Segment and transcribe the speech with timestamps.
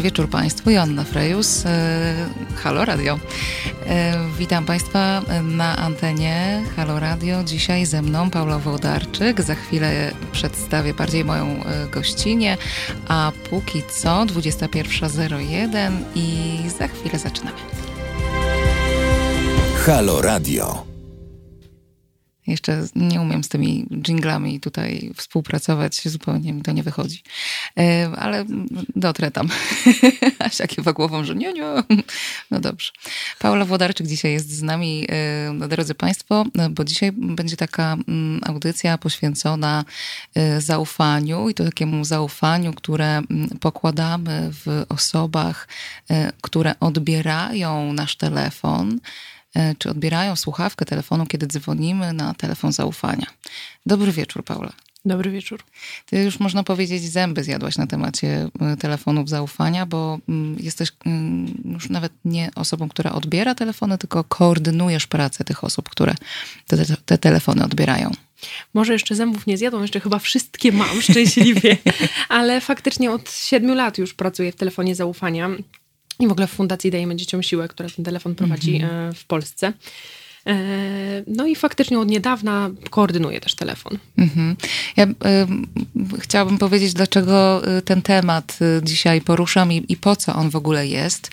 [0.00, 0.70] Dobry wieczór Państwu.
[0.70, 1.64] Joanna Frejus,
[2.56, 3.18] Halo Radio.
[4.38, 7.44] Witam Państwa na antenie Halo Radio.
[7.44, 9.42] Dzisiaj ze mną Paula Wołdarczyk.
[9.42, 11.60] Za chwilę przedstawię bardziej moją
[11.92, 12.56] gościnię,
[13.08, 17.58] a póki co 21.01 i za chwilę zaczynamy.
[19.86, 20.89] Halo Radio.
[22.46, 27.22] Jeszcze nie umiem z tymi jinglami tutaj współpracować, zupełnie mi to nie wychodzi.
[27.78, 28.44] E, ale
[28.96, 29.48] dotrę tam.
[30.38, 31.62] Asia kiwa głową, że nie, nie.
[32.50, 32.92] No dobrze.
[33.38, 35.06] Paula Włodarczyk dzisiaj jest z nami,
[35.60, 39.84] e, drodzy Państwo, bo dzisiaj będzie taka mm, audycja poświęcona
[40.34, 45.68] e, zaufaniu i to takiemu zaufaniu, które mm, pokładamy w osobach,
[46.40, 49.00] które odbierają nasz telefon,
[49.78, 53.26] czy odbierają słuchawkę telefonu, kiedy dzwonimy na telefon zaufania.
[53.86, 54.72] Dobry wieczór, Paula.
[55.04, 55.62] Dobry wieczór.
[56.06, 61.62] Ty już można powiedzieć zęby zjadłaś na temacie e, telefonów zaufania, bo mm, jesteś mm,
[61.64, 66.14] już nawet nie osobą, która odbiera telefony, tylko koordynujesz pracę tych osób, które
[66.66, 68.10] te, te telefony odbierają.
[68.74, 71.76] Może jeszcze zębów nie zjadłam, jeszcze chyba wszystkie mam szczęśliwie,
[72.28, 75.50] ale faktycznie od siedmiu lat już pracuję w telefonie zaufania.
[76.20, 79.14] I w ogóle w fundacji dajemy dzieciom siłę, która ten telefon prowadzi mm -hmm.
[79.14, 79.72] w Polsce.
[80.46, 80.56] E,
[81.26, 83.98] no i faktycznie od niedawna koordynuję też telefon.
[84.18, 84.56] Mhm.
[84.96, 85.10] Ja y,
[86.20, 91.30] chciałabym powiedzieć, dlaczego ten temat dzisiaj poruszam i, i, po co on w ogóle jest,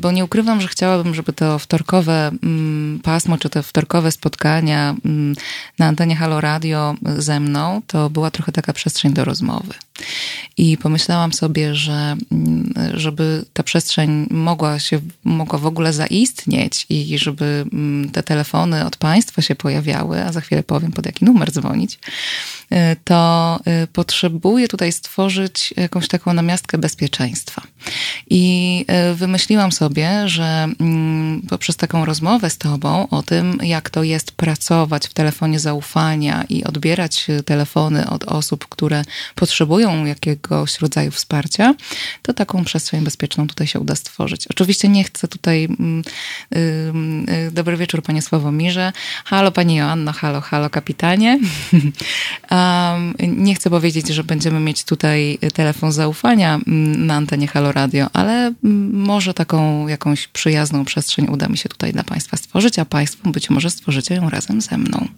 [0.00, 5.34] bo nie ukrywam, że chciałabym, żeby to wtorkowe mm, pasmo, czy te wtorkowe spotkania mm,
[5.78, 9.74] na antenie Halo Radio ze mną, to była trochę taka przestrzeń do rozmowy.
[10.56, 17.18] I pomyślałam sobie, że mm, żeby ta przestrzeń mogła się, mogła w ogóle zaistnieć i
[17.18, 17.64] żeby
[18.12, 21.94] te telefony telefony od państwa się pojawiały, a za chwilę powiem pod jaki numer dzwonić,
[21.94, 27.62] y, to y, potrzebuję tutaj stworzyć jakąś taką namiastkę bezpieczeństwa.
[28.30, 34.02] I y, wymyśliłam sobie, że mm, poprzez taką rozmowę z Tobą o tym, jak to
[34.02, 39.04] jest pracować w telefonie zaufania i odbierać telefony od osób, które
[39.34, 41.74] potrzebują jakiegoś rodzaju wsparcia,
[42.22, 44.48] to taką przestrzeń bezpieczną tutaj się uda stworzyć.
[44.48, 45.68] Oczywiście nie chcę tutaj.
[46.50, 48.92] Yy, dobry wieczór, Panie Sławomirze.
[49.24, 51.38] Halo Pani Joanno, halo, halo kapitanie.
[53.20, 58.54] nie chcę powiedzieć, że będziemy mieć tutaj telefon zaufania mm, na antenie Halo Radio, ale
[58.92, 63.50] może taką jakąś przyjazną przestrzeń uda mi się tutaj dla Państwa stworzyć, a Państwo być
[63.50, 65.08] może stworzycie ją razem ze mną.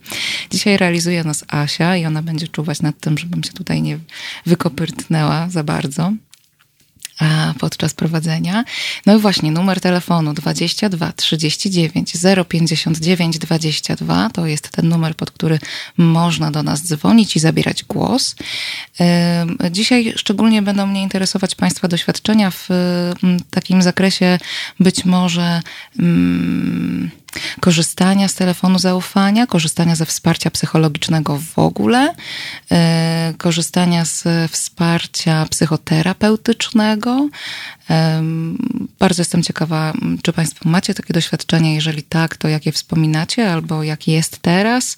[0.50, 3.98] Dzisiaj realizuje nas Asia i ona będzie czuwać nad tym, żebym się tutaj nie
[4.46, 6.12] wykopyrtnęła za bardzo
[7.54, 8.64] podczas prowadzenia.
[9.06, 12.12] No i właśnie numer telefonu 22 39
[12.48, 15.58] 059 22 to jest ten numer, pod który
[15.96, 18.36] można do nas dzwonić i zabierać głos.
[19.70, 22.68] Dzisiaj szczególnie będą mnie interesować Państwa doświadczenia w
[23.50, 24.38] takim zakresie
[24.80, 25.62] być może.
[25.96, 27.10] Hmm,
[27.60, 32.15] korzystania z telefonu zaufania, korzystania ze wsparcia psychologicznego w ogóle,
[32.70, 37.28] e, korzystania z wsparcia psychoterapeutycznego.
[38.98, 39.92] Bardzo jestem ciekawa,
[40.22, 41.75] czy Państwo macie takie doświadczenia.
[41.75, 44.97] Jeżeli tak, to jakie wspominacie albo jak jest teraz,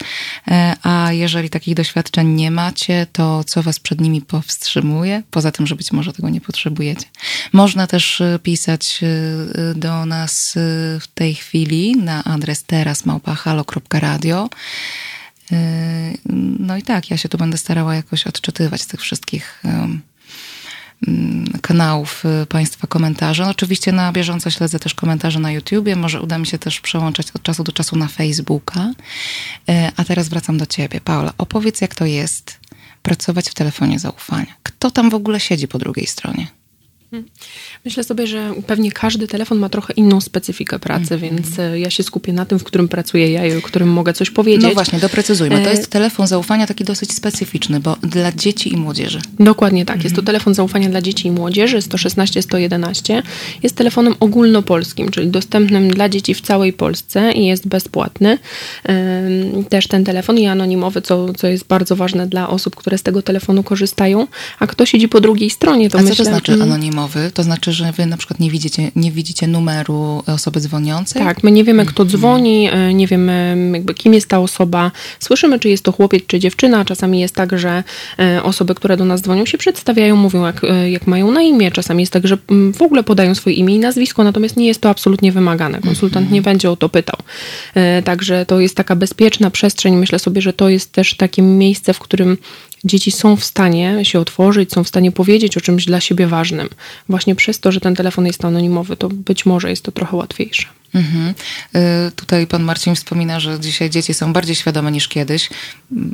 [0.48, 5.22] e, a jeżeli takich doświadczeń nie macie, to co Was przed nimi powstrzymuje?
[5.30, 7.06] Poza tym, że być może tego nie potrzebujecie.
[7.52, 9.00] Można też e, pisać
[9.74, 10.52] do nas
[11.00, 14.48] w tej chwili na adres teraz małpahalo.radio.
[15.50, 15.58] Yy,
[16.58, 19.62] no i tak, ja się tu będę starała jakoś odczytywać z tych wszystkich
[21.62, 23.46] kanałów y, Państwa komentarze.
[23.46, 27.42] Oczywiście na bieżąco śledzę też komentarze na YouTubie, może uda mi się też przełączać od
[27.42, 28.90] czasu do czasu na Facebooka.
[29.68, 31.00] Yy, a teraz wracam do Ciebie.
[31.00, 32.60] Paula, opowiedz jak to jest
[33.02, 34.54] pracować w telefonie zaufania.
[34.62, 36.46] Kto tam w ogóle siedzi po drugiej stronie?
[37.84, 41.20] Myślę sobie, że pewnie każdy telefon ma trochę inną specyfikę pracy, mm.
[41.20, 44.12] więc e, ja się skupię na tym, w którym pracuję ja i o którym mogę
[44.12, 44.62] coś powiedzieć.
[44.62, 45.62] No właśnie, doprecyzujmy.
[45.62, 49.20] To e, jest telefon zaufania taki dosyć specyficzny, bo dla dzieci i młodzieży.
[49.40, 49.96] Dokładnie tak.
[50.04, 50.26] Jest to mhm.
[50.26, 53.22] telefon zaufania dla dzieci i młodzieży 116 111.
[53.62, 58.38] Jest telefonem ogólnopolskim, czyli dostępnym dla dzieci w całej Polsce i jest bezpłatny.
[59.68, 63.22] Też ten telefon i anonimowy, co, co jest bardzo ważne dla osób, które z tego
[63.22, 64.26] telefonu korzystają.
[64.58, 66.16] A kto siedzi po drugiej stronie, to A myślę...
[66.16, 66.68] co to znaczy mm.
[67.04, 67.30] Anonimowy?
[67.34, 71.22] To znaczy, że wy na przykład nie widzicie, nie widzicie numeru osoby dzwoniącej?
[71.22, 72.08] Tak, my nie wiemy, kto mhm.
[72.08, 74.90] dzwoni, e, nie wiemy jakby kim jest ta osoba.
[75.20, 76.84] Słyszymy, czy jest to chłopiec, czy dziewczyna.
[76.84, 77.84] Czasami jest tak, że
[78.18, 81.70] e, osoby, które do nas dzwonią się przedstawiają, mówią jak, e, jak mają na imię.
[81.70, 82.38] Czasami jest tak, że
[82.74, 85.80] w ogóle podają swoje imię i nazwisko, natomiast nie jest to absolutnie wymagane.
[85.80, 87.16] Konsultant nie będzie o to pytał.
[88.04, 89.96] Także to jest taka bezpieczna przestrzeń.
[89.96, 92.36] Myślę sobie, że to jest też takie miejsce, w którym
[92.84, 96.68] dzieci są w stanie się otworzyć, są w stanie powiedzieć o czymś dla siebie ważnym.
[97.08, 100.66] Właśnie przez to, że ten telefon jest anonimowy, to być może jest to trochę łatwiejsze.
[100.94, 101.34] Mhm.
[102.08, 105.50] Y, tutaj pan Marcin wspomina, że dzisiaj dzieci są bardziej świadome niż kiedyś.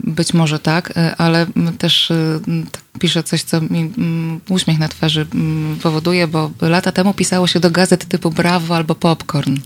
[0.05, 1.47] Być może tak, y, ale
[1.79, 2.41] też y,
[2.73, 7.47] tak piszę coś, co mi mm, uśmiech na twarzy mm, powoduje, bo lata temu pisało
[7.47, 9.57] się do gazet typu Brawo albo Popcorn.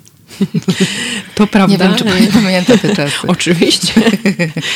[1.35, 1.73] To prawda.
[1.73, 3.17] Nie wiem, czy pani pamięta te czasy.
[3.27, 3.93] Oczywiście.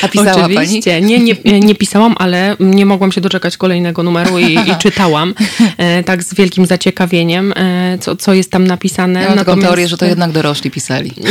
[0.01, 0.91] A pisała Oczywiście.
[0.99, 1.07] pani?
[1.07, 5.33] Nie, nie, nie pisałam, ale nie mogłam się doczekać kolejnego numeru i, i czytałam
[5.77, 9.21] e, tak z wielkim zaciekawieniem, e, co, co jest tam napisane.
[9.21, 9.61] Ja mam Natomiast...
[9.61, 11.11] taką teorię, że to jednak dorośli pisali.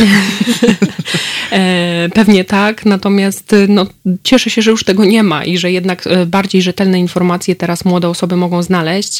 [1.51, 3.85] E, pewnie tak, natomiast no,
[4.23, 8.09] cieszę się, że już tego nie ma i że jednak bardziej rzetelne informacje teraz młode
[8.09, 9.19] osoby mogą znaleźć,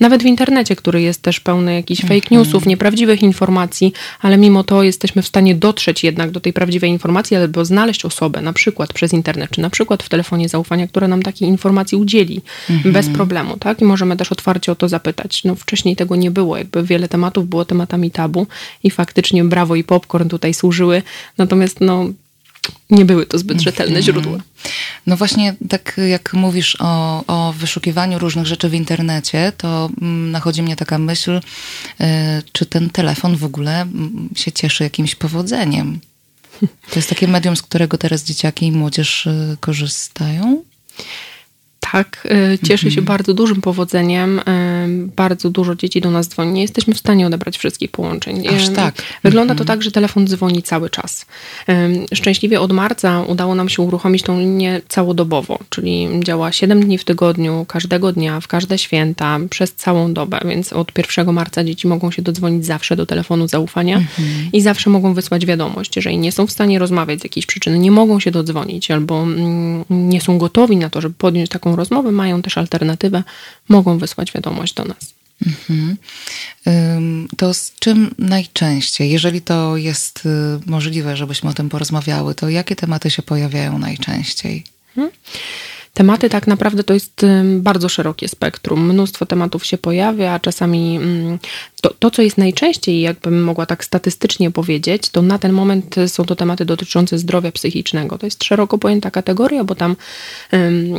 [0.00, 2.40] nawet w internecie, który jest też pełny jakichś fake mhm.
[2.40, 7.36] newsów, nieprawdziwych informacji, ale mimo to jesteśmy w stanie dotrzeć jednak do tej prawdziwej informacji,
[7.36, 11.22] albo znaleźć osobę, na przykład przez internet, czy na przykład w telefonie zaufania, która nam
[11.22, 12.92] takiej informacji udzieli mhm.
[12.92, 13.80] bez problemu, tak?
[13.80, 15.44] I możemy też otwarcie o to zapytać.
[15.44, 18.46] No wcześniej tego nie było, jakby wiele tematów było tematami tabu
[18.82, 21.02] i faktycznie brawo i popcorn tutaj służyły,
[21.38, 22.06] natomiast no
[22.90, 24.04] nie były to zbyt rzetelne mhm.
[24.04, 24.38] źródła.
[25.06, 30.62] No właśnie, tak jak mówisz o, o wyszukiwaniu różnych rzeczy w internecie, to mm, nachodzi
[30.62, 31.40] mnie taka myśl,
[32.00, 36.00] e, czy ten telefon w ogóle mm, się cieszy jakimś powodzeniem.
[36.60, 40.62] To jest takie medium, z którego teraz dzieciaki i młodzież e, korzystają?
[41.92, 43.04] Tak, y, cieszy się mhm.
[43.04, 44.38] bardzo dużym powodzeniem.
[44.38, 44.42] Y,
[45.16, 46.52] bardzo dużo dzieci do nas dzwoni.
[46.52, 48.48] Nie jesteśmy w stanie odebrać wszystkich połączeń.
[48.48, 48.94] Aż tak.
[49.22, 49.66] Wygląda to mhm.
[49.66, 51.26] tak, że telefon dzwoni cały czas.
[52.14, 57.04] Szczęśliwie od marca udało nam się uruchomić tą linię całodobowo, czyli działa 7 dni w
[57.04, 62.10] tygodniu, każdego dnia, w każde święta, przez całą dobę, więc od 1 marca dzieci mogą
[62.10, 64.28] się dodzwonić zawsze do telefonu zaufania mhm.
[64.52, 65.96] i zawsze mogą wysłać wiadomość.
[65.96, 69.84] Jeżeli nie są w stanie rozmawiać z jakiejś przyczyny, nie mogą się dodzwonić albo mm,
[69.90, 73.22] nie są gotowi na to, żeby podjąć taką rozmowy, mają też alternatywę,
[73.68, 75.14] mogą wysłać wiadomość do nas.
[75.46, 75.96] Mhm.
[77.36, 80.28] To z czym najczęściej, jeżeli to jest y,
[80.66, 84.64] możliwe, żebyśmy o tym porozmawiały, to jakie tematy się pojawiają najczęściej?
[84.96, 85.10] Mhm.
[85.94, 87.26] Tematy tak naprawdę to jest
[87.58, 88.86] bardzo szerokie spektrum.
[88.92, 91.38] Mnóstwo tematów się pojawia, a czasami mm,
[91.82, 96.24] to, to, co jest najczęściej, jakbym mogła tak statystycznie powiedzieć, to na ten moment są
[96.24, 98.18] to tematy dotyczące zdrowia psychicznego.
[98.18, 99.96] To jest szeroko pojęta kategoria, bo tam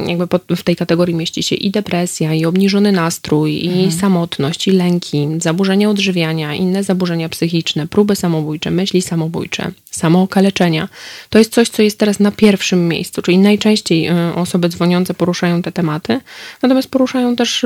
[0.08, 3.92] jakby w tej kategorii mieści się i depresja, i obniżony nastrój, i mhm.
[3.92, 10.90] samotność, i lęki, zaburzenia odżywiania, inne zaburzenia psychiczne, próby samobójcze, myśli samobójcze, samookaleczenia.
[11.30, 15.62] To jest coś, co jest teraz na pierwszym miejscu, czyli najczęściej y, osoby dzwoniące poruszają
[15.62, 16.22] te tematy,
[16.62, 17.66] natomiast poruszają też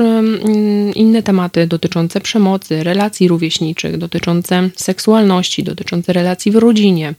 [0.94, 7.14] inne tematy dotyczące przemocy, relacji, relacji rówieśniczych, dotyczące seksualności, dotyczące relacji w rodzinie.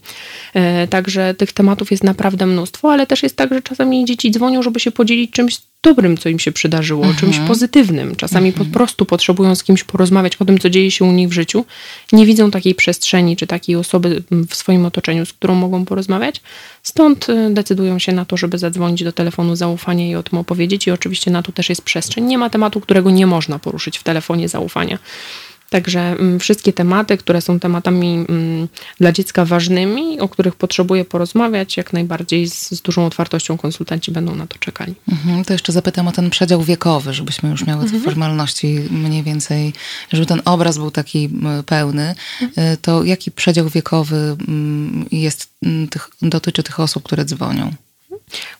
[0.54, 4.62] E, także tych tematów jest naprawdę mnóstwo, ale też jest tak, że czasami dzieci dzwonią,
[4.62, 7.20] żeby się podzielić czymś dobrym, co im się przydarzyło, mhm.
[7.20, 8.16] czymś pozytywnym.
[8.16, 8.66] Czasami mhm.
[8.66, 11.64] po prostu potrzebują z kimś porozmawiać o tym, co dzieje się u nich w życiu.
[12.12, 16.40] Nie widzą takiej przestrzeni czy takiej osoby w swoim otoczeniu, z którą mogą porozmawiać.
[16.82, 20.86] Stąd y, decydują się na to, żeby zadzwonić do telefonu zaufania i o tym opowiedzieć.
[20.86, 22.24] I oczywiście na to też jest przestrzeń.
[22.24, 24.98] Nie ma tematu, którego nie można poruszyć w telefonie zaufania.
[25.70, 28.68] Także mm, wszystkie tematy, które są tematami mm,
[29.00, 34.34] dla dziecka ważnymi, o których potrzebuje porozmawiać, jak najbardziej z, z dużą otwartością konsultanci będą
[34.34, 34.94] na to czekali.
[35.08, 38.04] Mhm, to jeszcze zapytam o ten przedział wiekowy, żebyśmy już miały te mhm.
[38.04, 39.72] formalności mniej więcej,
[40.12, 41.30] żeby ten obraz był taki
[41.66, 42.14] pełny.
[42.42, 42.76] Mhm.
[42.82, 44.36] To jaki przedział wiekowy
[45.12, 45.48] jest,
[45.90, 47.72] tych, dotyczy tych osób, które dzwonią?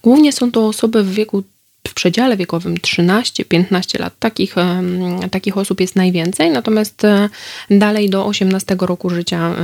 [0.02, 1.42] Głównie są to osoby w wieku
[1.88, 4.12] w przedziale wiekowym 13-15 lat.
[4.18, 4.54] Takich,
[5.30, 7.28] takich osób jest najwięcej, natomiast e,
[7.70, 9.54] dalej do 18 roku życia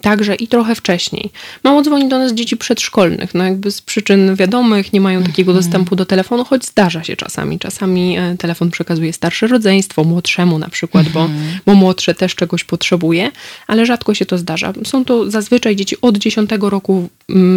[0.00, 1.30] także i trochę wcześniej.
[1.64, 5.64] Mało dzwoni do nas dzieci przedszkolnych, no jakby z przyczyn wiadomych nie mają takiego mhm.
[5.64, 7.58] dostępu do telefonu, choć zdarza się czasami.
[7.58, 11.58] Czasami e, telefon przekazuje starsze rodzeństwo, młodszemu na przykład, bo, mhm.
[11.66, 13.30] bo młodsze też czegoś potrzebuje,
[13.66, 14.72] ale rzadko się to zdarza.
[14.84, 17.08] Są to zazwyczaj dzieci od 10 roku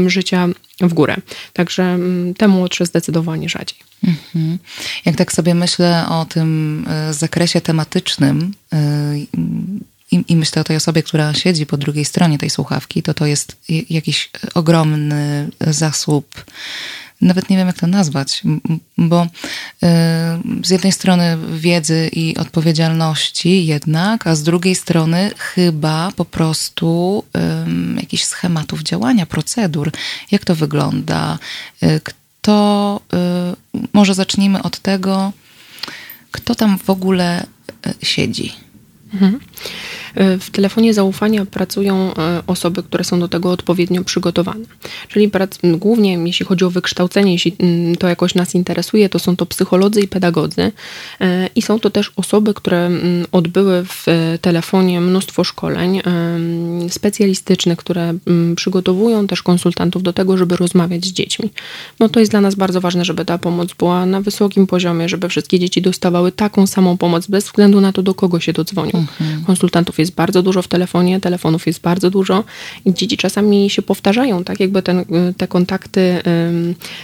[0.07, 0.47] życia
[0.79, 1.15] w górę.
[1.53, 3.77] Także mm, te młodsze zdecydowanie rzadziej.
[4.03, 4.59] Mhm.
[5.05, 8.77] Jak tak sobie myślę o tym e, zakresie tematycznym e,
[10.11, 13.25] i, i, myślę o tej osobie, która siedzi po drugiej stronie tej słuchawki, to to
[13.25, 13.55] jest
[13.89, 16.45] jakiś ogromny zasób
[17.21, 18.41] nawet nie wiem, jak to nazwać,
[18.97, 19.27] bo
[19.83, 27.23] e, z jednej strony wiedzy i odpowiedzialności jednak, a z drugiej strony chyba po prostu
[27.95, 29.91] jakichś schematów działania, procedur.
[30.31, 31.39] Jak to wygląda?
[31.81, 33.53] E, kto, e,
[33.93, 35.31] może zacznijmy od tego,
[36.31, 37.45] kto tam w ogóle
[38.01, 38.62] siedzi?
[39.13, 39.39] Mhm.
[40.15, 42.13] W telefonie zaufania pracują
[42.47, 44.65] osoby, które są do tego odpowiednio przygotowane.
[45.07, 45.31] Czyli
[45.63, 50.01] głównie jeśli chodzi o wykształcenie, jeśli mm, to jakoś nas interesuje, to są to psycholodzy
[50.01, 50.71] i pedagodzy.
[51.55, 54.05] I są to też osoby, które mm, odbyły w
[54.41, 56.01] telefonie mnóstwo szkoleń
[56.89, 61.49] specjalistycznych, które mm, przygotowują też konsultantów do tego, żeby rozmawiać z dziećmi.
[61.99, 65.29] No to jest dla nas bardzo ważne, żeby ta pomoc była na wysokim poziomie, żeby
[65.29, 69.02] wszystkie dzieci dostawały taką samą pomoc, bez względu na to, do kogo się dodzwonią.
[69.03, 69.43] Mhm.
[69.45, 72.43] Konsultantów jest bardzo dużo w telefonie, telefonów jest bardzo dużo
[72.85, 75.05] i dzieci czasami się powtarzają, tak jakby ten,
[75.37, 76.21] te kontakty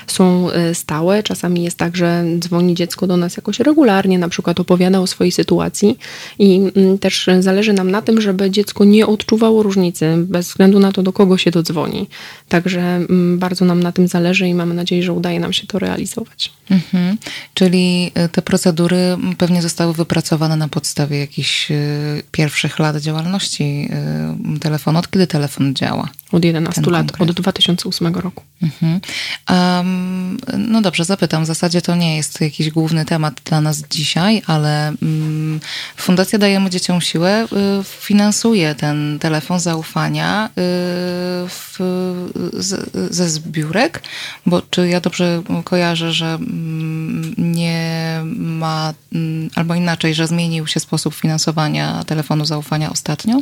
[0.08, 1.24] są e, stałe.
[1.24, 5.32] Czasami jest tak, że dzwoni dziecko do nas jakoś regularnie, na przykład opowiada o swojej
[5.32, 5.98] sytuacji
[6.39, 10.91] i um, też zależy nam na tym, żeby dziecko nie odczuwało różnicy, bez względu na
[10.91, 12.08] to, do kogo się dodzwoni.
[12.50, 15.79] Także um, bardzo nam na tym zależy i mamy nadzieję, że udaje nam się to
[15.79, 16.51] realizować.
[16.70, 17.18] Mhm.
[17.53, 23.89] Czyli y, te procedury pewnie zostały wypracowane na podstawie jakichś y, pierwszych lat działalności
[24.56, 25.00] y, telefonu.
[25.00, 26.10] Od kiedy telefon działa?
[26.32, 27.29] Od 11 lat, konkret.
[27.29, 28.44] od 2008 roku.
[28.62, 29.00] Mhm.
[29.50, 31.44] Um, no dobrze, zapytam.
[31.44, 35.60] W zasadzie to nie jest jakiś główny temat dla nas dzisiaj, ale um,
[35.98, 40.51] Fundacja Dajemy Dzieciom Siłę y, finansuje ten telefon zaufania y,
[41.50, 41.69] w,
[42.53, 44.03] z, ze zbiórek,
[44.45, 50.79] bo czy ja dobrze kojarzę, że mm, nie ma, mm, albo inaczej, że zmienił się
[50.79, 53.39] sposób finansowania telefonu zaufania ostatnio?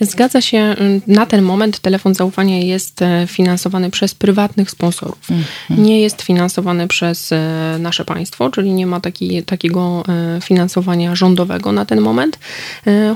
[0.00, 0.76] Zgadza się,
[1.06, 5.18] na ten moment telefon zaufania jest e, finansowany przez prywatnych sponsorów.
[5.30, 5.82] Mhm.
[5.84, 11.72] Nie jest finansowany przez e, nasze państwo, czyli nie ma taki, takiego e, finansowania rządowego
[11.72, 12.38] na ten moment,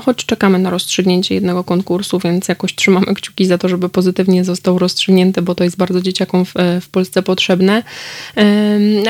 [0.05, 4.79] choć czekamy na rozstrzygnięcie jednego konkursu, więc jakoś trzymamy kciuki za to, żeby pozytywnie został
[4.79, 7.83] rozstrzygnięty, bo to jest bardzo dzieciakom w, w Polsce potrzebne.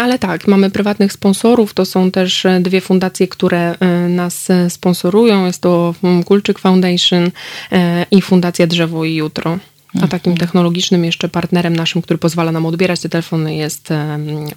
[0.01, 3.75] Ale tak, mamy prywatnych sponsorów, to są też dwie fundacje, które
[4.09, 5.45] nas sponsorują.
[5.45, 7.31] Jest to Kulczyk Foundation Foundation
[7.72, 9.60] e, i Fundacja Drzewo i Jutro.
[10.01, 13.89] A takim technologicznym jeszcze partnerem naszym, który pozwala nam odbierać te telefony jest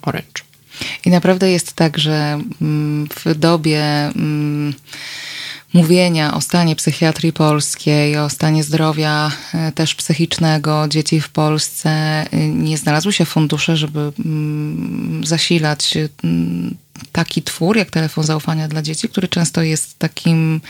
[0.03, 0.43] Orange.
[1.05, 4.75] I naprawdę jest tak, że mm, w dobie mm,
[5.73, 12.49] mówienia o stanie psychiatrii polskiej, o stanie zdrowia e, też psychicznego dzieci w Polsce, e,
[12.49, 15.95] nie znalazły się fundusze, żeby mm, zasilać
[17.13, 20.61] taki twór jak telefon zaufania dla dzieci, który często jest takim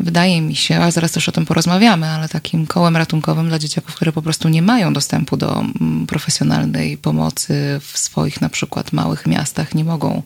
[0.00, 3.94] wydaje mi się, a zaraz też o tym porozmawiamy, ale takim kołem ratunkowym dla dzieciaków,
[3.94, 9.26] które po prostu nie mają dostępu do mm, profesjonalnej pomocy w swoich na przykład małych
[9.26, 10.22] miastach, nie mogą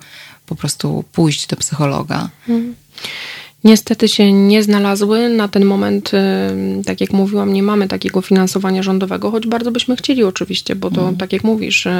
[0.47, 2.28] po prostu pójść do psychologa.
[2.47, 2.75] Hmm
[3.64, 5.28] niestety się nie znalazły.
[5.28, 9.97] Na ten moment, y, tak jak mówiłam, nie mamy takiego finansowania rządowego, choć bardzo byśmy
[9.97, 11.16] chcieli oczywiście, bo to, mm.
[11.16, 11.90] tak jak mówisz, y,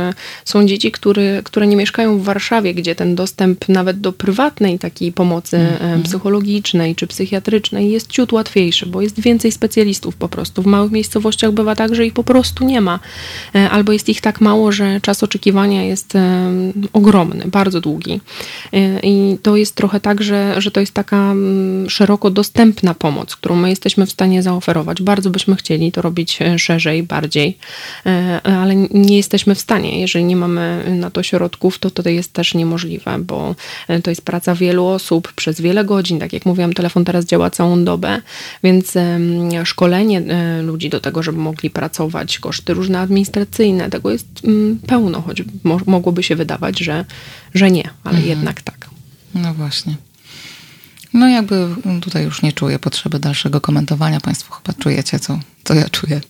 [0.44, 5.12] są dzieci, które, które nie mieszkają w Warszawie, gdzie ten dostęp nawet do prywatnej takiej
[5.12, 6.02] pomocy mm.
[6.02, 10.62] psychologicznej czy psychiatrycznej jest ciut łatwiejszy, bo jest więcej specjalistów po prostu.
[10.62, 13.00] W małych miejscowościach bywa tak, że ich po prostu nie ma,
[13.71, 16.12] albo jest ich tak mało, że czas oczekiwania jest
[16.92, 18.21] ogromny, bardzo długi.
[19.02, 21.35] I to jest trochę tak, że, że to jest taka
[21.88, 25.02] szeroko dostępna pomoc, którą my jesteśmy w stanie zaoferować.
[25.02, 27.58] Bardzo byśmy chcieli to robić e, szerzej, bardziej,
[28.06, 30.00] e, ale nie jesteśmy w stanie.
[30.00, 33.54] Jeżeli nie mamy na to środków, to to jest też niemożliwe, bo
[33.88, 36.18] e, to jest praca wielu osób przez wiele godzin.
[36.18, 38.20] Tak jak mówiłam, telefon teraz działa całą dobę,
[38.62, 38.94] więc
[39.64, 40.23] szkolenie
[40.62, 45.42] ludzi do tego, żeby mogli pracować, koszty różne administracyjne, tego jest mm, pełno, choć
[45.87, 47.04] mogłoby się wydawać, że,
[47.54, 48.28] że nie, ale mhm.
[48.28, 48.88] jednak tak.
[49.34, 49.96] No właśnie.
[51.14, 51.68] No jakby
[52.00, 54.21] tutaj już nie czuję potrzeby dalszego komentowania.
[54.21, 56.21] Państwo chyba czujecie, co, co ja czuję.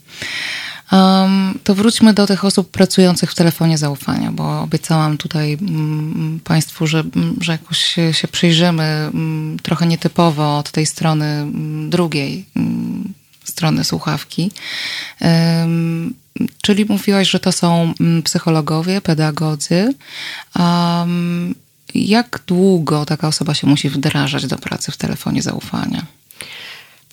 [0.92, 6.86] Um, to wróćmy do tych osób pracujących w telefonie zaufania, bo obiecałam tutaj mm, Państwu,
[6.86, 12.44] że, mm, że jakoś się, się przyjrzymy mm, trochę nietypowo od tej strony mm, drugiej
[12.56, 13.14] mm,
[13.44, 14.50] strony słuchawki.
[16.62, 19.94] Czyli mówiłaś, że to są psychologowie, pedagodzy.
[21.94, 26.06] Jak długo taka osoba się musi wdrażać do pracy w telefonie zaufania?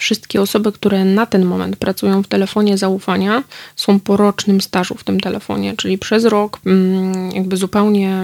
[0.01, 3.43] Wszystkie osoby, które na ten moment pracują w telefonie zaufania,
[3.75, 8.23] są po rocznym stażu w tym telefonie, czyli przez rok, mm, jakby zupełnie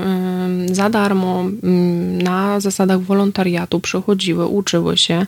[0.71, 5.25] za darmo, mm, na zasadach wolontariatu przychodziły, uczyły się,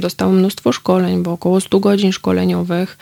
[0.00, 2.98] dostały mnóstwo szkoleń, bo około 100 godzin szkoleniowych,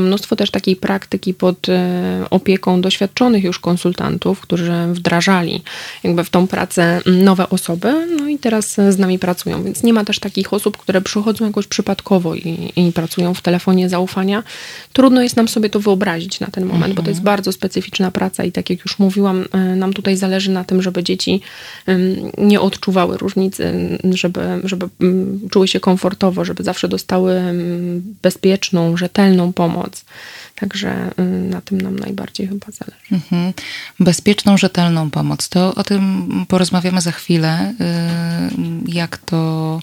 [0.00, 5.62] mnóstwo też takiej praktyki pod e, opieką doświadczonych już konsultantów, którzy wdrażali
[6.02, 10.04] jakby w tą pracę nowe osoby, no i teraz z nami pracują, więc nie ma
[10.04, 14.42] też takich osób, które przychodzą jakoś przypadkowo i, i pracują w telefonie zaufania,
[14.92, 17.36] trudno jest nam sobie to wyobrazić na ten moment, bo to jest mhm.
[17.36, 21.02] bardzo specyficzna praca i tak jak już mówiłam, e, nam tutaj zależy na tym, żeby
[21.02, 21.40] dzieci
[22.38, 24.88] nie odczuwały różnicy, żeby, żeby
[25.50, 27.42] czuły się komfortowo, żeby zawsze dostały
[28.22, 30.04] bezpieczną, rzetelną pomoc.
[30.54, 31.10] Także
[31.50, 33.06] na tym nam najbardziej chyba zależy.
[33.12, 33.52] Mhm.
[34.00, 35.48] Bezpieczną, rzetelną pomoc.
[35.48, 37.74] To o tym porozmawiamy za chwilę,
[38.88, 39.80] y, jak to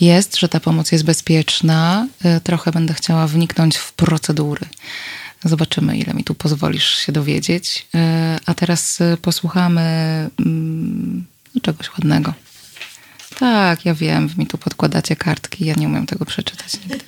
[0.00, 2.08] jest, że ta pomoc jest bezpieczna.
[2.24, 4.66] Y, trochę będę chciała wniknąć w procedury.
[5.44, 7.86] Zobaczymy, ile mi tu pozwolisz się dowiedzieć.
[7.94, 7.98] Y,
[8.46, 9.80] a teraz posłuchamy
[10.40, 11.24] mm,
[11.62, 12.34] czegoś ładnego.
[13.38, 17.04] Tak, ja wiem, wy mi tu podkładacie kartki, ja nie umiem tego przeczytać nigdy.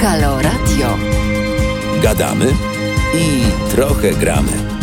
[0.00, 0.98] Halo Radio.
[2.02, 2.54] Gadamy
[3.14, 4.79] i trochę gramy.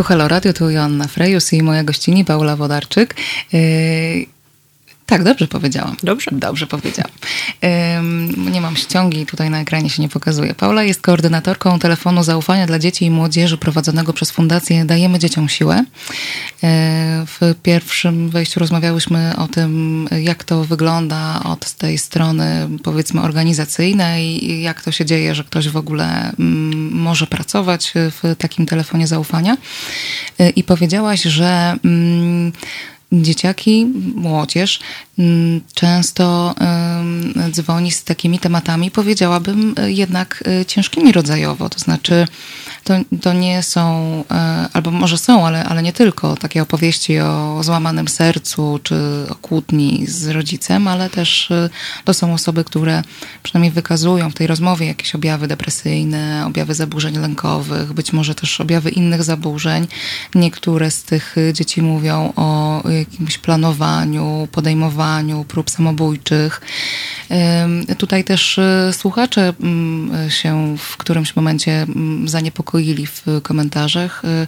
[0.00, 3.14] Tu Halo Radio, tu Joanna Frejus i moja gościni Paula Wodarczyk.
[5.10, 5.96] Tak, dobrze powiedziałam.
[6.02, 6.30] Dobrze.
[6.32, 7.12] Dobrze powiedziałam.
[8.52, 10.54] nie mam ściągi, tutaj na ekranie się nie pokazuje.
[10.54, 15.84] Paula jest koordynatorką telefonu zaufania dla dzieci i młodzieży prowadzonego przez Fundację Dajemy Dzieciom Siłę.
[16.62, 24.62] E, w pierwszym wejściu rozmawiałyśmy o tym, jak to wygląda od tej strony, powiedzmy, organizacyjnej,
[24.62, 29.56] jak to się dzieje, że ktoś w ogóle mm, może pracować w takim telefonie zaufania.
[30.38, 32.52] E, I powiedziałaś, że mm,
[33.12, 34.80] dzieciaki, młodzież
[35.18, 36.54] mm, często
[37.50, 41.68] dzwoni z takimi tematami, powiedziałabym, jednak e, ciężkimi rodzajowo.
[41.68, 42.26] To znaczy,
[42.84, 43.84] to, to nie są,
[44.30, 48.96] e, albo może są, ale, ale nie tylko takie opowieści o złamanym sercu czy
[49.30, 51.70] o kłótni z rodzicem, ale też e,
[52.04, 53.02] to są osoby, które
[53.42, 58.90] przynajmniej wykazują w tej rozmowie jakieś objawy depresyjne, objawy zaburzeń lękowych, być może też objawy
[58.90, 59.86] innych zaburzeń.
[60.34, 66.60] Niektóre z tych dzieci mówią o jakimś planowaniu, podejmowaniu prób samobójczych.
[67.98, 72.28] Tutaj też e, słuchacze mm, się w którymś momencie mm,
[72.70, 74.46] zaniepokoili w komentarzach e,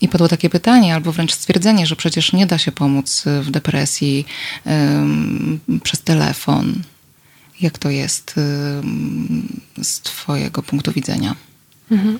[0.00, 4.26] i padło takie pytanie, albo wręcz stwierdzenie, że przecież nie da się pomóc w depresji
[5.82, 6.82] przez telefon.
[7.60, 8.34] Jak to jest
[9.82, 11.34] z Twojego punktu widzenia?
[11.90, 12.18] Mhm.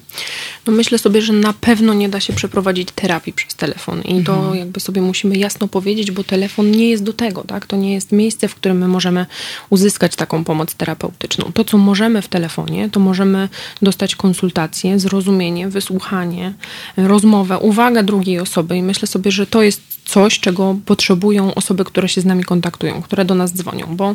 [0.66, 4.35] No myślę sobie, że na pewno nie da się przeprowadzić terapii przez telefon i to
[4.35, 4.59] mhm.
[4.59, 7.66] jakby sobie musimy jasno powiedzieć, bo telefon nie jest do tego, tak?
[7.66, 9.26] To nie jest miejsce, w którym my możemy
[9.70, 11.50] uzyskać taką pomoc terapeutyczną.
[11.54, 13.48] To, co możemy w telefonie, to możemy
[13.83, 16.54] dostać konsultację, zrozumienie, wysłuchanie,
[16.96, 22.09] rozmowę, uwagę drugiej osoby i myślę sobie, że to jest coś, czego potrzebują osoby, które
[22.09, 24.14] się z nami kontaktują, które do nas dzwonią, bo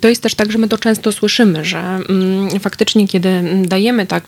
[0.00, 4.24] to jest też tak, że my to często słyszymy, że mm, faktycznie, kiedy dajemy tak,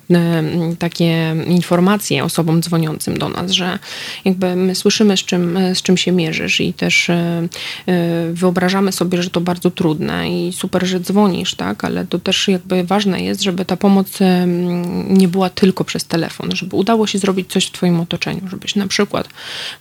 [0.79, 3.79] takie informacje osobom dzwoniącym do nas, że
[4.25, 7.49] jakby my słyszymy, z czym, z czym się mierzysz i też e,
[7.87, 12.49] e, wyobrażamy sobie, że to bardzo trudne i super, że dzwonisz, tak, ale to też
[12.49, 14.19] jakby ważne jest, żeby ta pomoc
[15.09, 18.87] nie była tylko przez telefon, żeby udało się zrobić coś w twoim otoczeniu, żebyś na
[18.87, 19.29] przykład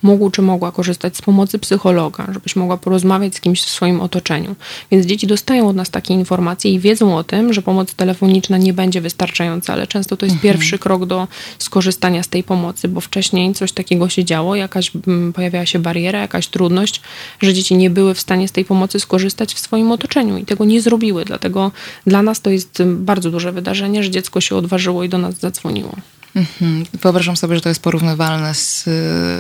[0.02, 4.02] mógł czy mogła korzystać korzystać z pomocy psychologa, żebyś mogła porozmawiać z kimś w swoim
[4.02, 4.56] otoczeniu.
[4.92, 8.74] Więc dzieci dostają od nas takie informacje i wiedzą o tym, że pomoc telefoniczna nie
[8.74, 10.54] będzie wystarczająca, ale często to jest mhm.
[10.54, 11.28] pierwszy krok do
[11.60, 16.20] skorzystania z tej pomocy, bo wcześniej coś takiego się działo, jakaś mm, pojawiała się bariera,
[16.20, 17.02] jakaś trudność,
[17.42, 20.66] że dzieci nie były w stanie z tej pomocy skorzystać w swoim otoczeniu i tego
[20.66, 21.26] nie zrobiły.
[21.26, 21.72] Dlatego
[22.08, 25.96] dla nas to jest bardzo duże wydarzenie, że dziecko się odważyło i do nas zadzwoniło.
[26.36, 26.86] Mhm.
[27.02, 28.84] Wyobrażam sobie, że to jest porównywalne z,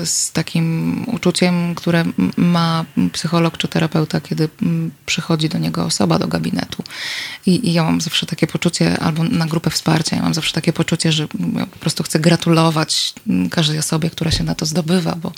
[0.09, 2.05] z takim uczuciem, które
[2.37, 4.49] ma psycholog czy terapeuta, kiedy
[5.05, 6.83] przychodzi do niego osoba do gabinetu.
[7.45, 10.73] I, I, ja mam zawsze takie poczucie, albo na grupę wsparcia, ja mam zawsze takie
[10.73, 11.27] poczucie, że
[11.71, 13.13] po prostu chcę gratulować
[13.51, 15.31] każdej osobie, która się na to zdobywa, bo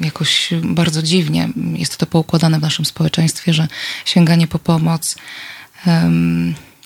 [0.00, 3.68] jakoś bardzo dziwnie jest to poukładane w naszym społeczeństwie, że
[4.04, 5.16] sięganie po pomoc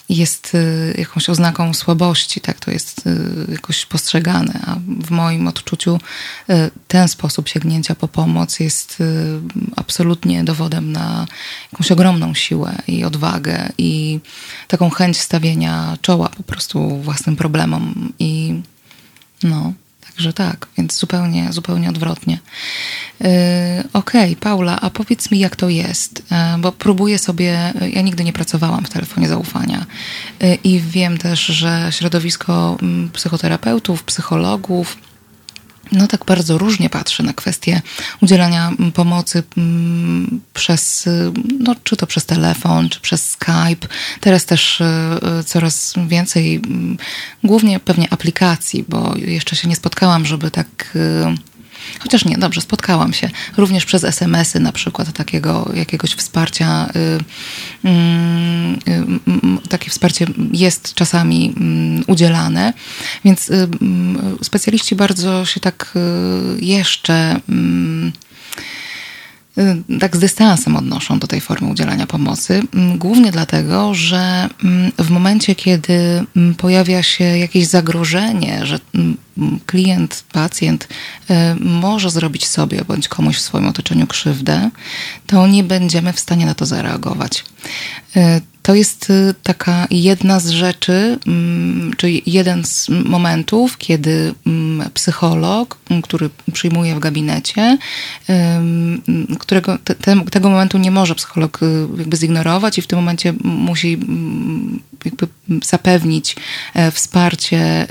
[0.09, 5.99] jest y, jakąś oznaką słabości, tak to jest y, jakoś postrzegane, a w moim odczuciu
[6.51, 9.03] y, ten sposób sięgnięcia po pomoc jest
[9.77, 11.27] absolutnie dowodem na
[11.73, 14.21] jakąś ogromną siłę i odwagę i
[14.69, 18.63] taką chęć stawienia czoła po prostu własnym problemom i
[19.43, 19.73] no,
[20.15, 22.39] Także tak, więc zupełnie, zupełnie odwrotnie.
[23.21, 23.29] Yy,
[23.93, 28.25] Okej, okay, Paula, a powiedz mi, jak to jest, yy, bo próbuję sobie, ja nigdy
[28.25, 29.87] nie pracowałam w telefonie zaufania
[30.41, 34.97] yy, i wiem też, że środowisko mm, psychoterapeutów, psychologów,
[35.93, 37.83] no tak bardzo różnie patrzę na kwestię
[38.23, 39.43] udzielania pomocy
[40.55, 41.09] przez,
[41.61, 43.89] no czy to przez telefon, czy przez Skype.
[44.21, 44.83] Teraz też
[45.47, 46.63] coraz więcej,
[47.45, 50.99] głównie pewnie aplikacji, bo jeszcze się nie spotkałam, żeby tak
[52.01, 56.89] Chociaż nie, dobrze, spotkałam się również przez SMS-y na przykład takiego jakiegoś wsparcia.
[56.97, 57.93] Y, y,
[59.65, 62.73] y, takie wsparcie jest czasami mm, udzielane,
[63.25, 65.93] więc mm, specjaliści bardzo się tak
[66.61, 68.13] jeszcze mm,
[70.01, 72.63] tak z dystansem odnoszą do tej formy udzielania pomocy.
[72.97, 74.49] Głównie dlatego, że
[74.99, 76.25] w momencie, kiedy
[76.57, 78.79] pojawia się jakieś zagrożenie, że
[79.67, 80.89] klient, pacjent
[81.31, 84.71] e, może zrobić sobie bądź komuś w swoim otoczeniu krzywdę,
[85.27, 87.45] to nie będziemy w stanie na to zareagować.
[88.65, 91.19] E, to jest e, taka jedna z rzeczy,
[91.97, 94.35] czy jeden z momentów, kiedy
[94.95, 97.79] psycholog, który przyjmuje w gabinecie,
[99.39, 101.61] którego te, tego momentu nie może psycholog
[101.99, 103.99] jakby zignorować i w tym momencie musi
[105.05, 105.27] jakby
[105.65, 106.37] zapewnić
[106.93, 107.87] wsparcie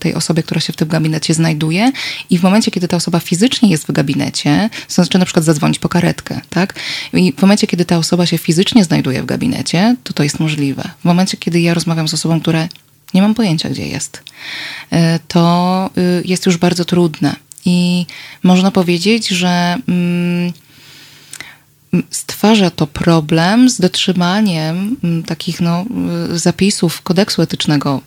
[0.00, 1.92] tej osobie, która się w tym gabinecie znajduje
[2.30, 5.78] i w momencie, kiedy ta osoba fizycznie jest w gabinecie, to znaczy na przykład zadzwonić
[5.78, 6.74] po karetkę, tak?
[7.12, 10.90] I w momencie, kiedy ta osoba się fizycznie znajduje w gabinecie, to to jest możliwe.
[11.00, 12.68] W momencie, kiedy ja rozmawiam z osobą, która
[13.14, 14.22] nie mam pojęcia, gdzie jest,
[14.90, 17.36] e, to y, jest już bardzo trudne.
[17.64, 18.06] I
[18.42, 19.76] można powiedzieć, że...
[19.88, 20.52] Mm,
[22.10, 24.96] stwarza to problem z dotrzymaniem
[25.26, 25.84] takich no,
[26.34, 28.00] y, zapisów kodeksu etycznego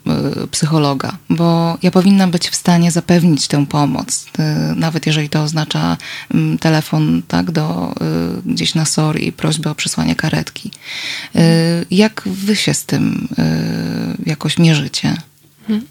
[0.44, 4.42] y, psychologa, bo ja powinnam być w stanie zapewnić tę pomoc, y,
[4.76, 5.96] nawet jeżeli to oznacza
[6.60, 7.94] telefon tak, do,
[8.46, 10.70] gdzieś na SOR i prośbę o przysłanie karetki.
[11.90, 13.28] Jak wy się z tym
[14.26, 15.16] jakoś mierzycie?
[15.68, 15.86] Mhm.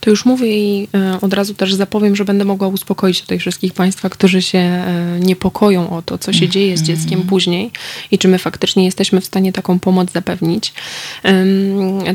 [0.00, 3.72] To już mówię i e, od razu też zapowiem, że będę mogła uspokoić tutaj wszystkich
[3.72, 7.28] Państwa, którzy się e, niepokoją o to, co się dzieje z dzieckiem mhm.
[7.28, 7.70] później
[8.10, 10.72] i czy my faktycznie jesteśmy w stanie taką pomoc zapewnić.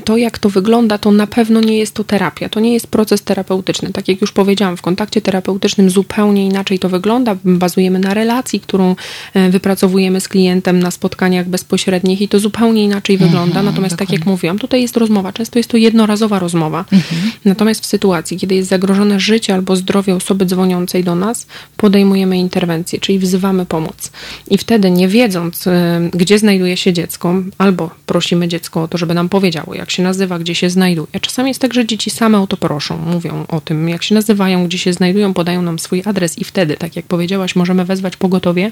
[0.06, 2.50] To, jak to wygląda, to na pewno nie jest to terapia.
[2.50, 3.90] To nie jest proces terapeutyczny.
[3.94, 7.36] Tak jak już powiedziałam, w kontakcie terapeutycznym zupełnie inaczej to wygląda.
[7.44, 8.96] Bazujemy na relacji, którą
[9.34, 13.60] e, wypracowujemy z klientem na spotkaniach bezpośrednich i to zupełnie inaczej wygląda.
[13.60, 14.08] Mhm, Natomiast, dokładnie.
[14.08, 15.34] tak jak mówiłam, tutaj jest rozmowa.
[15.34, 16.86] Często jest to jednorazowa rozmowa.
[16.98, 17.32] Mhm.
[17.46, 23.00] Natomiast w sytuacji, kiedy jest zagrożone życie albo zdrowie osoby dzwoniącej do nas, podejmujemy interwencję,
[23.00, 24.12] czyli wzywamy pomoc.
[24.48, 25.72] I wtedy, nie wiedząc, y,
[26.14, 30.40] gdzie znajduje się dziecko, albo prosimy dziecko o to, żeby nam powiedziało, jak się nazywa,
[30.40, 31.20] gdzie się znajduje.
[31.22, 34.66] Czasami jest tak, że dzieci same o to proszą, mówią o tym, jak się nazywają,
[34.66, 38.72] gdzie się znajdują, podają nam swój adres i wtedy, tak jak powiedziałaś, możemy wezwać pogotowie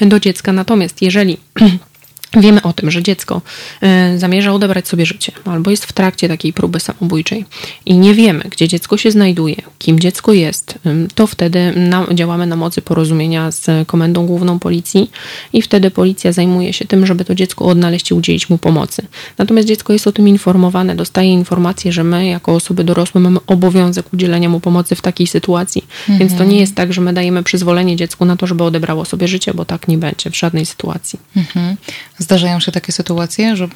[0.00, 0.52] do dziecka.
[0.52, 1.36] Natomiast jeżeli
[2.36, 3.42] Wiemy o tym, że dziecko
[3.80, 7.44] e, zamierza odebrać sobie życie, albo jest w trakcie takiej próby samobójczej
[7.86, 10.78] i nie wiemy, gdzie dziecko się znajduje, kim dziecko jest,
[11.14, 11.74] to wtedy
[12.14, 15.10] działamy na mocy porozumienia z Komendą Główną Policji
[15.52, 19.02] i wtedy policja zajmuje się tym, żeby to dziecko odnaleźć i udzielić mu pomocy.
[19.38, 24.12] Natomiast dziecko jest o tym informowane, dostaje informację, że my jako osoby dorosłe mamy obowiązek
[24.14, 25.84] udzielenia mu pomocy w takiej sytuacji.
[26.00, 26.18] Mhm.
[26.18, 29.28] Więc to nie jest tak, że my dajemy przyzwolenie dziecku na to, żeby odebrało sobie
[29.28, 31.18] życie, bo tak nie będzie w żadnej sytuacji.
[31.36, 31.76] Mhm.
[32.20, 33.68] Zdarzają się takie sytuacje, że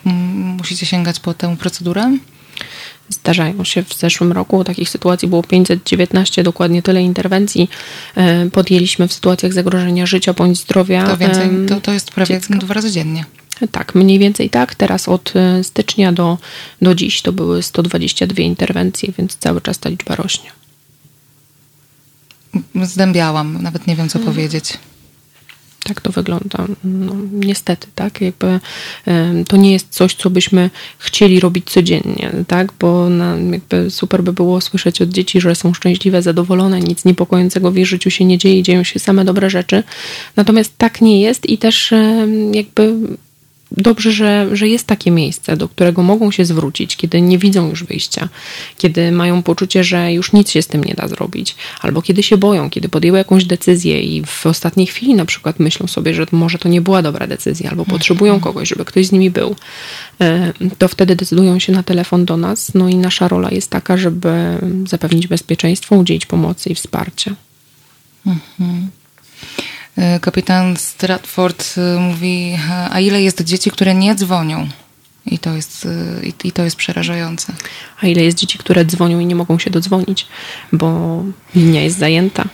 [0.59, 2.19] musicie sięgać po tę procedurę?
[3.09, 3.83] Zdarzają się.
[3.83, 7.71] W zeszłym roku takich sytuacji było 519, dokładnie tyle interwencji
[8.15, 11.07] e, podjęliśmy w sytuacjach zagrożenia życia bądź zdrowia.
[11.07, 12.59] To więcej, to, to jest prawie dziecka.
[12.59, 13.25] dwa razy dziennie.
[13.71, 14.75] Tak, mniej więcej tak.
[14.75, 16.39] Teraz od e, stycznia do,
[16.83, 20.51] do dziś to były 122 interwencje, więc cały czas ta liczba rośnie.
[22.83, 24.35] Zdębiałam, nawet nie wiem co hmm.
[24.35, 24.79] powiedzieć.
[25.85, 26.67] Tak to wygląda.
[26.85, 28.21] No, niestety, tak?
[28.21, 28.61] Jakby
[29.49, 32.73] to nie jest coś, co byśmy chcieli robić codziennie, tak?
[32.81, 37.71] Bo na, jakby super by było słyszeć od dzieci, że są szczęśliwe, zadowolone, nic niepokojącego
[37.71, 39.83] w ich życiu się nie dzieje, dzieją się same dobre rzeczy.
[40.37, 41.95] Natomiast tak nie jest i też
[42.53, 42.95] jakby
[43.77, 47.85] dobrze, że, że jest takie miejsce, do którego mogą się zwrócić, kiedy nie widzą już
[47.85, 48.29] wyjścia,
[48.79, 52.37] kiedy mają poczucie, że już nic się z tym nie da zrobić, albo kiedy się
[52.37, 56.59] boją, kiedy podjęły jakąś decyzję i w ostatniej chwili na przykład myślą sobie, że może
[56.59, 58.53] to nie była dobra decyzja, albo potrzebują mhm.
[58.53, 59.57] kogoś, żeby ktoś z nimi był,
[60.79, 62.75] to wtedy decydują się na telefon do nas.
[62.75, 64.59] No i nasza rola jest taka, żeby
[64.89, 67.35] zapewnić bezpieczeństwo, udzielić pomocy i wsparcia.
[68.27, 68.89] Mhm.
[69.97, 72.59] E, kapitan Stratford e, mówi,
[72.91, 74.69] a ile jest dzieci, które nie dzwonią?
[75.27, 77.53] I to, jest, e, i, to jest przerażające.
[78.01, 80.27] A ile jest dzieci, które dzwonią i nie mogą się dodzwonić,
[80.73, 81.23] bo
[81.55, 82.45] linia jest zajęta,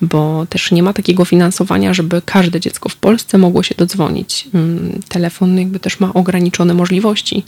[0.00, 4.48] bo też nie ma takiego finansowania, żeby każde dziecko w Polsce mogło się dodzwonić.
[4.54, 7.44] Mm, telefon jakby też ma ograniczone możliwości,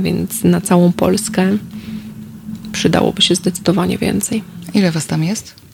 [0.00, 1.56] więc na całą Polskę
[2.72, 4.42] przydałoby się zdecydowanie więcej.
[4.74, 5.65] Ile was tam jest?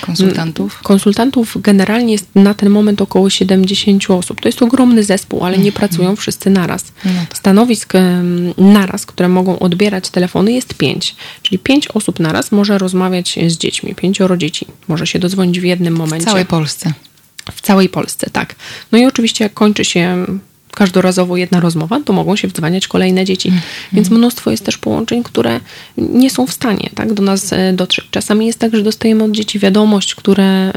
[0.00, 0.78] Konsultantów?
[0.82, 4.40] Konsultantów generalnie jest na ten moment około 70 osób.
[4.40, 5.74] To jest ogromny zespół, ale nie mhm.
[5.74, 6.84] pracują wszyscy naraz.
[7.04, 7.38] No tak.
[7.38, 7.92] Stanowisk
[8.58, 11.16] naraz, które mogą odbierać telefony jest 5.
[11.42, 13.94] Czyli 5 osób naraz może rozmawiać z dziećmi.
[13.94, 16.26] Pięcioro dzieci może się dozwonić w jednym momencie.
[16.26, 16.92] W całej Polsce.
[17.52, 18.54] W całej Polsce, tak.
[18.92, 20.26] No i oczywiście jak kończy się
[20.74, 23.52] każdorazowo jedna rozmowa, to mogą się wdzwaniać kolejne dzieci.
[23.92, 25.60] Więc mnóstwo jest też połączeń, które
[25.96, 28.04] nie są w stanie tak, do nas e, dotrzeć.
[28.10, 30.72] Czasami jest tak, że dostajemy od dzieci wiadomość, które,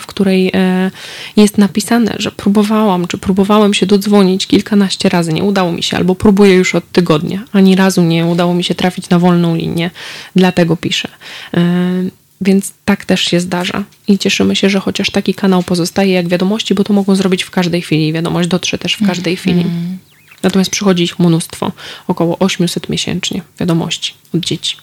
[0.00, 0.90] w której e,
[1.36, 6.14] jest napisane, że próbowałam, czy próbowałem się dodzwonić kilkanaście razy, nie udało mi się, albo
[6.14, 7.44] próbuję już od tygodnia.
[7.52, 9.90] Ani razu nie udało mi się trafić na wolną linię,
[10.36, 11.08] dlatego piszę.
[12.40, 16.74] Więc tak też się zdarza i cieszymy się, że chociaż taki kanał pozostaje jak wiadomości,
[16.74, 18.12] bo to mogą zrobić w każdej chwili.
[18.12, 19.36] Wiadomość dotrze też w każdej mm.
[19.36, 19.64] chwili.
[20.42, 21.72] Natomiast przychodzi ich mnóstwo,
[22.08, 24.76] około 800 miesięcznie wiadomości od dzieci.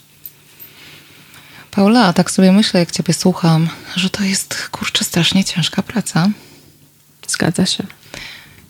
[1.72, 6.30] Paula, a tak sobie myślę, jak Ciebie słucham, że to jest kurczę strasznie ciężka praca.
[7.28, 7.84] Zgadza się.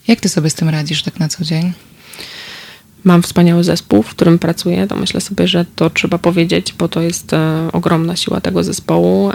[0.08, 1.74] Jak Ty sobie z tym radzisz tak na co dzień?
[3.04, 7.02] Mam wspaniały zespół, w którym pracuję, to myślę sobie, że to trzeba powiedzieć, bo to
[7.02, 9.32] jest e, ogromna siła tego zespołu.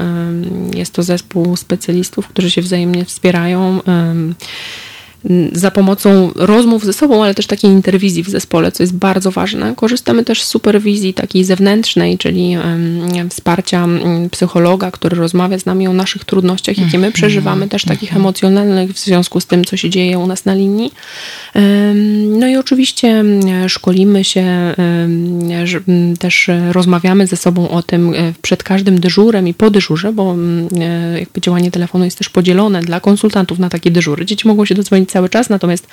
[0.75, 3.81] Jest to zespół specjalistów, którzy się wzajemnie wspierają
[5.53, 9.75] za pomocą rozmów ze sobą, ale też takiej interwizji w zespole, co jest bardzo ważne.
[9.77, 12.57] Korzystamy też z superwizji takiej zewnętrznej, czyli
[13.31, 13.87] wsparcia
[14.31, 17.13] psychologa, który rozmawia z nami o naszych trudnościach, jakie my mhm.
[17.13, 18.23] przeżywamy, też takich mhm.
[18.23, 20.93] emocjonalnych w związku z tym, co się dzieje u nas na linii.
[22.39, 23.25] No i oczywiście
[23.69, 24.75] szkolimy się,
[26.19, 30.37] też rozmawiamy ze sobą o tym e, przed każdym dyżurem i po dyżurze, bo
[30.81, 34.27] e, jakby działanie telefonu jest też podzielone dla konsultantów na takie dyżury.
[34.27, 35.87] Dzieci mogą się dodzwonić cały czas, natomiast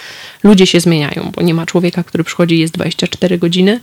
[0.43, 3.79] ludzie się zmieniają, bo nie ma człowieka, który przychodzi jest 24 godziny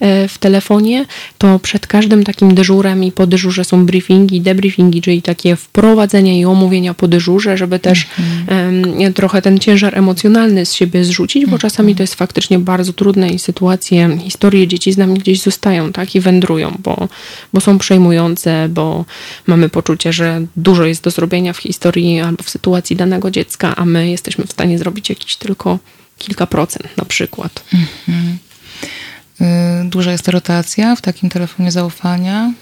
[0.00, 1.06] e, w telefonie,
[1.38, 6.44] to przed każdym takim dyżurem i po dyżurze są briefingi, debriefingi, czyli takie wprowadzenia i
[6.44, 8.06] omówienia po dyżurze, żeby też
[8.48, 9.12] mhm.
[9.14, 13.38] trochę ten ciężar emocjonalny z siebie zrzucić, bo czasami to jest faktycznie bardzo trudne i
[13.38, 17.08] sytuacje, historie dzieci z nami gdzieś zostają, tak, i wędrują, bo,
[17.52, 19.04] bo są przejmujące, bo
[19.46, 23.84] mamy poczucie, że dużo jest do zrobienia w historii albo w sytuacji danego dziecka, a
[23.84, 25.78] my jesteśmy w stanie stanie zrobić jakiś tylko
[26.18, 27.64] kilka procent na przykład.
[27.74, 28.38] Mhm.
[29.40, 32.52] Y, duża jest rotacja w takim telefonie zaufania?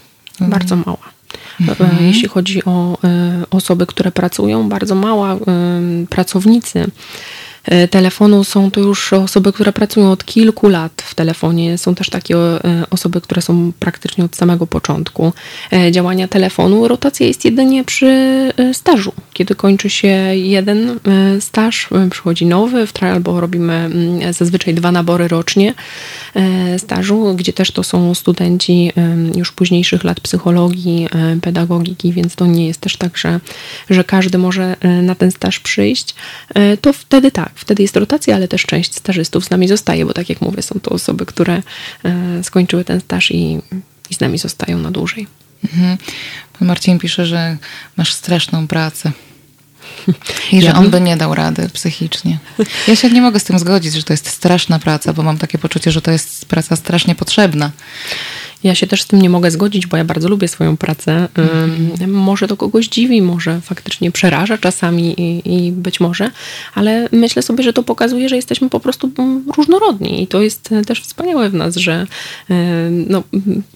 [0.41, 1.13] Bardzo mała.
[1.61, 2.07] Mhm.
[2.07, 2.99] Jeśli chodzi o
[3.43, 5.35] y, osoby, które pracują, bardzo mała.
[5.35, 6.87] Y, pracownicy E,
[7.91, 11.79] telefonu są to już osoby, które pracują od kilku lat w telefonie.
[11.79, 15.33] Są też takie e, osoby, które są praktycznie od samego początku
[15.73, 16.89] e, działania telefonu.
[16.89, 18.09] Rotacja jest jedynie przy
[18.73, 19.13] stażu.
[19.33, 20.99] Kiedy kończy się jeden
[21.41, 25.75] staż, przychodzi nowy, albo robimy mm, zazwyczaj dwa nabory rocznie
[26.79, 28.93] stażu, gdzie też to są studenci
[29.37, 31.09] już późniejszych lat psychologii,
[31.43, 33.41] pedagogiki, więc to nie jest też tak, że,
[33.91, 36.15] że każdy może na ten staż przyjść.
[36.81, 40.29] To wtedy tak, wtedy jest rotacja, ale też część stażystów z nami zostaje, bo tak
[40.29, 41.63] jak mówię, są to osoby, które
[42.05, 43.59] e, skończyły ten staż i,
[44.11, 45.27] i z nami zostają na dłużej.
[45.65, 45.99] Mhm.
[46.59, 47.57] Pan Marcin pisze, że
[47.97, 49.13] masz straszną pracę.
[50.53, 52.39] I że on by nie dał rady psychicznie.
[52.89, 55.59] Ja się nie mogę z tym zgodzić, że to jest straszna praca, bo mam takie
[55.59, 57.71] poczucie, że to jest praca strasznie potrzebna.
[58.65, 61.29] Ja się też z tym nie mogę zgodzić, bo ja bardzo lubię swoją pracę.
[62.07, 66.31] Może to kogoś dziwi, może faktycznie przeraża czasami i, i, być może,
[66.75, 69.11] ale myślę sobie, że to pokazuje, że jesteśmy po prostu
[69.57, 72.07] różnorodni i to jest też wspaniałe w nas, że
[72.91, 73.23] no,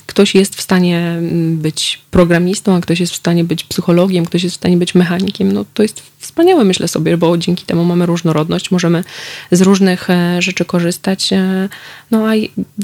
[0.07, 1.17] ktoś jest w stanie
[1.53, 5.53] być programistą, a ktoś jest w stanie być psychologiem, ktoś jest w stanie być mechanikiem.
[5.53, 9.05] No, to jest wspaniałe, myślę sobie, bo dzięki temu mamy różnorodność, możemy
[9.51, 11.33] z różnych e, rzeczy korzystać.
[11.33, 11.69] E,
[12.11, 12.35] no a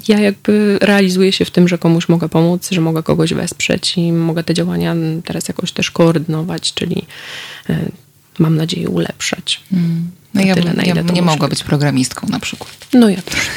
[0.08, 4.12] ja jakby realizuję się w tym, że komuś mogę pomóc, że mogę kogoś wesprzeć i
[4.12, 7.06] mogę te działania teraz jakoś też koordynować, czyli
[7.70, 7.78] e,
[8.38, 9.60] mam nadzieję ulepszać.
[9.72, 10.10] Mm.
[10.34, 12.76] No ja, tyle, ja nie mogła być programistką na przykład.
[12.92, 13.36] No ja też.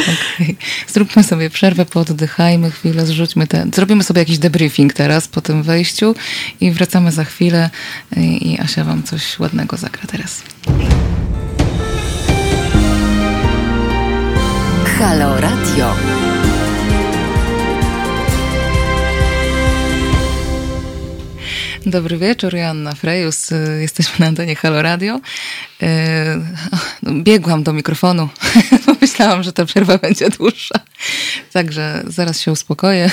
[0.00, 0.56] okay.
[0.92, 3.70] Zróbmy sobie przerwę, pooddychajmy chwilę, zrzućmy ten.
[3.74, 6.14] Zrobimy sobie jakiś debriefing teraz po tym wejściu
[6.60, 7.70] i wracamy za chwilę
[8.16, 10.42] i Asia wam coś ładnego zagra teraz.
[14.98, 15.94] Halo Radio.
[21.86, 23.50] Dobry wieczór, Joanna Frejus.
[23.80, 25.20] Jesteśmy na antenie Halo Radio.
[25.82, 26.40] E,
[27.02, 28.28] no, biegłam do mikrofonu.
[28.86, 30.74] Pomyślałam, że ta przerwa będzie dłuższa.
[31.52, 33.10] Także zaraz się uspokoję.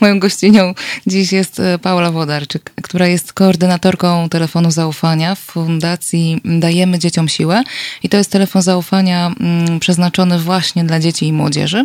[0.00, 0.74] Moją gościnią
[1.06, 7.62] dziś jest e, Paula Wodarczyk, która jest koordynatorką telefonu zaufania w Fundacji Dajemy Dzieciom Siłę.
[8.02, 11.84] I to jest telefon zaufania mm, przeznaczony właśnie dla dzieci i młodzieży.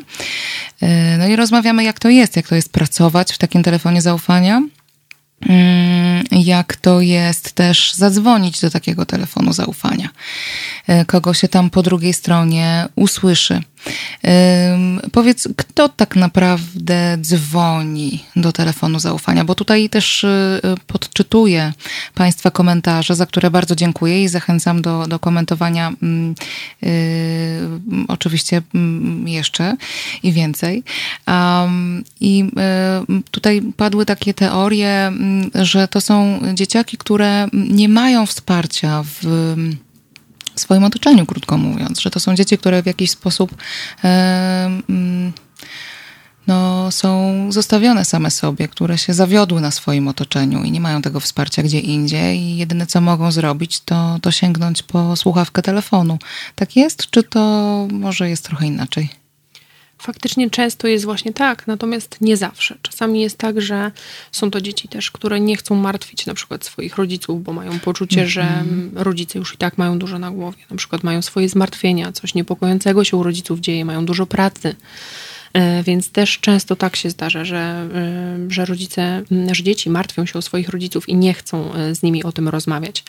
[1.17, 4.61] No i rozmawiamy, jak to jest, jak to jest pracować w takim telefonie zaufania
[6.31, 10.09] jak to jest też zadzwonić do takiego telefonu zaufania.
[10.87, 13.61] E, kogo się tam po drugiej stronie usłyszy.
[15.11, 19.45] Powiedz, kto tak naprawdę dzwoni do telefonu zaufania?
[19.45, 21.73] Bo tutaj też y, podczytuję
[22.15, 26.35] Państwa komentarze, za które bardzo dziękuję i zachęcam do, do komentowania mm,
[26.83, 27.59] y,
[28.07, 29.75] oczywiście mm, jeszcze
[30.23, 30.83] i więcej.
[32.19, 32.43] I
[33.09, 39.55] y, tutaj padły takie teorie, mm, że to są dzieciaki, które nie mają wsparcia w
[40.59, 43.55] w swoim otoczeniu, krótko mówiąc, że to są dzieci, które w jakiś sposób
[44.03, 44.07] e,
[44.89, 45.33] mm,
[46.47, 51.19] no, są zostawione same sobie, które się zawiodły na swoim otoczeniu i nie mają tego
[51.19, 56.19] wsparcia gdzie indziej i jedyne co mogą zrobić to, to sięgnąć po słuchawkę telefonu.
[56.55, 57.39] Tak jest, czy to
[57.91, 59.18] może jest trochę inaczej?
[60.01, 62.77] Faktycznie często jest właśnie tak, natomiast nie zawsze.
[62.81, 63.91] Czasami jest tak, że
[64.31, 68.27] są to dzieci też, które nie chcą martwić na przykład swoich rodziców, bo mają poczucie,
[68.27, 68.91] że mhm.
[68.95, 70.57] rodzice już i tak mają dużo na głowie.
[70.69, 74.75] Na przykład mają swoje zmartwienia, coś niepokojącego się u rodziców dzieje, mają dużo pracy
[75.83, 80.41] więc też często tak się zdarza, że, e, że rodzice, że dzieci martwią się o
[80.41, 83.03] swoich rodziców i nie chcą e, z nimi o tym rozmawiać.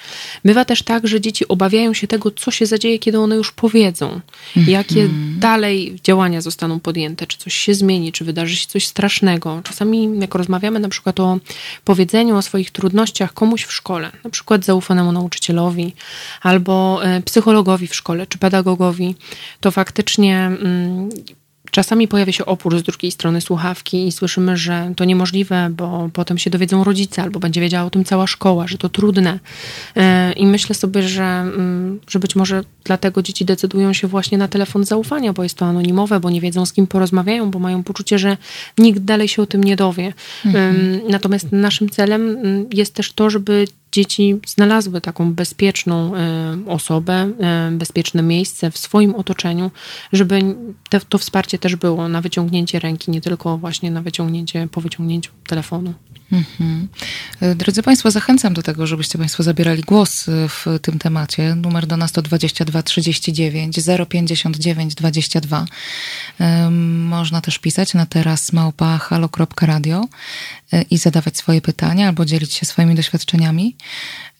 [0.44, 4.20] Bywa też tak, że dzieci obawiają się tego, co się zadzieje, kiedy one już powiedzą,
[4.57, 5.37] jakie mhm.
[5.38, 9.61] dalej działania zostaną podjęte, czy coś się zmieni, czy wydarzy się coś strasznego.
[9.64, 11.38] Czasami, jak rozmawiamy na przykład o
[11.85, 15.94] powiedzeniu o swoich trudnościach komuś w szkole, na przykład zaufanemu nauczycielowi,
[16.42, 19.14] albo psychologowi w szkole, czy pedagogowi,
[19.61, 21.09] to faktycznie mm,
[21.71, 26.39] Czasami pojawia się opór z drugiej strony słuchawki i słyszymy, że to niemożliwe, bo potem
[26.39, 29.39] się dowiedzą rodzice albo będzie wiedziała o tym cała szkoła, że to trudne.
[29.97, 34.49] E, I myślę sobie, że, mm, że być może dlatego dzieci decydują się właśnie na
[34.49, 38.19] telefon zaufania, bo jest to anonimowe, bo nie wiedzą z kim porozmawiają, bo mają poczucie,
[38.19, 38.37] że
[38.79, 40.13] nikt dalej się o tym nie dowie.
[40.47, 41.01] Mhm.
[41.09, 47.70] Natomiast naszym celem mm, jest też to, żeby dzieci znalazły taką bezpieczną e, osobę, e,
[47.72, 49.70] bezpieczne miejsce w swoim otoczeniu,
[50.12, 50.57] żeby
[50.88, 55.33] te, to wsparcie też było na wyciągnięcie ręki, nie tylko właśnie na wyciągnięcie, po wyciągnięciu
[55.46, 55.94] telefonu.
[56.33, 56.88] Mhm.
[57.40, 61.55] E, drodzy Państwo, zachęcam do tego, żebyście Państwo zabierali głos w tym temacie.
[61.55, 65.64] Numer do nas to 22 39 059 22.
[66.70, 70.05] Można też pisać na teraz małpa halo.radio
[70.90, 73.76] i zadawać swoje pytania albo dzielić się swoimi doświadczeniami.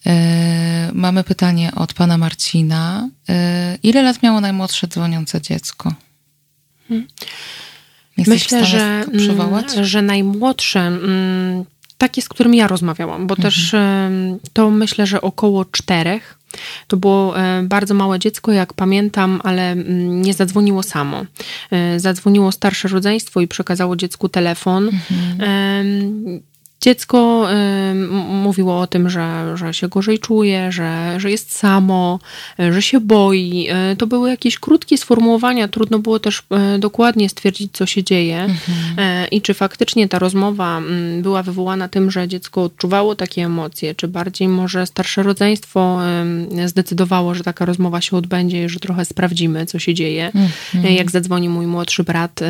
[0.07, 3.09] E, mamy pytanie od pana Marcina.
[3.29, 5.95] E, ile lat miało najmłodsze dzwoniące dziecko?
[6.89, 7.07] Hmm.
[8.27, 11.65] Myślę, że, mm, że najmłodsze, mm,
[11.99, 13.43] takie, z którym ja rozmawiałam, bo mhm.
[13.43, 13.75] też
[14.53, 16.39] to myślę, że około czterech.
[16.87, 21.25] To było e, bardzo małe dziecko, jak pamiętam, ale mm, nie zadzwoniło samo.
[21.97, 24.91] Zadzwoniło starsze rodzeństwo i przekazało dziecku telefon.
[25.11, 26.50] Mhm
[26.81, 27.95] dziecko y,
[28.29, 32.19] mówiło o tym, że, że się gorzej czuje, że, że jest samo,
[32.61, 33.69] y, że się boi.
[33.93, 36.43] Y, to były jakieś krótkie sformułowania, trudno było też
[36.79, 39.31] dokładnie stwierdzić, co się dzieje mhm.
[39.31, 40.81] i czy faktycznie ta rozmowa
[41.23, 45.99] była wywołana tym, że dziecko odczuwało takie emocje, czy bardziej może starsze rodzeństwo
[46.67, 50.33] zdecydowało, że taka rozmowa się odbędzie i że trochę sprawdzimy, co się dzieje.
[50.75, 50.95] Mhm.
[50.95, 52.41] Jak zadzwoni mój młodszy brat,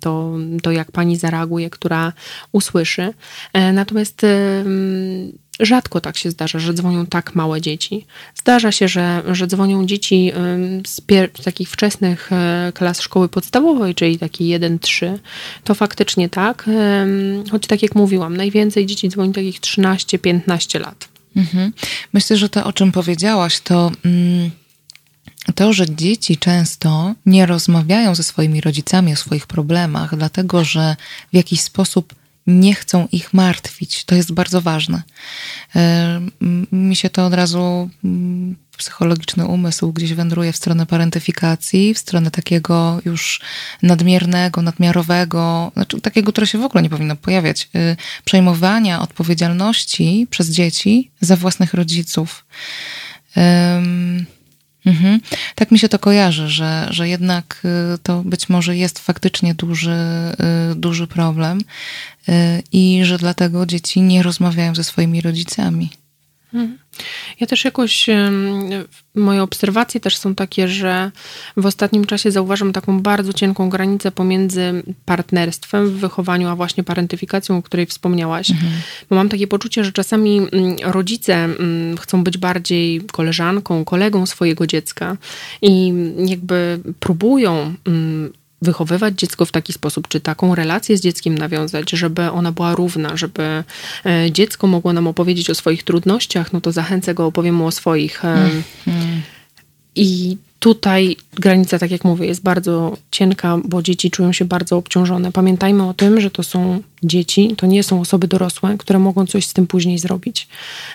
[0.00, 2.12] to, to jak pani zareaguje, która
[2.52, 3.12] usłyszy.
[3.52, 4.26] E, natomiast
[5.60, 8.06] rzadko tak się zdarza, że dzwonią tak małe dzieci.
[8.34, 10.32] Zdarza się, że, że dzwonią dzieci
[10.86, 11.00] z,
[11.40, 15.18] z takich wczesnych e, klas szkoły podstawowej, czyli taki 1-3.
[15.64, 16.70] To faktycznie tak.
[17.50, 21.08] Choć tak jak mówiłam, najwięcej dzieci dzwoni takich 13-15 lat.
[21.36, 21.72] Mhm.
[22.12, 23.90] Myślę, że to, o czym powiedziałaś, to.
[24.04, 24.50] Mm
[25.54, 30.96] to, że dzieci często nie rozmawiają ze swoimi rodzicami o swoich problemach, dlatego że
[31.32, 32.14] w jakiś sposób
[32.46, 34.04] nie chcą ich martwić.
[34.04, 35.02] To jest bardzo ważne.
[35.76, 36.20] E,
[36.72, 37.90] mi się to od razu
[38.76, 43.40] psychologiczny umysł gdzieś wędruje w stronę parentyfikacji, w stronę takiego już
[43.82, 50.50] nadmiernego, nadmiarowego, znaczy takiego, które się w ogóle nie powinno pojawiać, e, przejmowania odpowiedzialności przez
[50.50, 52.44] dzieci za własnych rodziców.
[54.86, 55.20] Mhm.
[55.54, 57.62] Tak mi się to kojarzy, że, że jednak
[57.94, 59.96] y, to być może jest faktycznie duży,
[60.72, 61.60] y, duży problem
[62.28, 62.32] y,
[62.72, 65.90] i że dlatego dzieci nie rozmawiają ze swoimi rodzicami.
[66.54, 66.78] Mhm.
[67.40, 68.06] Ja też jakoś,
[69.14, 71.10] moje obserwacje też są takie, że
[71.56, 77.56] w ostatnim czasie zauważam taką bardzo cienką granicę pomiędzy partnerstwem w wychowaniu, a właśnie parentyfikacją,
[77.56, 78.50] o której wspomniałaś.
[78.50, 78.72] Mhm.
[79.10, 80.40] Bo mam takie poczucie, że czasami
[80.82, 81.48] rodzice
[82.00, 85.16] chcą być bardziej koleżanką, kolegą swojego dziecka
[85.62, 85.92] i
[86.26, 87.74] jakby próbują
[88.62, 93.16] wychowywać dziecko w taki sposób, czy taką relację z dzieckiem nawiązać, żeby ona była równa,
[93.16, 93.64] żeby
[94.06, 97.70] e, dziecko mogło nam opowiedzieć o swoich trudnościach, no to zachęcę go, opowiem mu o
[97.70, 98.24] swoich.
[98.24, 98.62] Mm.
[99.94, 105.32] I tutaj granica, tak jak mówię, jest bardzo cienka, bo dzieci czują się bardzo obciążone.
[105.32, 109.46] Pamiętajmy o tym, że to są dzieci, to nie są osoby dorosłe, które mogą coś
[109.46, 110.48] z tym później zrobić.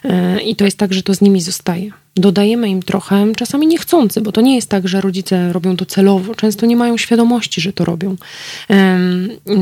[0.04, 4.22] E, I to jest tak, że to z nimi zostaje dodajemy im trochę, czasami niechcący,
[4.22, 6.36] bo to nie jest tak, że rodzice robią to celowo.
[6.36, 8.16] Często nie mają świadomości, że to robią.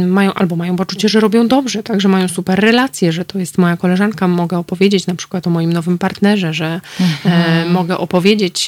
[0.08, 3.58] Mają, albo mają poczucie, że robią dobrze, tak, że mają super relacje, że to jest
[3.58, 7.68] moja koleżanka, mogę opowiedzieć na przykład o moim nowym partnerze, że mhm.
[7.68, 8.68] e, mogę opowiedzieć,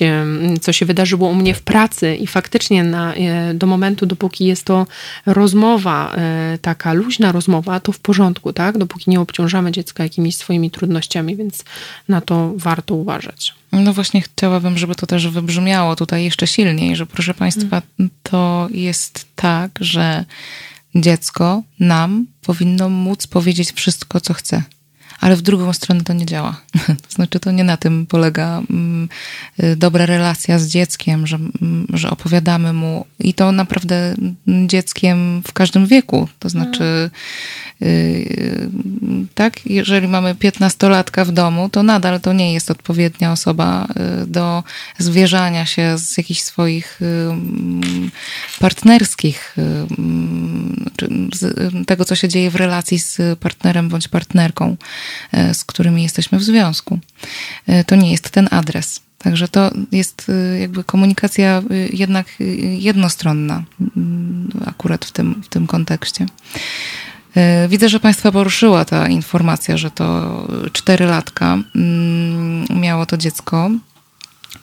[0.61, 4.65] co się wydarzyło u mnie w pracy i faktycznie na, e, do momentu, dopóki jest
[4.65, 4.87] to
[5.25, 6.15] rozmowa,
[6.61, 11.63] taka luźna rozmowa, to w porządku, tak, dopóki nie obciążamy dziecka jakimiś swoimi trudnościami, więc
[12.07, 13.53] na to warto uważać.
[13.71, 17.81] No właśnie chciałabym, żeby to też wybrzmiało tutaj jeszcze silniej, że proszę Państwa,
[18.23, 20.25] to jest tak, że
[20.95, 24.63] dziecko nam powinno móc powiedzieć wszystko, co chce
[25.19, 26.61] ale w drugą stronę to nie działa.
[26.87, 29.09] To znaczy, to nie na tym polega mm,
[29.63, 34.15] y, dobra relacja z dzieckiem, że, mm, że opowiadamy mu i to naprawdę
[34.47, 36.27] dzieckiem w każdym wieku.
[36.39, 37.09] To znaczy,
[37.81, 38.69] y,
[39.35, 43.87] tak, jeżeli mamy piętnastolatka w domu, to nadal to nie jest odpowiednia osoba
[44.23, 44.63] y, do
[44.97, 48.11] zwierzania się z jakichś swoich mm,
[48.59, 49.55] partnerskich,
[51.87, 54.77] tego, co się dzieje w relacji z partnerem bądź partnerką.
[55.31, 56.99] E, z którymi jesteśmy w związku.
[57.67, 58.99] E, to nie jest ten adres.
[59.17, 62.27] Także to jest e, jakby komunikacja jednak
[62.77, 63.63] jednostronna,
[63.97, 66.25] mm, akurat w tym, w tym kontekście.
[67.69, 73.69] Widzę, że Państwa poruszyła ta informacja, że to czterolatka mm, miało to dziecko.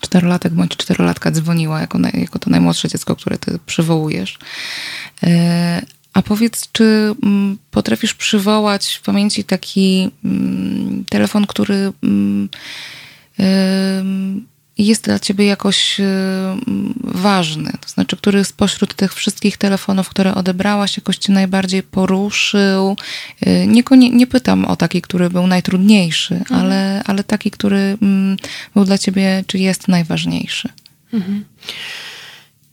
[0.00, 4.38] Czterolatek bądź czterolatka dzwoniła jako, jako to najmłodsze dziecko, które ty przywołujesz.
[6.14, 12.48] A powiedz, czy mm, potrafisz przywołać w pamięci taki mm, telefon, który mm,
[14.78, 16.00] jest dla ciebie jakoś
[17.00, 17.72] ważny?
[17.80, 22.96] To znaczy, który spośród tych wszystkich telefonów, które odebrałaś, jakoś cię najbardziej poruszył?
[23.46, 26.60] Y, nie, nie pytam o taki, który był najtrudniejszy, mhm.
[26.60, 27.98] ale, ale taki, który
[28.74, 30.68] był dla ciebie, czy jest najważniejszy?
[31.12, 31.44] Mhm.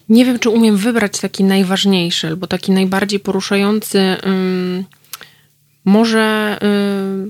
[0.09, 4.17] Nie wiem, czy umiem wybrać taki najważniejszy albo taki najbardziej poruszający.
[5.85, 6.57] może,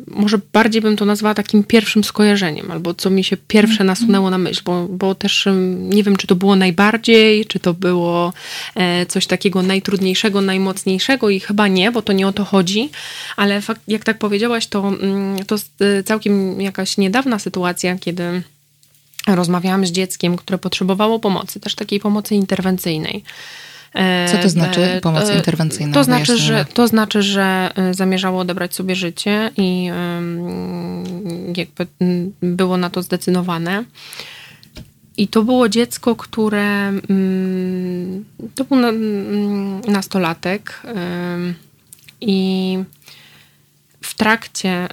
[0.08, 4.38] może bardziej bym to nazwała takim pierwszym skojarzeniem, albo co mi się pierwsze nasunęło na
[4.38, 5.48] myśl, bo, bo też
[5.78, 8.34] nie wiem, czy to było najbardziej, czy to było
[8.76, 12.90] e, coś takiego najtrudniejszego, najmocniejszego i chyba nie, bo to nie o to chodzi,
[13.38, 14.92] ale fakt, jak tak powiedziałaś, to,
[15.48, 18.44] to e, całkiem jakaś niedawna sytuacja, kiedy
[19.28, 23.24] rozmawiałam z dzieckiem, które potrzebowało pomocy, też takiej pomocy interwencyjnej.
[24.32, 25.94] Co to znaczy e, pomoc interwencyjna?
[25.94, 29.90] To znaczy, że, to znaczy, że e, zamierzało odebrać sobie życie i
[31.56, 31.88] jakby
[32.42, 33.84] było na to zdecydowane.
[35.18, 36.94] I to było dziecko, które
[38.56, 38.78] to był
[39.88, 40.82] nastolatek
[42.22, 42.78] i
[44.12, 44.88] w trakcie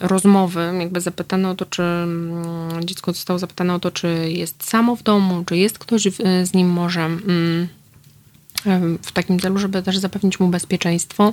[0.00, 4.96] rozmowy jakby zapytano o to, czy y, dziecko zostało zapytane o to, czy jest samo
[4.96, 7.68] w domu, czy jest ktoś w, z nim może y,
[9.02, 11.32] w takim celu, żeby też zapewnić mu bezpieczeństwo.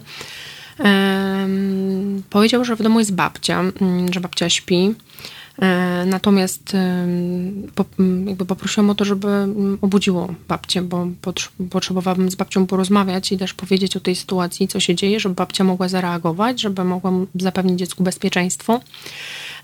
[2.29, 3.63] Powiedział, że w domu jest babcia,
[4.11, 5.12] że babcia śpi E,
[6.05, 6.75] natomiast
[8.25, 9.27] jakby poprosiłam o to, żeby
[9.81, 11.07] obudziło babcię, bo
[11.69, 15.63] potrzebowałabym z babcią porozmawiać i też powiedzieć o tej sytuacji, co się dzieje, żeby babcia
[15.63, 18.81] mogła zareagować, żeby mogła zapewnić dziecku bezpieczeństwo.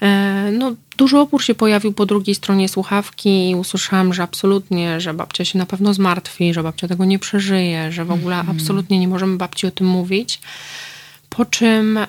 [0.01, 5.13] E, no, duży opór się pojawił po drugiej stronie słuchawki i usłyszałam, że absolutnie, że
[5.13, 8.51] babcia się na pewno zmartwi, że babcia tego nie przeżyje, że w ogóle -hmm.
[8.51, 10.41] absolutnie nie możemy babci o tym mówić.
[11.29, 11.99] Po czym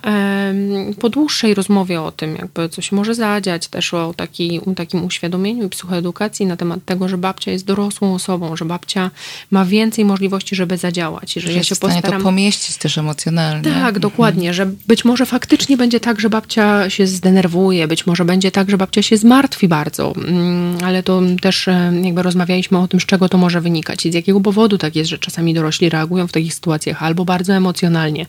[1.00, 5.66] po dłuższej rozmowie o tym, jakby co się może zadziać, też o taki, takim uświadomieniu
[5.66, 9.10] i psychoedukacji na temat tego, że babcia jest dorosłą osobą, że babcia
[9.50, 11.32] ma więcej możliwości, żeby zadziałać.
[11.32, 13.64] Że, że ja się postaram to pomieścić też emocjonalnie.
[13.64, 14.00] Tak, mhm.
[14.00, 18.70] dokładnie, że być może faktycznie będzie tak, że babcia się zdenerwuje, być może będzie tak,
[18.70, 21.68] że babcia się zmartwi bardzo, mm, ale to też
[22.02, 25.10] jakby rozmawialiśmy o tym, z czego to może wynikać i z jakiego powodu tak jest,
[25.10, 28.26] że czasami dorośli reagują w takich sytuacjach albo bardzo emocjonalnie,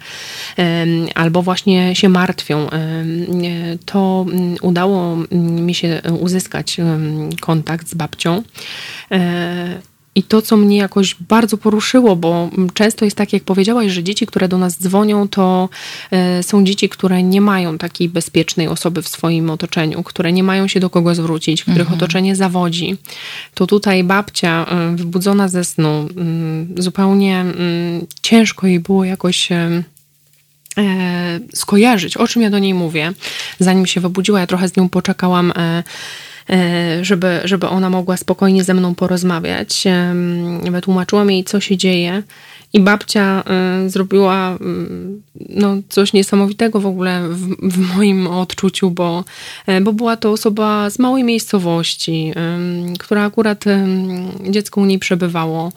[1.15, 2.67] albo właśnie się martwią.
[3.85, 6.77] To mm, udało mi się uzyskać
[7.39, 8.43] kontakt z babcią.
[9.11, 9.81] E,
[10.15, 14.25] i to, co mnie jakoś bardzo poruszyło, bo często jest tak, jak powiedziałaś, że dzieci,
[14.25, 15.69] które do nas dzwonią, to
[16.11, 20.67] e, są dzieci, które nie mają takiej bezpiecznej osoby w swoim otoczeniu, które nie mają
[20.67, 21.97] się do kogo zwrócić, których mhm.
[21.97, 22.97] otoczenie zawodzi.
[23.53, 27.55] To tutaj babcia, e, wybudzona ze snu, mm, zupełnie mm,
[28.21, 29.83] ciężko jej było jakoś e,
[31.53, 33.13] skojarzyć, o czym ja do niej mówię.
[33.59, 35.53] Zanim się wybudziła, ja trochę z nią poczekałam
[36.49, 39.83] E, żeby, żeby ona mogła spokojnie ze mną porozmawiać.
[40.71, 42.23] Wytłumaczyłam jej, co się dzieje.
[42.73, 49.23] I babcia e, zrobiła mm, no, coś niesamowitego w ogóle w, w, moim odczuciu, bo,
[49.67, 52.33] e, bo była to osoba z małej miejscowości,
[52.99, 53.65] która akurat
[54.49, 55.71] dziecko u niej przebywało.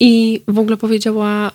[0.00, 1.50] I w ogóle powiedziała,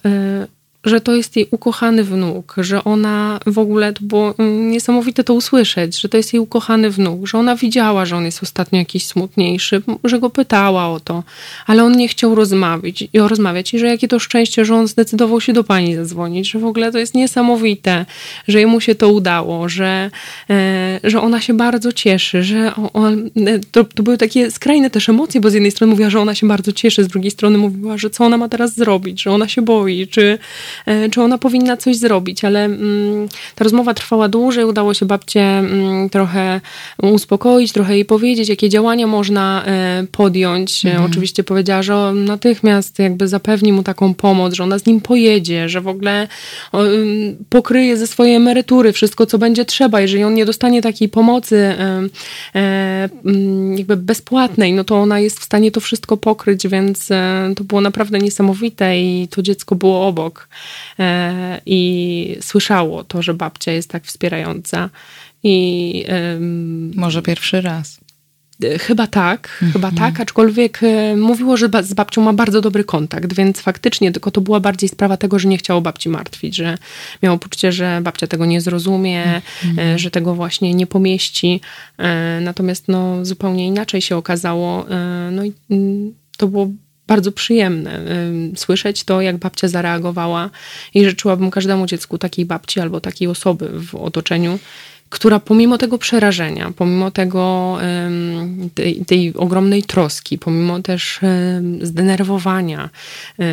[0.84, 6.02] że to jest jej ukochany wnuk, że ona w ogóle, to było niesamowite to usłyszeć,
[6.02, 9.82] że to jest jej ukochany wnuk, że ona widziała, że on jest ostatnio jakiś smutniejszy,
[10.04, 11.24] że go pytała o to,
[11.66, 15.42] ale on nie chciał rozmawiać i rozmawiać i że jakie to szczęście, że on zdecydował
[15.42, 18.06] się do pani zadzwonić, że w ogóle to jest niesamowite,
[18.48, 20.12] że jemu się to udało, że,
[20.50, 23.30] e, że ona się bardzo cieszy, że on, on,
[23.72, 26.48] to, to były takie skrajne też emocje, bo z jednej strony mówiła, że ona się
[26.48, 29.62] bardzo cieszy, z drugiej strony mówiła, że co ona ma teraz zrobić, że ona się
[29.62, 30.38] boi, czy E,
[31.12, 36.10] czy ona powinna coś zrobić, ale mm, ta rozmowa trwała dłużej, udało się babcie mm,
[36.10, 36.62] trochę
[37.02, 40.86] uspokoić, trochę jej powiedzieć, jakie działania można e, podjąć.
[40.86, 41.12] E, mhm.
[41.12, 45.82] Oczywiście powiedziała, że natychmiast jakby zapewni mu taką pomoc, że ona z nim pojedzie, że
[45.82, 46.28] w ogóle
[46.74, 50.02] mm, pokryje ze swojej emerytury wszystko, co będzie trzeba.
[50.02, 51.76] Jeżeli on nie dostanie takiej pomocy
[53.76, 57.10] jakby bezpłatnej, no to ona jest w stanie to wszystko pokryć, więc
[57.56, 60.48] to było naprawdę niesamowite i to dziecko było obok.
[61.00, 64.90] E, i słyszało to, że babcia jest tak wspierająca.
[65.46, 66.06] I
[66.96, 68.00] może pierwszy raz.
[68.64, 69.72] E, chyba tak, mhm.
[69.72, 74.32] chyba tak, aczkolwiek e, mówiło, że z babcią ma bardzo dobry kontakt, więc faktycznie tylko
[74.32, 76.78] to była bardziej sprawa tego, że nie chciało babci martwić, że
[77.24, 80.00] miało poczucie, że babcia tego nie zrozumie, mhm.
[80.00, 81.62] że tego właśnie nie pomieści.
[82.42, 84.86] Natomiast no, zupełnie inaczej się okazało.
[85.32, 86.68] No i mm, to było
[87.08, 88.00] bardzo przyjemne
[88.56, 90.50] słyszeć to, jak babcia zareagowała
[90.94, 94.60] i życzyłabym każdemu dziecku takiej babci albo takiej osoby w otoczeniu,
[95.10, 97.78] która pomimo tego przerażenia, pomimo tego,
[98.76, 101.20] tej, tej ogromnej troski, pomimo też
[101.82, 102.90] zdenerwowania,
[103.40, 103.46] e,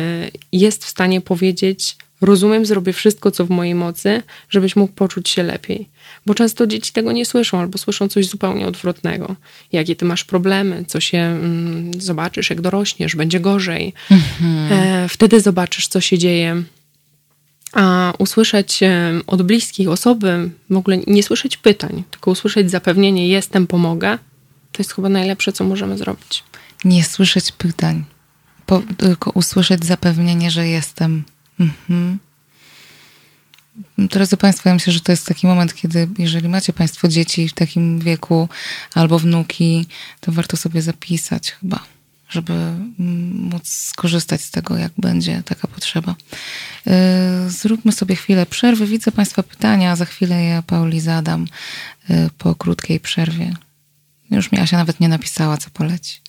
[0.51, 5.43] jest w stanie powiedzieć: Rozumiem, zrobię wszystko, co w mojej mocy, żebyś mógł poczuć się
[5.43, 5.89] lepiej.
[6.25, 9.35] Bo często dzieci tego nie słyszą, albo słyszą coś zupełnie odwrotnego.
[9.71, 13.93] Jakie ty masz problemy, co się mm, zobaczysz, jak dorośniesz, będzie gorzej.
[14.11, 14.73] Mhm.
[14.73, 16.63] E, wtedy zobaczysz, co się dzieje.
[17.73, 23.67] A usłyszeć e, od bliskiej osoby, w ogóle nie słyszeć pytań, tylko usłyszeć zapewnienie: jestem,
[23.67, 24.17] pomogę,
[24.71, 26.43] to jest chyba najlepsze, co możemy zrobić.
[26.85, 28.03] Nie słyszeć pytań,
[28.65, 31.23] po, tylko usłyszeć zapewnienie, że jestem.
[31.59, 32.19] Mhm.
[33.97, 37.53] Drodzy Państwo, ja myślę, że to jest taki moment, kiedy jeżeli macie Państwo dzieci w
[37.53, 38.49] takim wieku
[38.95, 39.85] albo wnuki,
[40.19, 41.83] to warto sobie zapisać chyba,
[42.29, 42.53] żeby
[43.33, 46.15] móc skorzystać z tego, jak będzie taka potrzeba.
[46.87, 48.85] Y, zróbmy sobie chwilę przerwy.
[48.85, 51.47] Widzę Państwa pytania, za chwilę je Pauli zadam
[52.09, 53.53] y, po krótkiej przerwie.
[54.31, 56.21] Już mi Asia nawet nie napisała, co poleci.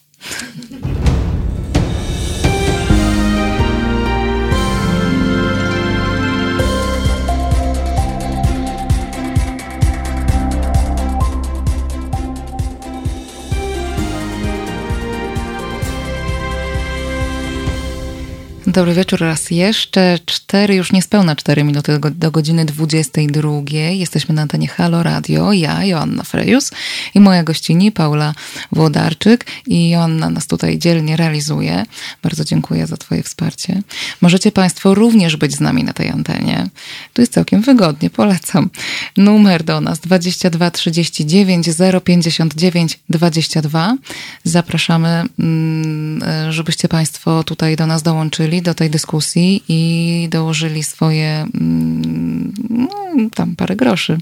[18.72, 20.18] Dobry wieczór raz jeszcze.
[20.26, 23.50] Cztery, już niespełna cztery minuty do, do godziny 22.
[23.90, 25.52] Jesteśmy na antenie Halo Radio.
[25.52, 26.70] Ja, Joanna Frejus
[27.14, 28.34] i moja gościni Paula
[28.72, 29.46] Włodarczyk.
[29.66, 31.84] I Joanna nas tutaj dzielnie realizuje.
[32.22, 33.82] Bardzo dziękuję za twoje wsparcie.
[34.20, 36.68] Możecie Państwo również być z nami na tej antenie.
[37.12, 38.70] Tu jest całkiem wygodnie, polecam.
[39.16, 41.68] Numer do nas 22 39
[42.04, 43.96] 059 22.
[44.44, 52.52] Zapraszamy, mm, żebyście Państwo tutaj do nas dołączyli do tej dyskusji i dołożyli swoje mm,
[52.70, 52.88] no,
[53.34, 54.18] tam parę groszy.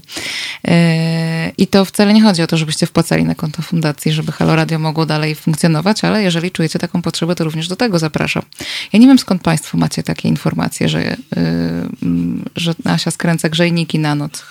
[0.67, 4.55] E, I to wcale nie chodzi o to, żebyście wpłacali na konto fundacji, żeby Halo
[4.55, 8.43] Radio mogło dalej funkcjonować, ale jeżeli czujecie taką potrzebę, to również do tego zapraszam.
[8.93, 11.17] Ja nie wiem skąd Państwo macie takie informacje, że, yy,
[12.55, 14.43] że Asia skręca grzejniki na noc.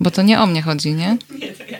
[0.00, 1.18] Bo to nie o mnie chodzi, nie?
[1.38, 1.78] Nie, to ja.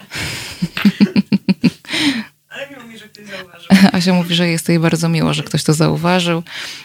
[3.92, 6.42] Asia mówi, że jest jej bardzo miło, że ktoś to zauważył.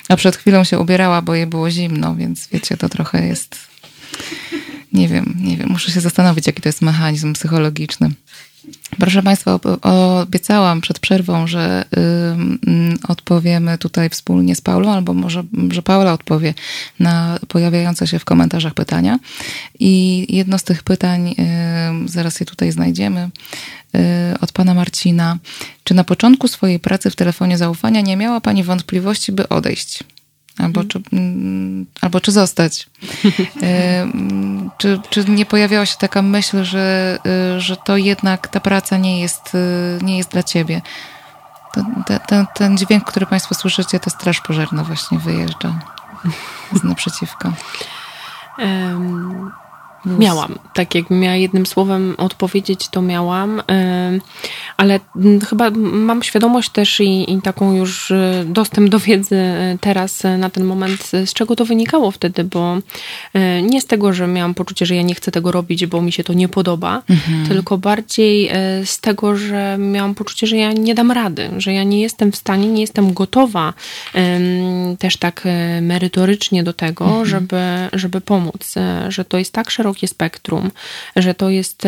[0.10, 3.56] A przed chwilą się ubierała, bo jej było zimno, więc wiecie, to trochę jest.
[4.94, 5.70] Nie wiem, nie wiem.
[5.70, 8.12] Muszę się zastanowić, jaki to jest mechanizm psychologiczny.
[9.00, 11.86] Proszę Państwa, obiecałam przed przerwą, że
[13.08, 16.54] odpowiemy tutaj wspólnie z Paulą, albo może, że Paula odpowie
[17.00, 19.20] na pojawiające się w komentarzach pytania.
[19.80, 21.36] I jedno z tych pytań,
[22.06, 23.30] zaraz je tutaj znajdziemy,
[23.96, 25.38] y, od pana Marcina.
[25.84, 30.04] Czy na początku swojej pracy w telefonie zaufania nie miała Pani wątpliwości, by odejść?
[30.60, 32.88] Albo czy, mm, albo czy zostać?
[33.64, 37.18] E, mm, czy, czy nie pojawiała się taka myśl, że,
[37.58, 40.82] y, że to jednak ta praca nie jest, y, nie jest dla ciebie?
[41.74, 41.84] To,
[42.28, 45.80] ten, ten dźwięk, który Państwo słyszycie, to straż pożarna właśnie wyjeżdża
[46.74, 47.54] z naprzeciwka.
[48.58, 49.52] Um,
[50.06, 53.62] Miałam, tak jak miała jednym słowem odpowiedzieć, to miałam,
[54.78, 55.00] ale
[55.50, 60.38] chyba mam świadomość też i, i, taką już e, dostęp do wiedzy e, teraz e,
[60.38, 62.78] na ten moment, z czego to wynikało wtedy, bo
[63.62, 66.24] nie z tego, że miałam poczucie, że ja nie chcę tego robić, bo mi się
[66.24, 67.48] to nie podoba, mhm.
[67.48, 68.50] tylko bardziej
[68.86, 72.36] z tego, że miałam poczucie, że ja nie dam rady, że ja nie jestem w
[72.36, 73.74] stanie, nie jestem gotowa
[75.00, 75.44] też tak
[75.82, 77.26] merytorycznie do tego, mhm.
[77.26, 77.62] żeby,
[77.94, 78.76] żeby pomóc,
[79.10, 80.72] że to jest tak szeroko szerokie spektrum,
[81.16, 81.84] że to jest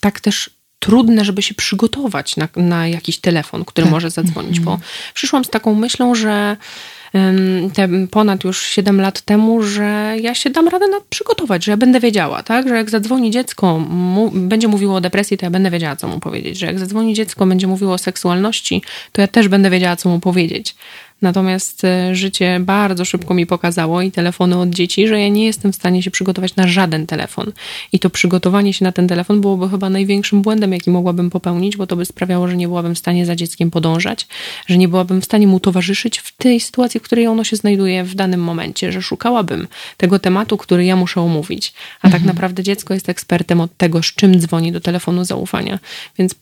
[0.00, 3.92] tak też trudne, żeby się przygotować na, na jakiś telefon, który tak.
[3.92, 4.90] może zadzwonić, bo mhm.
[5.14, 6.56] przyszłam z taką myślą, że
[7.74, 11.76] te ponad już 7 lat temu, że ja się dam radę na przygotować, że ja
[11.76, 12.68] będę wiedziała, tak?
[12.68, 16.20] Że jak zadzwoni dziecko, mu, będzie mówiło o depresji, to ja będę wiedziała, co mu
[16.20, 16.58] powiedzieć.
[16.58, 18.82] Że jak zadzwoni dziecko, będzie mówiło o seksualności,
[19.12, 20.74] to ja też będę wiedziała, co mu powiedzieć.
[21.22, 25.72] Natomiast e, życie bardzo szybko mi pokazało i telefony od dzieci, że ja nie jestem
[25.72, 27.52] w stanie się przygotować na żaden telefon.
[27.92, 31.86] I to przygotowanie się na ten telefon byłoby chyba największym błędem, jaki mogłabym popełnić, bo
[31.86, 34.26] to by sprawiało, że nie byłabym w stanie za dzieckiem podążać,
[34.66, 38.04] że nie byłabym w stanie mu towarzyszyć w tej sytuacji, w której ono się znajduje
[38.04, 41.72] w danym momencie, że szukałabym tego tematu, który ja muszę omówić.
[41.98, 42.22] A tak mhm.
[42.22, 45.78] tak naprawdę dziecko jest ekspertem od tego, z czym dzwoni do telefonu zaufania.
[46.18, 46.34] Więc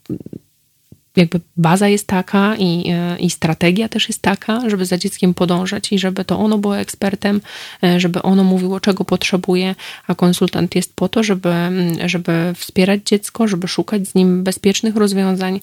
[1.16, 5.92] jakby baza jest taka i, e, i strategia też jest taka, żeby za dzieckiem podążać
[5.92, 7.40] i żeby to ono było ekspertem,
[7.82, 9.74] e, żeby ono mówiło, czego potrzebuje,
[10.06, 11.50] a konsultant jest po to, żeby,
[12.06, 15.60] żeby wspierać dziecko, żeby szukać z nim bezpiecznych rozwiązań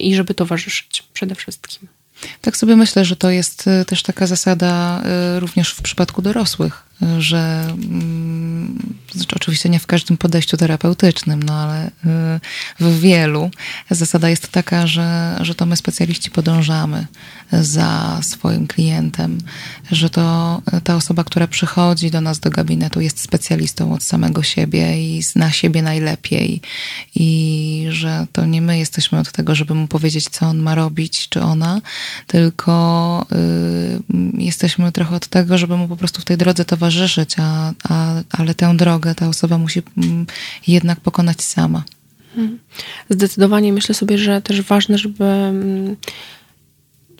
[0.00, 1.88] i żeby towarzyszyć przede wszystkim.
[2.40, 5.02] Tak sobie myślę, że to jest e, też taka zasada
[5.38, 6.87] również w przypadku dorosłych
[7.18, 7.66] że
[9.14, 11.90] znaczy oczywiście nie w każdym podejściu terapeutycznym, no ale y,
[12.80, 13.50] w wielu.
[13.90, 17.06] Zasada jest taka, że, że to my specjaliści podążamy
[17.52, 19.38] za swoim klientem,
[19.92, 25.16] że to ta osoba, która przychodzi do nas do gabinetu jest specjalistą od samego siebie
[25.16, 26.60] i zna siebie najlepiej.
[27.14, 31.28] I że to nie my jesteśmy od tego, żeby mu powiedzieć, co on ma robić,
[31.28, 31.80] czy ona,
[32.26, 37.34] tylko y, jesteśmy trochę od tego, żeby mu po prostu w tej drodze towarzyszyć towarzyszyć,
[37.38, 40.26] a, a, ale tę drogę ta osoba musi mm,
[40.66, 41.84] jednak pokonać sama.
[42.36, 42.58] Mhm.
[43.10, 45.96] Zdecydowanie myślę sobie, że też ważne, żeby mm,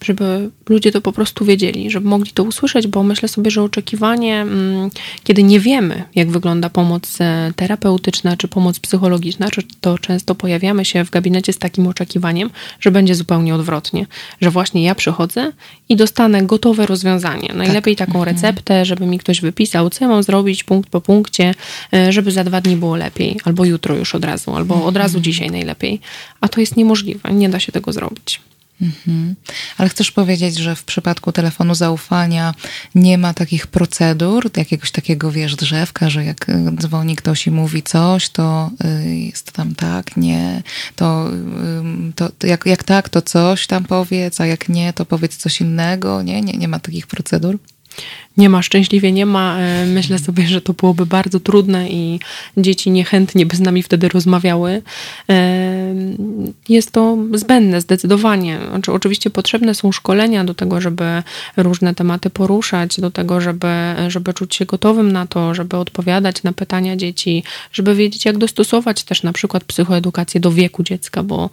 [0.04, 4.40] żeby ludzie to po prostu wiedzieli, żeby mogli to usłyszeć, bo myślę sobie, że oczekiwanie,
[4.40, 4.90] mm,
[5.24, 9.48] kiedy nie wiemy, jak wygląda pomoc e, terapeutyczna czy pomoc psychologiczna,
[9.80, 14.06] to często pojawiamy się w gabinecie z takim oczekiwaniem, że będzie zupełnie odwrotnie,
[14.40, 15.52] że właśnie ja przychodzę
[15.88, 17.52] i dostanę gotowe rozwiązanie.
[17.54, 18.08] Najlepiej tak.
[18.08, 18.36] taką mhm.
[18.36, 21.54] receptę, żeby mi ktoś wypisał, co ja mam zrobić punkt po punkcie,
[21.92, 25.16] e, żeby za dwa dni było lepiej, albo jutro już od razu, albo od razu
[25.16, 25.24] mhm.
[25.24, 26.00] dzisiaj najlepiej.
[26.40, 28.47] A to jest niemożliwe, nie da się tego zrobić.
[28.82, 29.34] Mhm.
[29.78, 32.54] Ale chcesz powiedzieć, że w przypadku telefonu zaufania
[32.94, 37.82] nie ma takich procedur, jakiegoś takiego, wiesz, drzewka, że jak y, dzwoni ktoś i mówi
[37.82, 38.70] coś, to
[39.04, 40.62] y, jest tam tak, nie,
[40.96, 41.30] to,
[42.14, 46.22] to jak, jak tak, to coś tam powiedz, a jak nie, to powiedz coś innego.
[46.22, 47.58] Nie, nie, nie ma takich procedur?
[48.38, 49.58] Nie ma, szczęśliwie nie ma.
[49.58, 52.20] E, myślę sobie, że to byłoby bardzo trudne i
[52.56, 54.82] dzieci niechętnie by z nami wtedy rozmawiały.
[55.30, 55.94] E,
[56.68, 58.58] jest to zbędne zdecydowanie.
[58.70, 61.22] Znaczy, oczywiście potrzebne są szkolenia do tego, żeby
[61.56, 63.68] różne tematy poruszać, do tego, żeby,
[64.08, 69.04] żeby czuć się gotowym na to, żeby odpowiadać na pytania dzieci, żeby wiedzieć, jak dostosować
[69.04, 71.50] też na przykład psychoedukację do wieku dziecka, bo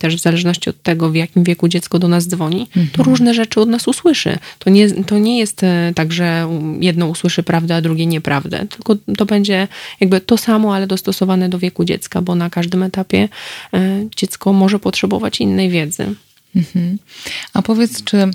[0.00, 3.08] też w zależności od tego, w jakim wieku dziecko do nas dzwoni, to mhm.
[3.08, 4.38] różne rzeczy od nas usłyszy.
[4.58, 6.48] To nie, to nie jest e, także
[6.80, 8.66] jedno usłyszy prawdę, a drugie nieprawdę.
[8.66, 9.68] Tylko to będzie
[10.00, 13.28] jakby to samo, ale dostosowane do wieku dziecka, bo na każdym etapie
[13.74, 16.14] e, dziecko może potrzebować innej wiedzy.
[16.56, 16.98] Mhm.
[17.52, 18.30] A powiedz, czy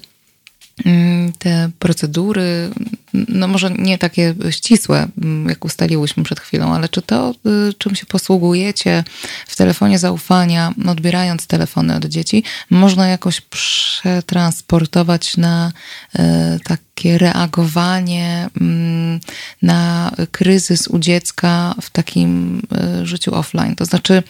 [1.39, 2.69] te procedury,
[3.13, 7.35] no może nie takie ścisłe, mm, jak ustaliłyśmy przed chwilą, ale czy to,
[7.69, 9.03] y, czym się posługujecie
[9.47, 15.71] w telefonie zaufania, odbierając telefony od dzieci, można jakoś przetransportować na
[16.15, 16.19] y,
[16.63, 19.19] takie reagowanie mm,
[19.61, 22.61] na kryzys u dziecka w takim
[23.01, 23.75] y, życiu offline?
[23.75, 24.23] To znaczy,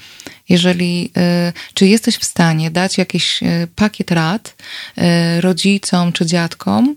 [0.52, 1.12] jeżeli,
[1.74, 3.40] czy jesteś w stanie dać jakiś
[3.76, 4.56] pakiet rad
[5.40, 6.96] rodzicom czy dziadkom,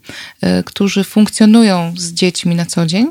[0.64, 3.06] którzy funkcjonują z dziećmi na co dzień,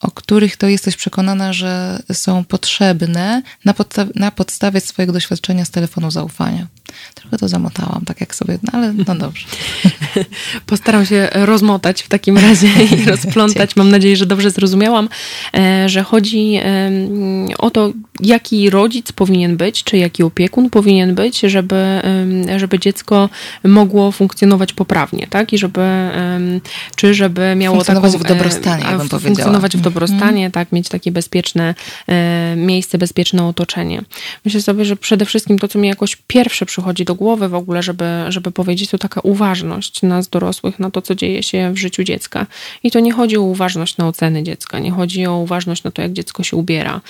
[0.00, 5.70] o których to jesteś przekonana, że są potrzebne na, podsta- na podstawie swojego doświadczenia z
[5.70, 6.66] telefonu zaufania.
[7.14, 9.46] Trochę to zamotałam, tak jak sobie, no ale no dobrze.
[10.66, 13.76] Postaram się rozmotać w takim razie i rozplątać.
[13.76, 15.08] Mam nadzieję, że dobrze zrozumiałam,
[15.54, 16.60] e, że chodzi
[17.58, 22.00] o to, jaki rodzic powinien być, czy jaki opiekun powinien być, żeby,
[22.56, 23.28] żeby dziecko
[23.64, 25.52] mogło funkcjonować poprawnie, tak?
[25.52, 26.10] I żeby,
[26.96, 29.20] czy żeby miało taką, w dobrostanie, ja bym powiedziała.
[29.20, 29.94] Funkcjonować w mhm.
[29.94, 30.52] dobrostanie, mm.
[30.52, 30.72] tak?
[30.72, 31.74] Mieć takie bezpieczne
[32.08, 34.02] e, miejsce, bezpieczne otoczenie.
[34.44, 37.54] Myślę sobie, że przede wszystkim to, co mi jakoś pierwsze przychodzi przychodzi do głowy w
[37.54, 41.78] ogóle, żeby, żeby powiedzieć, to taka uważność nas dorosłych na to, co dzieje się w
[41.78, 42.46] życiu dziecka.
[42.82, 46.02] I to nie chodzi o uważność na oceny dziecka, nie chodzi o uważność na to,
[46.02, 47.00] jak dziecko się ubiera,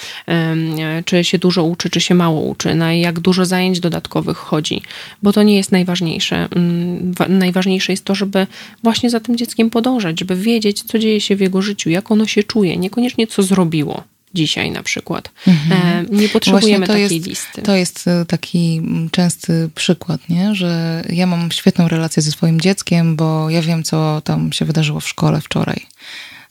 [1.05, 4.83] czy się dużo uczy, czy się mało uczy, na jak dużo zajęć dodatkowych chodzi,
[5.23, 6.49] bo to nie jest najważniejsze.
[6.57, 8.47] Mm, najważniejsze jest to, żeby
[8.83, 12.27] właśnie za tym dzieckiem podążać, żeby wiedzieć, co dzieje się w jego życiu, jak ono
[12.27, 15.31] się czuje, niekoniecznie co zrobiło dzisiaj na przykład.
[15.47, 16.07] Mhm.
[16.13, 17.63] E, nie potrzebujemy takiej jest, listy.
[17.63, 20.55] To jest e, taki częsty przykład, nie?
[20.55, 25.01] że ja mam świetną relację ze swoim dzieckiem, bo ja wiem, co tam się wydarzyło
[25.01, 25.87] w szkole wczoraj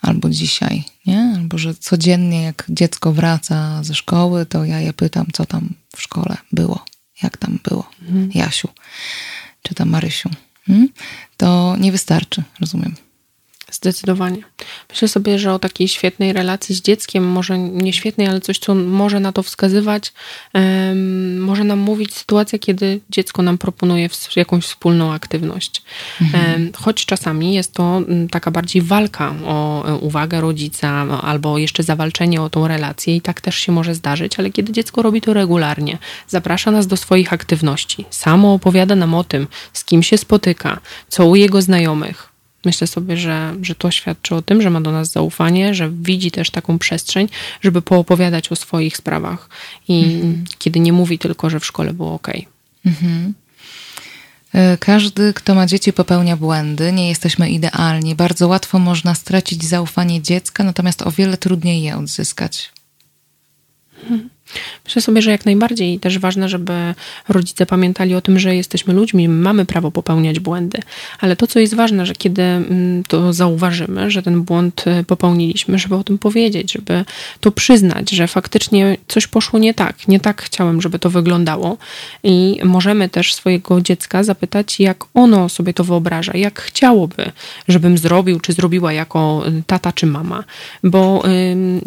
[0.02, 1.34] albo dzisiaj, nie?
[1.38, 6.02] Albo że codziennie jak dziecko wraca ze szkoły, to ja je pytam, co tam w
[6.02, 6.86] szkole było,
[7.24, 8.32] jak tam było, mhm.
[8.34, 8.70] Jasiu,
[9.64, 10.30] czy tam Marysiu.
[10.66, 10.90] Hmm?
[11.38, 12.96] To nie wystarczy, rozumiem.
[13.72, 14.42] Zdecydowanie.
[14.90, 18.76] Myślę sobie, że o takiej świetnej relacji z dzieckiem, może nie świetnej, ale coś, co
[18.76, 20.14] może na to wskazywać,
[20.54, 25.82] um, może nam mówić sytuacja, kiedy dziecko nam proponuje jakąś wspólną aktywność.
[26.22, 26.54] Mhm.
[26.54, 28.02] Um, choć czasami jest to
[28.32, 30.90] taka bardziej walka o e, uwagę rodzica,
[31.22, 35.02] albo jeszcze zawalczenie o tą relację, i tak też się może zdarzyć, ale kiedy dziecko
[35.02, 35.98] robi to regularnie,
[36.28, 41.26] zaprasza nas do swoich aktywności, samo opowiada nam o tym, z kim się spotyka, co
[41.26, 42.29] u jego znajomych,
[42.66, 46.32] Myślę sobie, że, że to świadczy o tym, że ma do nas zaufanie, że widzi
[46.32, 47.28] też taką przestrzeń,
[47.62, 49.50] żeby poopowiadać o swoich sprawach.
[49.88, 50.44] I mhm.
[50.60, 52.28] kiedy nie mówi tylko, że w szkole było ok.
[52.86, 53.34] Mhm.
[54.54, 56.92] E, każdy, kto ma dzieci, popełnia błędy.
[56.92, 58.16] Nie jesteśmy idealni.
[58.16, 62.72] Bardzo łatwo można stracić zaufanie dziecka, natomiast o wiele trudniej je odzyskać.
[64.04, 64.30] Mhm.
[64.86, 66.74] Myślę sobie, że jak najbardziej też ważne, żeby
[67.30, 70.80] rodzice pamiętali o tym, że jesteśmy ludźmi, mamy prawo popełniać błędy,
[71.20, 75.80] ale to, co jest ważne, że kiedy mm, to zauważymy, że ten błąd e, popełniliśmy,
[75.80, 77.06] żeby o tym powiedzieć, żeby
[77.40, 81.78] to przyznać, że faktycznie coś poszło nie tak, nie tak chciałem, żeby to wyglądało.
[82.24, 87.32] I możemy też swojego dziecka zapytać, jak ono sobie to wyobraża, jak chciałoby,
[87.68, 90.44] żebym zrobił, czy zrobiła jako e, tata, czy mama,
[90.84, 91.24] bo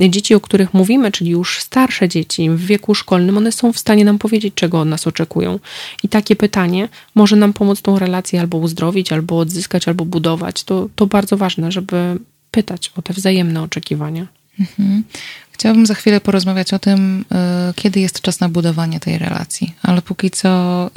[0.01, 3.79] y, dzieci, o których mówimy, czyli już starsze dzieci, w wieku szkolnym, one są w
[3.79, 5.59] stanie nam powiedzieć, czego od nas oczekują.
[6.03, 10.65] I takie pytanie może nam pomóc tą relację albo uzdrowić, albo odzyskać, albo budować.
[10.65, 12.19] To, to bardzo ważne, żeby
[12.51, 14.27] pytać o te wzajemne oczekiwania.
[14.61, 15.05] Mhm.
[15.53, 17.25] Chciałabym za chwilę porozmawiać o tym,
[17.71, 20.91] y, kiedy jest czas na budowanie tej relacji, ale póki co.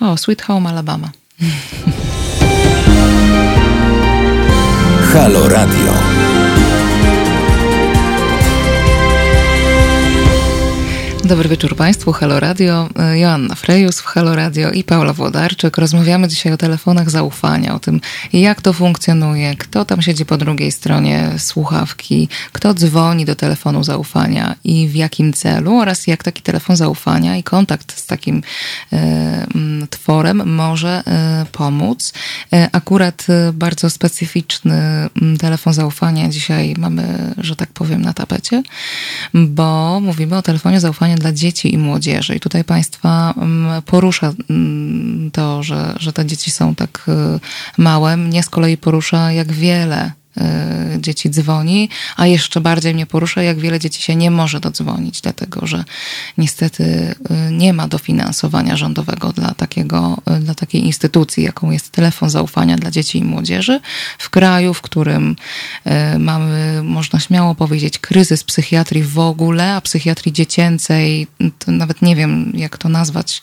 [0.00, 1.10] Y, o, Sweet Home Alabama.
[5.12, 5.92] Halo Radio.
[11.28, 12.88] Dobry wieczór Państwu, Halo Radio.
[13.14, 15.76] Joanna Frejus w Halo Radio i Paula Włodarczyk.
[15.78, 18.00] Rozmawiamy dzisiaj o telefonach zaufania, o tym
[18.32, 24.54] jak to funkcjonuje, kto tam siedzi po drugiej stronie słuchawki, kto dzwoni do telefonu zaufania
[24.64, 28.42] i w jakim celu oraz jak taki telefon zaufania i kontakt z takim
[28.92, 29.46] e,
[29.90, 32.12] tworem może e, pomóc.
[32.72, 35.08] Akurat bardzo specyficzny
[35.38, 38.62] telefon zaufania dzisiaj mamy, że tak powiem, na tapecie,
[39.34, 42.34] bo mówimy o telefonie zaufania dla dzieci i młodzieży.
[42.34, 48.16] I tutaj Państwa mm, porusza mm, to, że, że te dzieci są tak y, małe.
[48.16, 50.12] Mnie z kolei porusza, jak wiele
[50.98, 55.66] dzieci dzwoni, a jeszcze bardziej mnie porusza, jak wiele dzieci się nie może dodzwonić, dlatego
[55.66, 55.84] że
[56.38, 57.14] niestety
[57.50, 63.18] nie ma dofinansowania rządowego dla, takiego, dla takiej instytucji, jaką jest telefon zaufania dla dzieci
[63.18, 63.80] i młodzieży.
[64.18, 65.36] W kraju, w którym
[66.18, 71.26] mamy, można śmiało powiedzieć, kryzys psychiatrii w ogóle, a psychiatrii dziecięcej,
[71.66, 73.42] nawet nie wiem, jak to nazwać,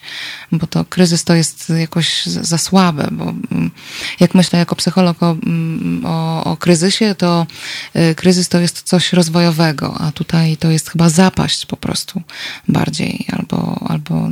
[0.52, 3.72] bo to kryzys to jest jakoś za słabe, bo mm,
[4.20, 6.83] jak myślę jako psycholog o, mm, o, o kryzysie,
[7.18, 7.48] to
[7.96, 12.22] y, kryzys to jest coś rozwojowego, a tutaj to jest chyba zapaść po prostu
[12.68, 14.30] bardziej, albo, albo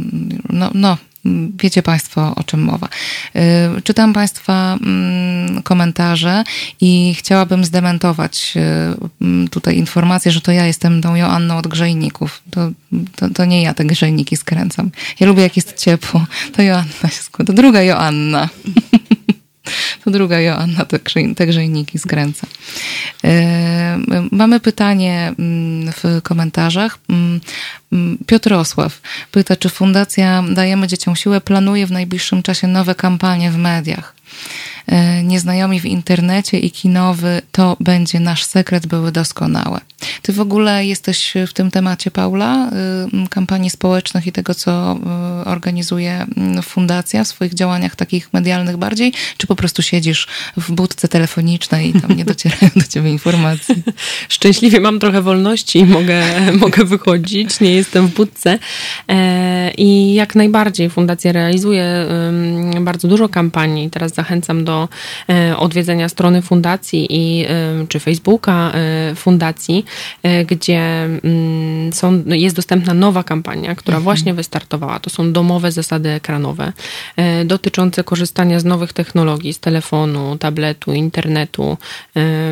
[0.50, 0.98] no, no
[1.64, 2.88] Wiecie Państwo, o czym mowa.
[3.78, 6.44] Y, czytam Państwa mm, komentarze
[6.82, 8.54] i chciałabym zdementować
[9.46, 12.42] y, tutaj informację, że to ja jestem tą Joanną od grzejników.
[12.52, 12.70] To,
[13.16, 14.92] to, to, nie ja te grzejniki skręcam.
[15.20, 16.26] Ja lubię, jak jest ciepło.
[16.54, 17.54] To Joanna się składa.
[17.54, 18.50] To druga Joanna.
[20.04, 20.86] To druga Joanna
[21.36, 22.48] te, grzejniki skręca.
[23.24, 24.00] E,
[24.32, 26.98] mamy pytanie mm, w komentarzach.
[27.10, 27.42] Mm,
[27.94, 29.02] mm, Piotr Osław
[29.32, 34.16] pyta, czy Fundacja Dajemy Dzieciom Siłę planuje w najbliższym czasie nowe kampanie w mediach?
[34.92, 39.82] E, nieznajomi w internecie i kinowy to będzie nasz sekret były doskonałe.
[40.22, 42.72] Ty w ogóle jesteś w tym temacie, Paula,
[43.26, 45.00] y, kampanii społecznych i tego, co
[45.42, 46.26] y, organizuje
[46.64, 50.28] fundacja w swoich działaniach takich medialnych bardziej, czy po prostu siedzisz
[50.58, 53.76] w budce telefonicznej i tam nie docierają do ciebie informacje?
[54.30, 56.24] Szczęśliwie mam trochę wolności i mogę,
[56.62, 58.60] mogę wychodzić, nie jestem w budce.
[59.10, 62.08] E, I jak najbardziej fundacja realizuje
[62.82, 63.90] bardzo dużo kampanii.
[63.90, 64.81] Teraz zachęcam do
[65.30, 67.46] e, odwiedzenia strony fundacji i
[67.90, 69.86] czy Facebooka e, fundacji
[70.24, 70.80] E, gdzie
[71.24, 74.04] mm, są, no, jest dostępna nowa kampania, która mhm.
[74.04, 75.00] właśnie wystartowała.
[75.00, 76.74] To są domowe zasady ekranowe
[77.16, 81.78] e, dotyczące korzystania z nowych technologii, z telefonu, tabletu, internetu e,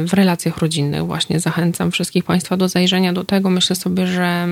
[0.03, 1.05] w relacjach rodzinnych.
[1.05, 3.49] Właśnie zachęcam wszystkich Państwa do zajrzenia do tego.
[3.49, 4.47] Myślę sobie, że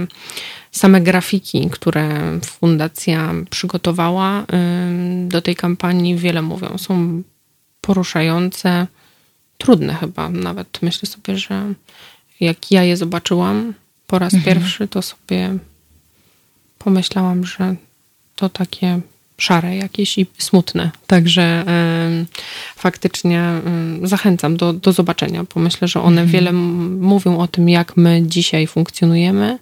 [0.72, 4.46] same grafiki, które fundacja przygotowała
[5.28, 6.78] do tej kampanii, wiele mówią.
[6.78, 7.24] Są
[7.88, 8.88] poruszające,
[9.58, 10.80] trudne chyba nawet.
[10.82, 11.74] Myślę sobie, że
[12.40, 13.74] jak ja je zobaczyłam
[14.08, 14.56] po raz mhm.
[14.56, 15.58] pierwszy, to sobie
[16.80, 17.76] pomyślałam, że
[18.36, 19.00] to takie
[19.38, 20.92] szare jakieś i smutne.
[21.08, 21.66] Także
[22.22, 22.26] y,
[22.76, 23.62] faktycznie
[24.04, 26.32] y, zachęcam do, do zobaczenia, bo myślę, że one mhm.
[26.32, 26.54] wiele
[27.14, 29.60] mówią o tym, jak my dzisiaj funkcjonujemy,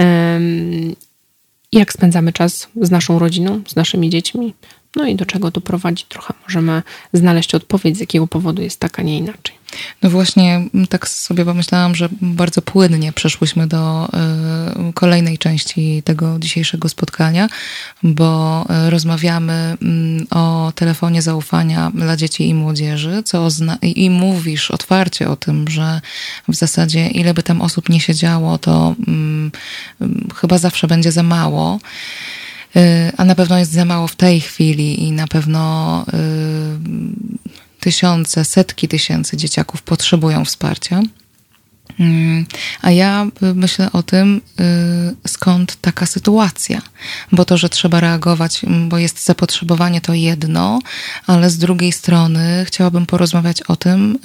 [0.00, 0.04] y,
[1.72, 4.54] jak spędzamy czas z naszą rodziną, z naszymi dziećmi.
[4.96, 6.82] No i do czego to prowadzi, trochę możemy
[7.12, 9.60] znaleźć odpowiedź, z jakiego powodu jest tak, a nie inaczej.
[10.02, 14.08] No właśnie, mm, tak sobie pomyślałam, że bardzo płynnie przeszłyśmy do
[14.88, 17.48] y, kolejnej części tego dzisiejszego spotkania,
[18.02, 19.76] bo y, rozmawiamy
[20.22, 23.48] y, o telefonie zaufania dla dzieci i młodzieży, co
[23.82, 26.00] i mówisz otwarcie o tym, że
[26.48, 29.50] w zasadzie ile by tam osób nie siedziało, to mm,
[30.00, 31.78] mm, chyba zawsze będzie za mało.
[32.76, 38.44] Y, a na pewno jest za mało w tej chwili i na pewno y, tysiące,
[38.44, 41.02] setki tysięcy dzieciaków potrzebują wsparcia.
[42.00, 42.46] Mm,
[42.82, 46.82] a ja myślę o tym, y, skąd taka sytuacja.
[47.32, 50.78] Bo to, że trzeba reagować, mm, bo jest zapotrzebowanie, to jedno,
[51.26, 54.18] ale z drugiej strony chciałabym porozmawiać o tym, y,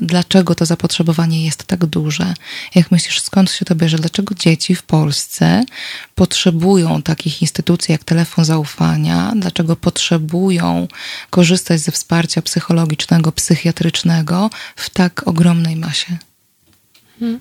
[0.00, 2.34] dlaczego to zapotrzebowanie jest tak duże.
[2.74, 3.98] Jak myślisz, skąd się to bierze?
[3.98, 5.64] Dlaczego dzieci w Polsce
[6.14, 9.32] potrzebują takich instytucji jak telefon zaufania?
[9.36, 10.88] Dlaczego potrzebują
[11.30, 16.27] korzystać ze wsparcia psychologicznego, psychiatrycznego w tak ogromnej masie?
[17.18, 17.36] Hmm.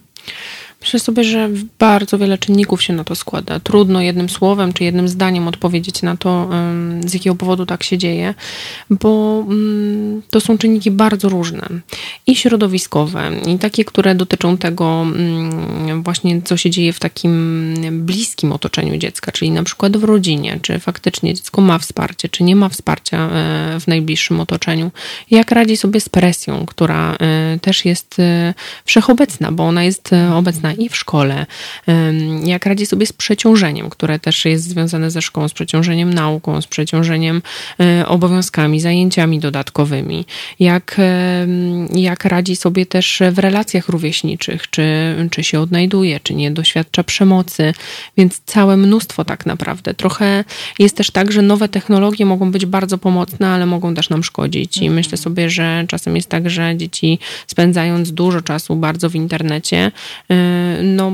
[0.82, 1.50] Myślę sobie, że
[1.80, 3.60] bardzo wiele czynników się na to składa.
[3.60, 6.50] Trudno jednym słowem czy jednym zdaniem odpowiedzieć na to,
[7.06, 8.34] z jakiego powodu tak się dzieje,
[8.90, 11.68] bo mm, to są czynniki bardzo różne
[12.28, 18.52] i środowiskowe, i takie, które dotyczą tego mm, właśnie, co się dzieje w takim bliskim
[18.52, 22.70] otoczeniu dziecka, czyli na przykład w rodzinie, czy faktycznie dziecko ma wsparcie, czy nie ma
[22.70, 24.92] wsparcia e, w najbliższym otoczeniu,
[25.32, 28.54] jak radzi sobie z presją, która e, też jest e,
[28.86, 31.46] wszechobecna, bo ona jest obecna i w szkole,
[32.44, 36.68] jak radzi sobie z przeciążeniem, które też jest związane ze szkołą, z przeciążeniem nauką, z
[36.68, 37.42] przeciążeniem
[37.80, 40.26] e, obowiązkami, zajęciami dodatkowymi,
[40.60, 40.98] jak,
[41.96, 47.74] jak radzi sobie też w relacjach rówieśniczych, czy, czy się odnajduje, czy nie doświadcza przemocy,
[48.18, 49.94] więc całe mnóstwo tak naprawdę.
[49.94, 50.44] Trochę
[50.80, 54.78] jest też tak, że nowe technologie mogą być bardzo pomocne, ale mogą też nam szkodzić
[54.78, 54.96] i mhm.
[54.96, 59.92] myślę sobie, że czasem jest tak, że dzieci spędzając dużo czasu bardzo w internecie,
[60.84, 61.12] no,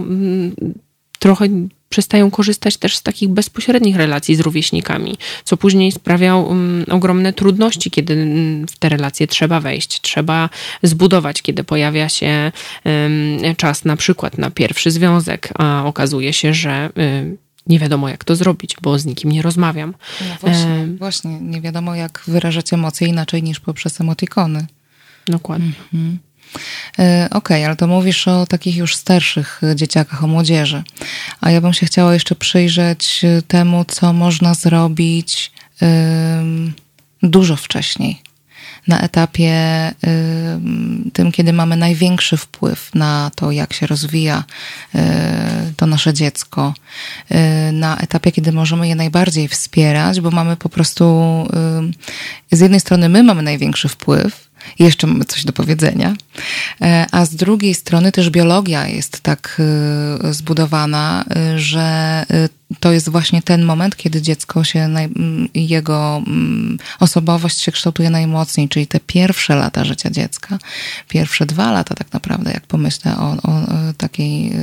[1.19, 1.47] trochę
[1.89, 7.91] przestają korzystać też z takich bezpośrednich relacji z rówieśnikami, co później sprawia um, ogromne trudności,
[7.91, 10.49] kiedy um, w te relacje trzeba wejść, trzeba
[10.83, 12.51] zbudować, kiedy pojawia się
[12.85, 16.89] um, czas na przykład na pierwszy związek, a okazuje się, że
[17.67, 19.93] nie wiadomo, jak to zrobić, bo z nikim nie rozmawiam.
[20.21, 20.87] No właśnie, e...
[20.87, 24.65] właśnie, nie wiadomo, jak wyrażać emocje inaczej niż poprzez emotikony.
[25.25, 25.71] Dokładnie.
[25.93, 26.19] Mhm.
[26.99, 30.83] E, okej, okay, ale to mówisz o takich już starszych dzieciakach, o młodzieży.
[31.41, 35.51] A ja bym się chciała jeszcze przyjrzeć temu, co można zrobić
[37.23, 38.21] dużo wcześniej
[38.87, 39.51] na etapie
[41.13, 44.43] tym, kiedy mamy największy wpływ na to, jak się rozwija
[45.77, 46.73] to nasze dziecko,
[47.73, 51.23] na etapie, kiedy możemy je najbardziej wspierać, bo mamy po prostu,
[52.51, 54.49] z jednej strony my mamy największy wpływ,
[54.79, 56.15] jeszcze mamy coś do powiedzenia.
[56.81, 59.61] E, a z drugiej strony też biologia jest tak
[60.23, 62.25] e, zbudowana, e, że
[62.79, 64.89] to jest właśnie ten moment, kiedy dziecko się,
[65.53, 66.21] jego
[66.99, 70.59] osobowość się kształtuje najmocniej, czyli te pierwsze lata życia dziecka,
[71.09, 73.61] pierwsze dwa lata tak naprawdę, jak pomyślę o, o
[73.97, 74.53] takiej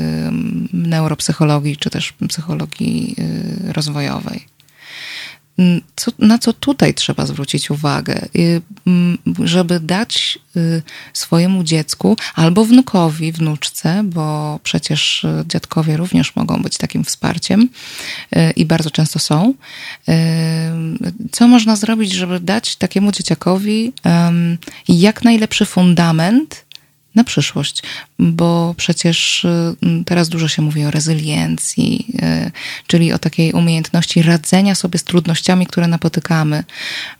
[0.72, 3.16] neuropsychologii, czy też psychologii
[3.72, 4.59] rozwojowej.
[5.96, 8.62] Co, na co tutaj trzeba zwrócić uwagę, y,
[9.44, 10.82] żeby dać y,
[11.12, 17.68] swojemu dziecku albo wnukowi, wnuczce, bo przecież y, dziadkowie również mogą być takim wsparciem
[18.56, 19.54] i bardzo często są.
[21.32, 23.92] Co można zrobić, żeby dać takiemu dzieciakowi
[24.88, 26.64] jak najlepszy fundament
[27.14, 27.82] na przyszłość,
[28.18, 32.06] bo przecież y, teraz dużo się mówi o rezyliencji,
[32.46, 32.50] y,
[32.86, 36.64] czyli o takiej umiejętności radzenia sobie z trudnościami, które napotykamy.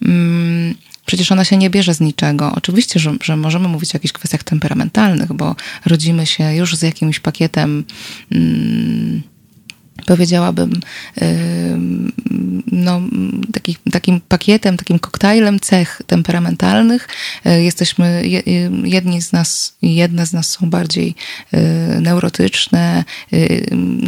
[0.03, 0.74] Mm,
[1.07, 2.53] przecież ona się nie bierze z niczego.
[2.55, 7.20] Oczywiście, że, że możemy mówić o jakichś kwestiach temperamentalnych, bo rodzimy się już z jakimś
[7.20, 7.84] pakietem.
[8.32, 9.22] Hmm,
[10.07, 10.80] powiedziałabym,
[12.72, 13.01] no,
[13.53, 17.09] taki, takim pakietem, takim koktajlem cech temperamentalnych.
[17.44, 18.22] E, jesteśmy,
[18.84, 21.14] jedni z nas, jedne z nas są bardziej
[21.53, 21.61] e,
[22.01, 23.36] neurotyczne, e,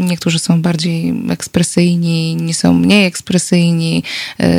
[0.08, 4.02] niektórzy są bardziej ekspresyjni, inni są mniej ekspresyjni,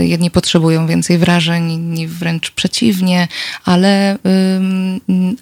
[0.02, 3.28] jedni potrzebują więcej wrażeń, inni wręcz przeciwnie,
[3.66, 4.18] ale,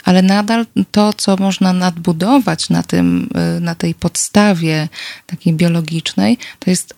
[0.04, 3.30] ale nadal to, co można nadbudować na, tym,
[3.62, 4.90] na tej podstawie
[5.28, 6.96] takiej biologicznej, pedagogicznej, to jest y,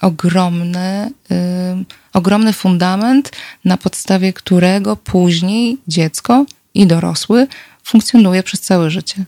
[0.00, 3.30] ogromny, y, ogromny fundament,
[3.64, 7.46] na podstawie którego później dziecko i dorosły
[7.84, 9.24] funkcjonuje przez całe życie.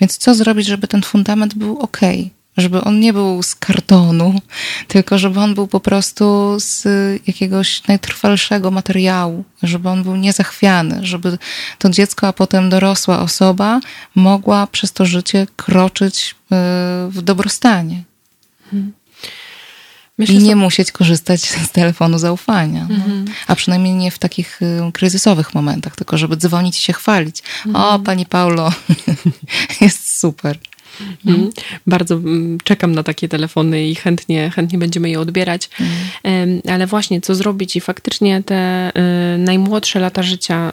[0.00, 2.00] Więc co zrobić, żeby ten fundament był ok?
[2.56, 4.40] Żeby on nie był z kartonu,
[4.88, 6.84] tylko żeby on był po prostu z
[7.26, 11.38] jakiegoś najtrwalszego materiału, żeby on był niezachwiany, żeby
[11.78, 13.80] to dziecko, a potem dorosła osoba
[14.14, 16.54] mogła przez to życie kroczyć y,
[17.10, 18.09] w dobrostanie.
[20.18, 20.56] Myślę, I nie sobie...
[20.56, 22.86] musieć korzystać z telefonu zaufania.
[22.88, 22.94] No.
[22.94, 23.24] Mhm.
[23.46, 27.42] A przynajmniej nie w takich y, kryzysowych momentach, tylko żeby dzwonić i się chwalić.
[27.66, 27.84] Mhm.
[27.84, 28.72] O, pani Paulo,
[29.80, 30.58] jest super.
[31.26, 31.50] Mhm.
[31.86, 35.70] Bardzo mm, czekam na takie telefony i chętnie, chętnie będziemy je odbierać.
[36.24, 36.62] Mhm.
[36.68, 37.76] Ale właśnie, co zrobić?
[37.76, 38.90] I faktycznie te
[39.34, 40.72] y, najmłodsze lata życia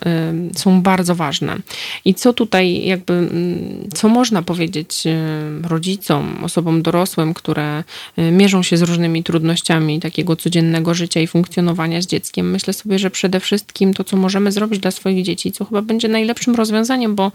[0.54, 1.58] y, są bardzo ważne.
[2.06, 7.84] I co tutaj jakby, mm, co można powiedzieć y, rodzicom, osobom dorosłym, które
[8.32, 12.52] mierzą się z różnymi trudnościami takiego codziennego życia i funkcjonowania z dzieckiem?
[12.52, 16.08] Myślę sobie, że przede wszystkim to, co możemy zrobić dla swoich dzieci, co chyba będzie
[16.08, 17.32] najlepszym rozwiązaniem, bo,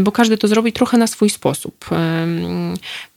[0.00, 1.84] bo każdy to zrobi trochę na swój sposób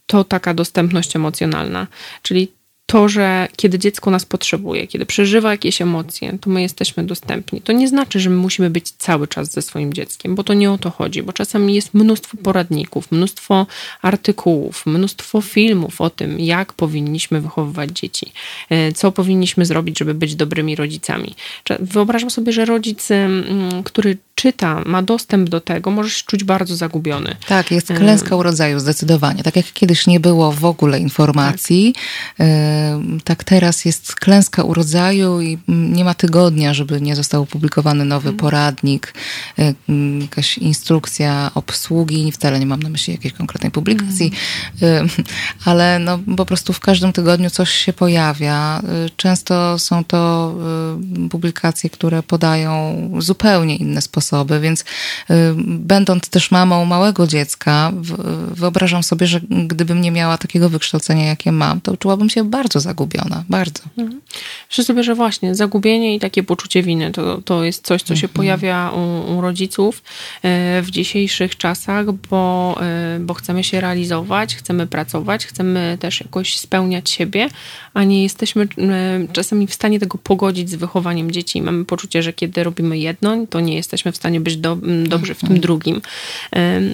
[0.06, 1.88] to taka dostępność emocjonalna.
[2.22, 2.48] Czyli
[2.86, 7.62] to, że kiedy dziecko nas potrzebuje, kiedy przeżywa jakieś emocje, to my jesteśmy dostępni.
[7.62, 10.72] To nie znaczy, że my musimy być cały czas ze swoim dzieckiem, bo to nie
[10.72, 13.68] o to chodzi, bo czasami jest mnóstwo poradników, mnóstwo
[14.02, 18.32] artykułów, mnóstwo filmów o tym, jak powinniśmy wychowywać dzieci,
[18.70, 21.36] e, co powinniśmy zrobić, żeby być dobrymi rodzicami.
[21.80, 23.10] Wyobrażam sobie, że rodzic,
[23.84, 27.36] który czyta, ma dostęp do tego, może się czuć bardzo zagubiony.
[27.48, 29.44] Tak, jest klęska urodzaju zdecydowanie.
[29.44, 31.94] Tak jak kiedyś nie było w ogóle informacji,
[32.38, 32.44] tak,
[33.24, 38.38] tak teraz jest klęska urodzaju i nie ma tygodnia, żeby nie został opublikowany nowy mhm.
[38.38, 39.14] poradnik,
[40.22, 44.32] jakaś instrukcja obsługi, wcale nie mam na myśli jakiejś konkretnej publikacji,
[45.66, 48.82] ale no po prostu w każdym tygodniu coś się pojawia.
[49.18, 50.56] Często są to
[51.30, 54.86] publikacje, które podają zupełnie inne sposoby sposoby, więc y,
[55.68, 57.92] będąc też mamą małego dziecka,
[58.52, 63.44] wyobrażam sobie, że gdybym nie miała takiego wykształcenia, jakie mam, to czułabym się bardzo zagubiona,
[63.50, 63.84] bardzo.
[63.98, 64.22] Mhm.
[64.70, 68.28] Myślę sobie, że właśnie zagubienie i takie poczucie winy to, to jest coś, co się
[68.28, 68.34] mhm.
[68.34, 70.04] pojawia u, u rodziców
[70.44, 76.58] e, w dzisiejszych czasach, bo, e, bo chcemy się realizować, chcemy pracować, chcemy też jakoś
[76.58, 77.50] spełniać siebie,
[77.94, 78.68] a nie jesteśmy
[79.34, 81.62] czasami w stanie tego pogodzić z wychowaniem dzieci.
[81.62, 85.40] Mamy poczucie, że kiedy robimy jedno, to nie jesteśmy w stanie być do, dobrzy w
[85.40, 85.62] tym mhm.
[85.62, 86.02] drugim.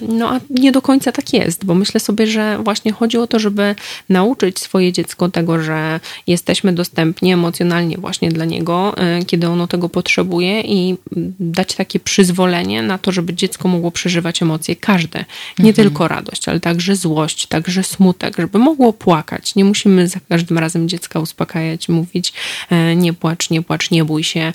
[0.08, 3.38] No a nie do końca tak jest, bo myślę sobie, że właśnie chodzi o to,
[3.38, 3.74] żeby
[4.08, 8.94] nauczyć swoje dziecko tego, że jesteśmy dostępni emocjonalnie właśnie dla niego,
[9.26, 10.96] kiedy ono tego potrzebuje i
[11.40, 15.24] dać takie przyzwolenie na to, żeby dziecko mogło przeżywać emocje każde.
[15.58, 15.74] Nie mhm.
[15.74, 19.54] tylko radość, ale także złość, także smutek, żeby mogło płakać.
[19.54, 22.32] Nie musimy za każdym razem dziecka uspokajać, mówić
[22.70, 24.52] e, nie płacz, nie płacz, nie bój się.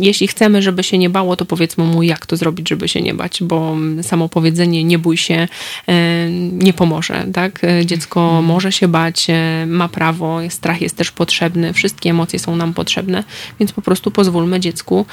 [0.00, 3.14] Jeśli chcemy, żeby się nie bało, to powiedzmy mu, jak to zrobić, żeby się nie
[3.14, 5.48] bać, bo samo powiedzenie nie bój się
[5.88, 7.26] e, nie pomoże.
[7.32, 7.64] Tak?
[7.64, 8.44] E, dziecko mhm.
[8.44, 9.26] może się bać,
[9.66, 13.24] ma prawo, strach jest też potrzebny, wszystkie emocje są nam potrzebne,
[13.60, 15.06] więc po prostu pozwólmy dziecku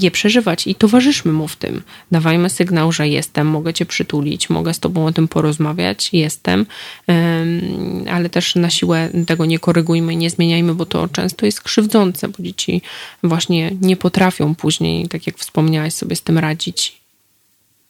[0.00, 1.82] je przeżywać i towarzyszmy mu w tym.
[2.12, 6.66] Dawajmy sygnał, że jestem, mogę cię przytulić, mogę z tobą o tym porozmawiać, jestem,
[8.10, 12.42] ale też na siłę tego nie korygujmy, nie zmieniajmy, bo to często jest krzywdzące, bo
[12.42, 12.82] dzieci
[13.22, 15.36] właśnie nie potrafią później, tak jak
[15.70, 17.00] wspomniałaś, sobie z tym radzić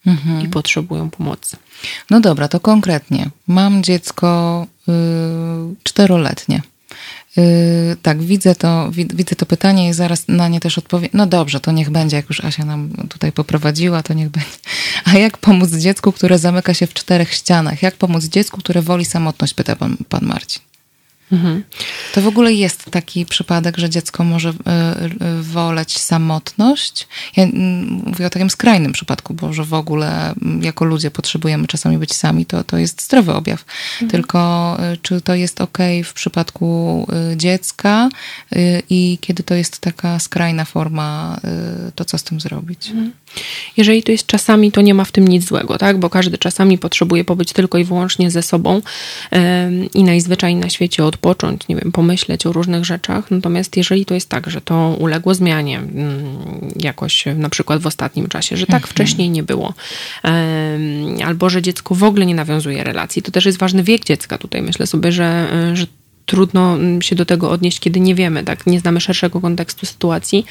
[0.07, 0.43] mhm.
[0.43, 1.57] i potrzebują pomocy.
[2.11, 3.31] No dobra, to konkretnie.
[3.47, 4.95] Mam dziecko yy,
[5.83, 6.62] czteroletnie.
[7.37, 11.11] Yy, tak, widzę to, widzę to pytanie i zaraz na nie też odpowiem.
[11.12, 14.59] No dobrze, to niech będzie, jak już Asia nam tutaj poprowadziła, to niech będzie.
[15.05, 17.83] A jak pomóc dziecku, które zamyka się w czterech ścianach?
[17.83, 20.62] Jak pomóc dziecku, które woli samotność, pyta pan, pan Marcin.
[21.33, 21.64] Mhm.
[22.14, 27.09] To w ogóle jest taki przypadek, że dziecko może y, y, woleć samotność.
[27.37, 31.66] Ja mm, mówię o takim skrajnym przypadku, bo że w ogóle mm, jako ludzie potrzebujemy
[31.66, 33.64] czasami być sami, to, to jest zdrowy objaw.
[33.93, 34.11] Mhm.
[34.11, 36.70] Tylko y, czy to jest ok w przypadku
[37.37, 38.09] dziecka
[38.91, 41.41] i kiedy to jest taka skrajna forma,
[41.95, 42.89] to co z tym zrobić?
[42.89, 43.12] Mhm.
[43.76, 45.99] Jeżeli to jest czasami, to nie ma w tym nic złego, tak?
[45.99, 48.83] Bo każdy czasami potrzebuje pobyć tylko i wyłącznie ze sobą
[49.95, 53.31] i najzwyczajniej na świecie od odpocząć, nie wiem, pomyśleć o różnych rzeczach.
[53.31, 56.25] Natomiast jeżeli to jest tak, że to uległo zmianie mm,
[56.77, 58.91] jakoś na przykład w ostatnim czasie, że tak mhm.
[58.91, 59.75] wcześniej nie było,
[61.25, 64.62] albo że dziecko w ogóle nie nawiązuje relacji, to też jest ważny wiek dziecka tutaj.
[64.62, 65.87] Myślę sobie, że, że
[66.31, 70.47] trudno mm, się do tego odnieść, kiedy nie wiemy, tak, nie znamy szerszego kontekstu sytuacji.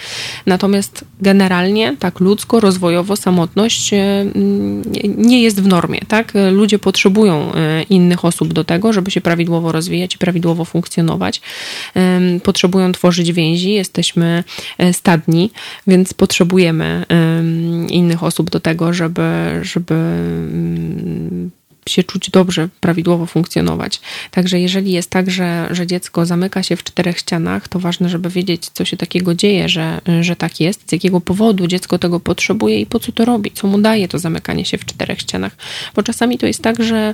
[0.45, 4.81] Natomiast generalnie, tak ludzko, rozwojowo samotność e, mm,
[5.17, 6.33] nie jest w normie, tak?
[6.51, 11.41] Ludzie potrzebują e, innych osób do tego, żeby się prawidłowo rozwijać i prawidłowo funkcjonować.
[12.43, 14.43] Potrzebują tworzyć więzi, jesteśmy
[14.77, 15.51] e, stadni,
[15.87, 17.05] więc potrzebujemy
[17.89, 21.51] innych osób do tego, żeby, żeby mm,
[21.91, 24.01] się czuć dobrze, prawidłowo funkcjonować.
[24.31, 28.29] Także jeżeli jest tak, że, że dziecko zamyka się w czterech ścianach, to ważne, żeby
[28.29, 32.79] wiedzieć, co się takiego dzieje, że, że tak jest, z jakiego powodu dziecko tego potrzebuje
[32.81, 35.55] i po co to robi, co mu daje to zamykanie się w czterech ścianach.
[35.95, 37.13] Bo czasami to jest tak, że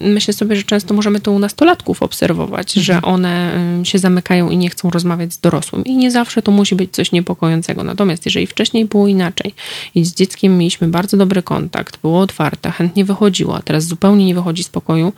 [0.00, 2.84] myślę sobie, że często możemy to u nastolatków obserwować, mhm.
[2.84, 3.52] że one
[3.84, 5.84] się zamykają i nie chcą rozmawiać z dorosłym.
[5.84, 7.84] I nie zawsze to musi być coś niepokojącego.
[7.84, 9.54] Natomiast jeżeli wcześniej było inaczej
[9.94, 14.34] i z dzieckiem mieliśmy bardzo dobry kontakt, było otwarte, chętnie wychodziło, a teraz zupełnie nie
[14.34, 15.12] wychodzi z pokoju,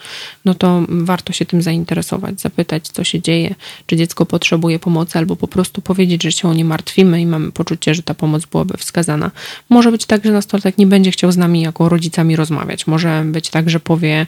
[0.45, 3.55] no to warto się tym zainteresować, zapytać, co się dzieje,
[3.87, 7.53] czy dziecko potrzebuje pomocy, albo po prostu powiedzieć, że się o nie martwimy i mamy
[7.53, 9.31] poczucie, że ta pomoc byłaby wskazana.
[9.69, 12.87] Może być tak, że nastolatek nie będzie chciał z nami jako rodzicami rozmawiać.
[12.87, 14.27] Może być tak, że powie,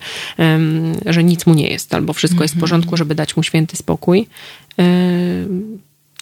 [1.07, 2.61] że nic mu nie jest, albo wszystko jest w mhm.
[2.61, 4.27] porządku, żeby dać mu święty spokój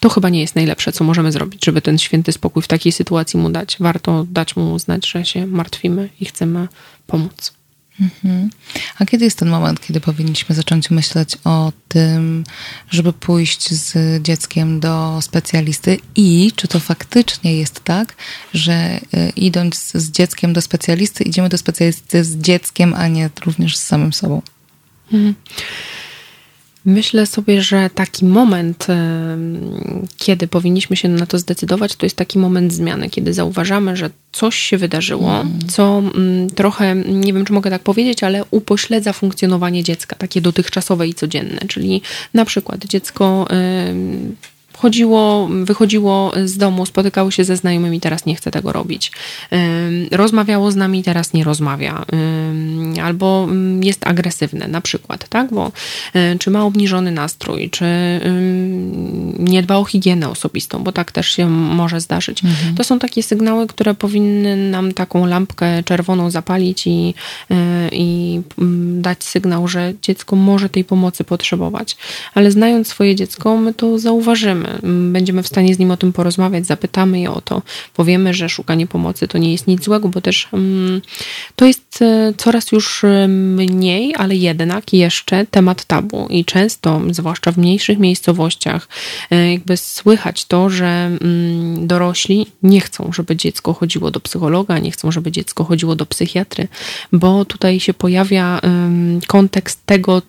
[0.01, 3.39] to chyba nie jest najlepsze, co możemy zrobić, żeby ten święty spokój w takiej sytuacji
[3.39, 3.77] mu dać.
[3.79, 6.67] Warto dać mu znać, że się martwimy i chcemy
[7.07, 7.53] pomóc.
[7.99, 8.49] Mhm.
[8.99, 12.43] A kiedy jest ten moment, kiedy powinniśmy zacząć myśleć o tym,
[12.89, 18.15] żeby pójść z dzieckiem do specjalisty i czy to faktycznie jest tak,
[18.53, 23.77] że y, idąc z dzieckiem do specjalisty, idziemy do specjalisty z dzieckiem, a nie również
[23.77, 24.41] z samym sobą?
[25.13, 25.35] Mhm.
[26.85, 28.87] Myślę sobie, że taki moment,
[30.17, 34.55] kiedy powinniśmy się na to zdecydować, to jest taki moment zmiany, kiedy zauważamy, że coś
[34.55, 35.59] się wydarzyło, mm.
[35.67, 41.07] co mm, trochę, nie wiem czy mogę tak powiedzieć, ale upośledza funkcjonowanie dziecka, takie dotychczasowe
[41.07, 41.61] i codzienne.
[41.67, 42.01] Czyli
[42.33, 43.47] na przykład dziecko
[44.81, 49.11] chodziło, wychodziło z domu, spotykało się ze znajomymi, teraz nie chce tego robić.
[50.11, 52.05] Rozmawiało z nami, teraz nie rozmawia.
[53.03, 55.53] Albo mm, jest agresywne na przykład, tak?
[55.53, 55.71] Bo
[56.13, 57.85] e, czy ma obniżony nastrój, czy
[59.39, 62.43] nie dba o higienę osobistą, bo tak też się może zdarzyć.
[62.43, 62.75] Mhm.
[62.75, 67.13] To są takie sygnały, które powinny nam taką lampkę czerwoną zapalić i,
[67.51, 71.97] e, i mm, dać sygnał, że dziecko może tej pomocy potrzebować.
[72.33, 74.70] Ale znając swoje dziecko, my to zauważymy
[75.11, 77.61] będziemy w stanie z nim o tym porozmawiać, zapytamy je o to,
[77.93, 80.49] powiemy, że szukanie pomocy to nie jest nic złego, bo też
[81.55, 87.51] to jest e, coraz już e, mniej, ale jednak jeszcze temat tabu i często, zwłaszcza
[87.51, 88.87] w mniejszych miejscowościach,
[89.31, 91.11] e, jakby słychać to, że
[91.77, 96.67] dorośli nie chcą, żeby dziecko chodziło do psychologa, nie chcą, żeby dziecko chodziło do psychiatry,
[97.11, 98.61] bo tutaj się pojawia
[99.27, 100.21] kontekst tego,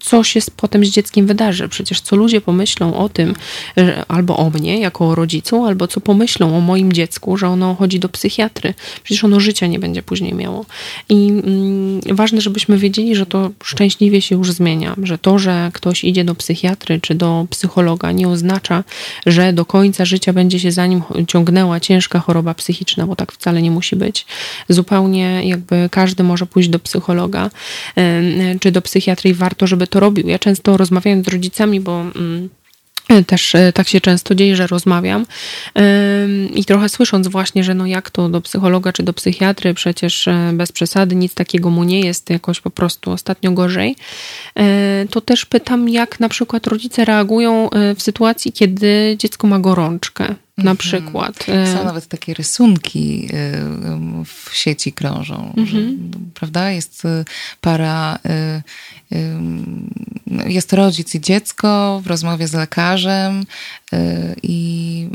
[0.00, 1.68] co się potem z dzieckiem wydarzy.
[1.68, 3.34] Przecież co ludzie pomyślą o tym,
[3.76, 7.74] że, albo o mnie jako o rodzicu, albo co pomyślą o moim dziecku, że ono
[7.74, 8.74] chodzi do psychiatry.
[9.02, 10.64] Przecież ono życia nie będzie później miało.
[11.08, 16.04] I mm, ważne, żebyśmy wiedzieli, że to szczęśliwie się już zmienia, że to, że ktoś
[16.04, 18.84] idzie do psychiatry czy do psychologa nie oznacza,
[19.26, 23.62] że do końca życia będzie się za nim ciągnęła ciężka choroba psychiczna, bo tak wcale
[23.62, 24.26] nie musi być.
[24.68, 27.50] Zupełnie jakby każdy może pójść do psychologa
[28.60, 30.28] czy do psychiatry i warto, żeby to robił.
[30.28, 32.48] Ja często rozmawiając z rodzicami, bo mm,
[33.26, 35.26] też e, tak się często dzieje, że rozmawiam
[36.54, 40.50] i trochę słysząc właśnie, że no jak to do psychologa czy do psychiatry, przecież e,
[40.54, 43.96] bez przesady nic takiego mu nie jest, jakoś po prostu ostatnio gorzej,
[44.54, 50.34] e, to też pytam, jak na przykład rodzice reagują w sytuacji, kiedy dziecko ma gorączkę
[50.58, 50.76] na mhm.
[50.76, 51.46] przykład.
[51.74, 53.28] Są nawet takie rysunki
[54.24, 56.10] w sieci krążą, że, mhm.
[56.34, 56.70] prawda?
[56.70, 57.02] Jest
[57.60, 58.18] para
[60.46, 63.44] jest rodzic i dziecko w rozmowie z lekarzem
[64.42, 65.08] i,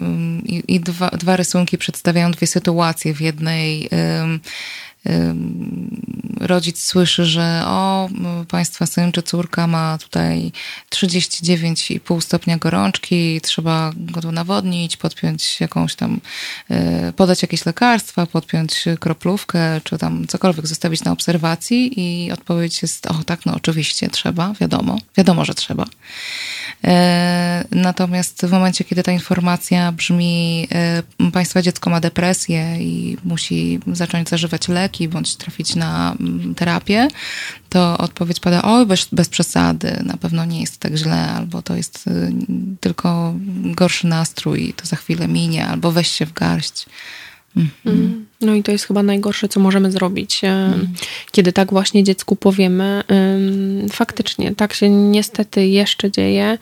[0.46, 3.14] i, i dwa, dwa rysunki przedstawiają dwie sytuacje.
[3.14, 3.90] W jednej
[6.40, 8.10] rodzic słyszy, że o,
[8.48, 10.52] państwa syn czy córka ma tutaj
[10.90, 16.20] 39,5 stopnia gorączki, trzeba go tu nawodnić, podpiąć jakąś tam,
[16.70, 23.08] e, podać jakieś lekarstwa, podpiąć kroplówkę, czy tam cokolwiek zostawić na obserwacji i odpowiedź jest,
[23.08, 25.86] o tak, no oczywiście trzeba, wiadomo, wiadomo, że trzeba.
[26.84, 33.80] E, natomiast w momencie, kiedy ta informacja brzmi, e, państwa dziecko ma depresję i musi
[33.88, 37.08] zacząć zażywać leki, bądź trafić na mm, terapię,
[37.70, 41.76] to odpowiedź pada, oj, bez, bez przesady, na pewno nie jest tak źle, albo to
[41.76, 42.34] jest y,
[42.80, 46.86] tylko gorszy nastrój, to za chwilę minie, albo weź się w garść.
[47.58, 48.26] Mhm.
[48.42, 50.88] No i to jest chyba najgorsze, co możemy zrobić, mhm.
[51.32, 53.04] kiedy tak właśnie dziecku powiemy.
[53.92, 56.58] Faktycznie, tak się niestety jeszcze dzieje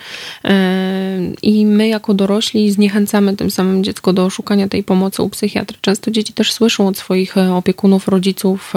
[1.41, 5.77] i my jako dorośli zniechęcamy tym samym dziecko do szukania tej pomocy u psychiatry.
[5.81, 8.73] Często dzieci też słyszą od swoich e, opiekunów, rodziców,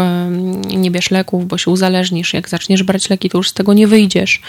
[0.77, 2.35] nie bierz leków, bo się uzależnisz.
[2.35, 4.41] Jak zaczniesz brać leki, to już z tego nie wyjdziesz.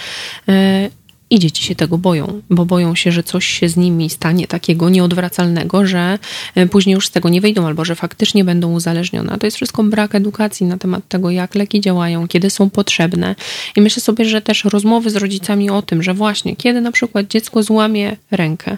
[1.33, 4.89] I dzieci się tego boją, bo boją się, że coś się z nimi stanie takiego
[4.89, 6.19] nieodwracalnego, że
[6.55, 9.37] e, później już z tego nie wyjdą, albo że faktycznie będą uzależnione.
[9.37, 13.35] To jest wszystko brak edukacji na temat tego, jak leki działają, kiedy są potrzebne.
[13.75, 17.27] I myślę sobie, że też rozmowy z rodzicami o tym, że właśnie kiedy na przykład
[17.27, 18.77] dziecko złamie rękę,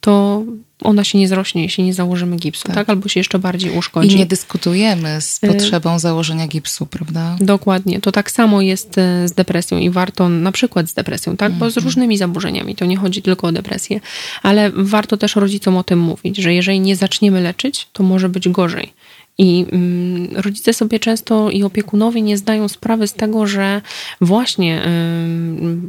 [0.00, 0.44] to
[0.82, 2.74] ona się nie zrośnie, jeśli nie założymy gipsu, tak?
[2.74, 2.90] tak?
[2.90, 4.12] Albo się jeszcze bardziej uszkodzi.
[4.12, 7.36] I nie dyskutujemy z y, potrzebą założenia gipsu, prawda?
[7.40, 8.00] Dokładnie.
[8.00, 11.52] To tak samo jest y, z depresją i warto, na przykład z depresją, tak?
[11.52, 11.84] Bo z mhm.
[11.84, 14.00] różnymi zaburzeniami, to nie chodzi tylko o depresję,
[14.42, 18.48] ale warto też rodzicom o tym mówić, że jeżeli nie zaczniemy leczyć, to może być
[18.48, 18.92] gorzej.
[19.38, 23.82] I mm, rodzice sobie często i opiekunowie nie zdają sprawy z tego, że
[24.20, 24.82] właśnie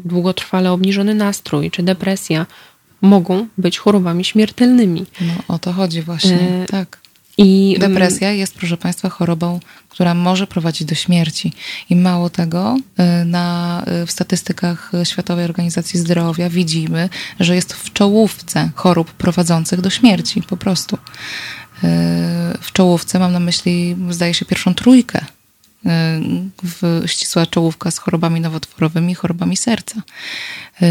[0.06, 2.46] długotrwale obniżony nastrój czy depresja
[3.02, 5.06] mogą być chorobami śmiertelnymi.
[5.22, 6.66] No, o to chodzi właśnie, e...
[6.66, 7.00] tak.
[7.42, 9.60] I depresja jest, proszę Państwa, chorobą,
[9.90, 11.54] która może prowadzić do śmierci.
[11.90, 17.10] I mało tego, e, na, e, w statystykach Światowej Organizacji Zdrowia widzimy,
[17.40, 20.96] że jest w czołówce chorób prowadzących do śmierci, po prostu.
[20.96, 25.26] E, w czołówce mam na myśli, zdaje się, pierwszą trójkę
[27.06, 30.02] ścisła czołówka z chorobami nowotworowymi, chorobami serca.
[30.82, 30.86] Y,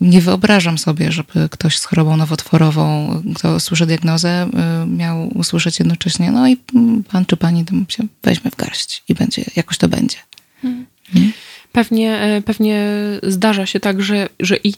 [0.00, 4.50] nie wyobrażam sobie, żeby ktoś z chorobą nowotworową, kto słyszy diagnozę,
[4.84, 6.56] y, miał usłyszeć jednocześnie, no i
[7.10, 10.16] pan czy pani się weźmie w garść i będzie, jakoś to będzie.
[10.62, 10.86] Hmm.
[11.72, 12.86] Pewnie, e, pewnie
[13.22, 14.74] zdarza się tak, że, że i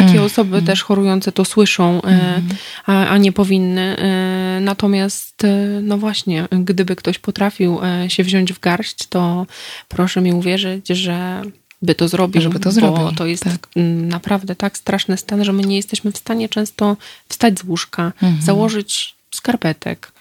[0.00, 0.24] takie mm.
[0.24, 0.66] osoby mm.
[0.66, 2.48] też chorujące to słyszą, mm.
[2.86, 3.96] a, a, nie powinny.
[3.98, 5.46] E, natomiast,
[5.82, 9.46] no właśnie, gdyby ktoś potrafił się wziąć w garść, to
[9.88, 11.42] proszę mi uwierzyć, że
[11.82, 13.04] by to zrobił, żeby to zrobił.
[13.04, 13.68] bo to jest tak.
[14.08, 16.96] naprawdę tak straszny stan, że my nie jesteśmy w stanie często
[17.28, 18.42] wstać z łóżka, mhm.
[18.42, 20.12] założyć skarpetek,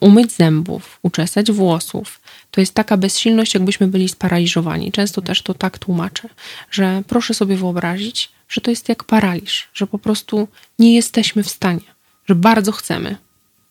[0.00, 2.17] umyć zębów, uczesać włosów.
[2.50, 4.92] To jest taka bezsilność, jakbyśmy byli sparaliżowani.
[4.92, 6.28] Często też to tak tłumaczę,
[6.70, 10.48] że proszę sobie wyobrazić, że to jest jak paraliż, że po prostu
[10.78, 11.80] nie jesteśmy w stanie,
[12.28, 13.16] że bardzo chcemy,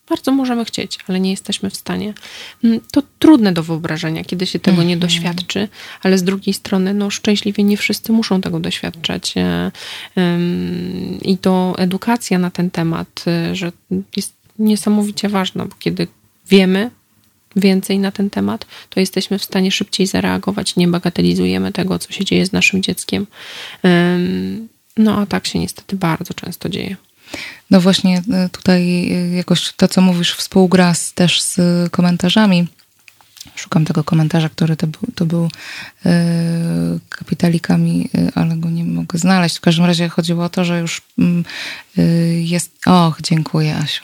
[0.08, 2.14] bardzo możemy chcieć, ale nie jesteśmy w stanie.
[2.64, 5.00] Mm, to trudne do wyobrażenia, kiedy się tego nie mhm.
[5.00, 5.68] doświadczy,
[6.02, 9.34] ale z drugiej strony, no szczęśliwie nie wszyscy muszą tego doświadczać.
[9.36, 9.70] E,
[11.22, 13.72] I to edukacja na ten temat, e, że
[14.16, 16.06] jest niesamowicie ważna, bo kiedy
[16.48, 16.90] wiemy
[17.56, 22.24] więcej na ten temat, to jesteśmy w stanie szybciej zareagować, nie bagatelizujemy tego, co się
[22.24, 23.26] dzieje z naszym dzieckiem.
[24.96, 26.96] No a tak się niestety bardzo często dzieje.
[27.70, 31.60] No właśnie y, tutaj y, jakoś to, co mówisz, współgra też z
[31.90, 32.66] komentarzami.
[33.58, 35.50] Szukam tego komentarza, który to był, to był
[36.04, 36.12] yy,
[37.08, 39.58] kapitalikami, yy, ale go nie mogę znaleźć.
[39.58, 42.70] W każdym razie chodziło o to, że już yy, jest.
[42.86, 44.02] Och, dziękuję, Asiu.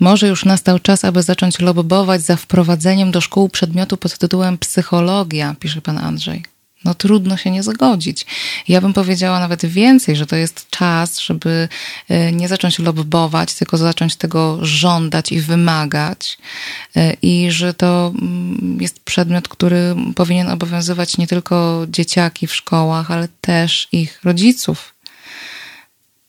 [0.00, 5.56] Może już nastał czas, aby zacząć lobbować za wprowadzeniem do szkół przedmiotu pod tytułem psychologia,
[5.60, 6.55] pisze pan Andrzej
[6.86, 8.26] no trudno się nie zgodzić.
[8.68, 11.68] Ja bym powiedziała nawet więcej, że to jest czas, żeby
[12.08, 16.38] e, nie zacząć lobbować, tylko zacząć tego żądać i wymagać.
[16.96, 23.10] E, I że to mm, jest przedmiot, który powinien obowiązywać nie tylko dzieciaki w szkołach,
[23.10, 24.94] ale też ich rodziców.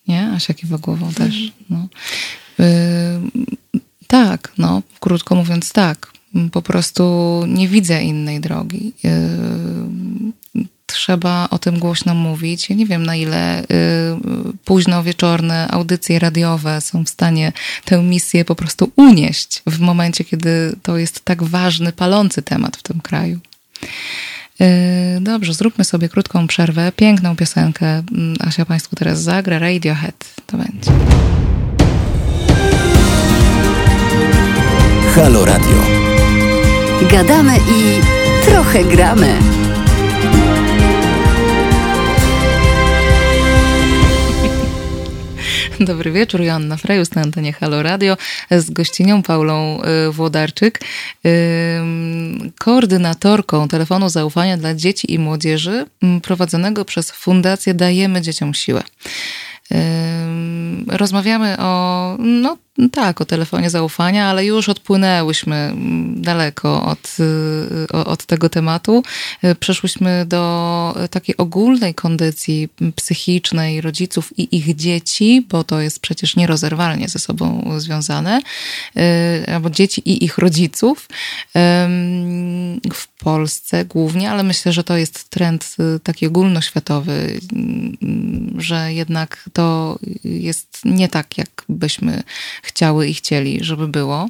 [0.07, 0.31] Nie?
[0.35, 1.35] Asia kiwa głową też.
[1.35, 1.51] Mhm.
[1.69, 1.87] No.
[2.59, 6.11] Yy, tak, no, krótko mówiąc tak.
[6.51, 8.93] Po prostu nie widzę innej drogi.
[9.03, 9.11] Yy,
[10.87, 12.69] trzeba o tym głośno mówić.
[12.69, 17.51] Ja nie wiem, na ile yy, późno wieczorne audycje radiowe są w stanie
[17.85, 22.83] tę misję po prostu unieść w momencie, kiedy to jest tak ważny, palący temat w
[22.83, 23.39] tym kraju.
[24.59, 24.67] Yy,
[25.21, 26.91] dobrze, zróbmy sobie krótką przerwę.
[26.91, 29.59] Piękną piosenkę mm, Asia Państwu teraz zagra.
[29.59, 30.91] Radiohead to będzie.
[35.15, 35.83] Halo Radio.
[37.11, 38.01] Gadamy i
[38.45, 39.66] trochę gramy.
[45.79, 48.17] Dobry wieczór, Joanna Frejus na antenie Halo Radio
[48.51, 50.79] z gościnią Paulą y, Włodarczyk,
[52.59, 55.85] koordynatorką telefonu zaufania dla dzieci i młodzieży
[56.23, 58.83] prowadzonego przez Fundację Dajemy Dzieciom Siłę.
[60.87, 62.57] Rozmawiamy o, no
[62.91, 65.73] tak, o telefonie zaufania, ale już odpłynęłyśmy
[66.15, 67.17] daleko od,
[67.91, 69.03] od tego tematu.
[69.59, 77.09] Przeszłyśmy do takiej ogólnej kondycji psychicznej rodziców i ich dzieci, bo to jest przecież nierozerwalnie
[77.09, 78.41] ze sobą związane,
[79.53, 81.07] albo dzieci i ich rodziców
[82.93, 87.39] w Polsce głównie, ale myślę, że to jest trend taki ogólnoświatowy,
[88.57, 92.23] że jednak to jest nie tak, jak byśmy
[92.67, 94.29] chciały i chcieli, żeby było.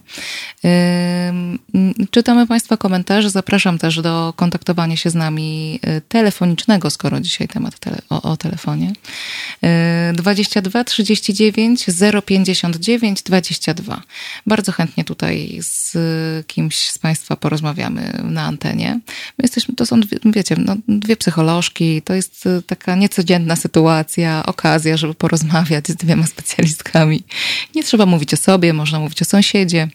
[2.11, 3.29] Czytamy Państwa komentarze.
[3.29, 8.37] Zapraszam też do kontaktowania się z nami y, telefonicznego, skoro dzisiaj temat tele, o, o
[8.37, 8.93] telefonie.
[10.13, 11.85] 22 39
[12.25, 14.01] 059 22.
[14.45, 15.97] Bardzo chętnie tutaj z
[16.47, 18.99] kimś z Państwa porozmawiamy na antenie.
[19.37, 24.43] My jesteśmy, to są, dwie, wiecie, no, dwie psycholożki, to jest y, taka niecodzienna sytuacja,
[24.45, 27.23] okazja, żeby porozmawiać z dwiema specjalistkami.
[27.75, 29.87] Nie trzeba mówić o sobie, można mówić o sąsiedzie.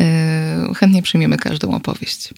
[0.00, 2.34] E, chętnie przyjmiemy każdą opowieść.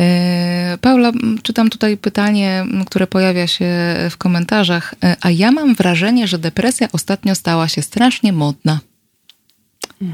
[0.00, 1.12] E, Paula,
[1.42, 3.66] czytam tutaj pytanie, które pojawia się
[4.10, 4.94] w komentarzach.
[5.04, 8.80] E, a ja mam wrażenie, że depresja ostatnio stała się strasznie modna.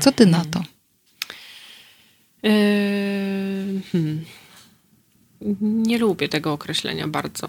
[0.00, 0.62] Co ty na to?
[3.92, 4.24] hmm.
[5.60, 7.48] Nie lubię tego określenia bardzo.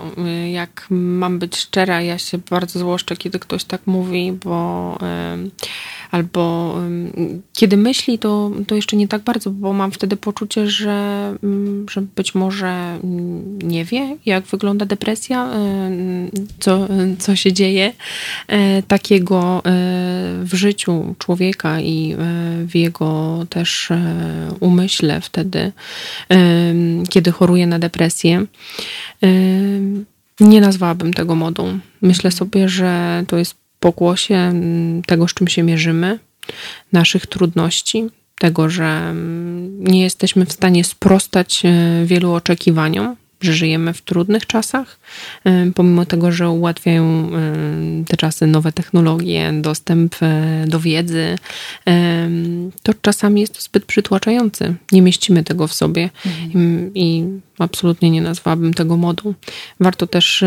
[0.52, 4.98] Jak mam być szczera, ja się bardzo złoszczę, kiedy ktoś tak mówi, bo
[6.12, 6.76] albo
[7.54, 11.36] kiedy myśli, to, to jeszcze nie tak bardzo, bo mam wtedy poczucie, że,
[11.90, 13.00] że być może
[13.64, 15.50] nie wie, jak wygląda depresja,
[16.60, 16.88] co,
[17.20, 17.94] co się dzieje
[18.48, 19.62] e, takiego e,
[20.44, 22.18] w życiu człowieka i e,
[22.66, 23.90] w jego też
[24.60, 25.72] umyśle wtedy,
[27.10, 28.46] kiedy choruje na depresję.
[30.40, 31.80] Nie nazwałabym tego modą.
[32.02, 36.20] Myślę sobie, że to jest pokłosie mm, tego, z czym się mierzymy,
[36.92, 38.08] naszych trudności,
[38.40, 44.46] tego, że mm, nie jesteśmy w stanie sprostać e, wielu oczekiwaniom, że żyjemy w trudnych
[44.46, 45.00] czasach,
[45.76, 50.16] pomimo tego, że ułatwiają e, te czasy nowe technologie, dostęp
[50.68, 51.38] do wiedzy,
[52.84, 54.76] to czasami jest to zbyt przytłaczający.
[54.92, 56.92] Nie mieścimy tego w sobie mhm.
[56.96, 57.24] i
[57.60, 59.34] absolutnie nie nazwałabym tego modą.
[59.80, 60.44] Warto też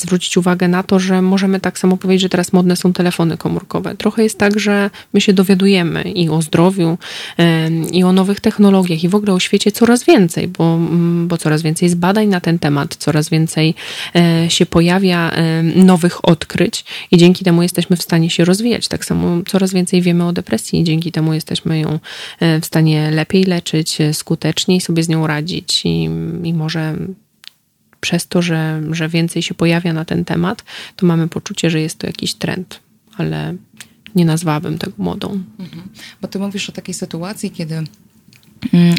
[0.00, 3.94] zwrócić uwagę na to, że możemy tak samo powiedzieć, że teraz modne są telefony komórkowe.
[3.96, 6.98] Trochę jest tak, że my się dowiadujemy i o zdrowiu,
[7.92, 11.62] i o nowych technologiach, i w ogóle o świecie coraz więcej, bo, um, bo coraz
[11.62, 17.16] więcej jest badań na ten temat, coraz więcej e, się pojawia e, nowych odkryć i
[17.16, 18.88] dzięki temu jesteśmy w stanie się rozwijać.
[18.88, 21.98] Tak samo coraz więcej wiemy o depresji i dzięki temu jesteśmy ją
[22.40, 26.08] e, w stanie lepiej leczyć, skuteczniej sobie z nią radzić i,
[26.44, 26.96] i może
[28.00, 30.64] przez to, że, że więcej się pojawia na ten temat,
[30.96, 32.80] to mamy poczucie, że jest to jakiś trend,
[33.16, 33.54] ale
[34.14, 35.42] nie nazwałabym tego modą.
[35.58, 35.82] Mhm.
[36.22, 37.84] Bo ty mówisz o takiej sytuacji, kiedy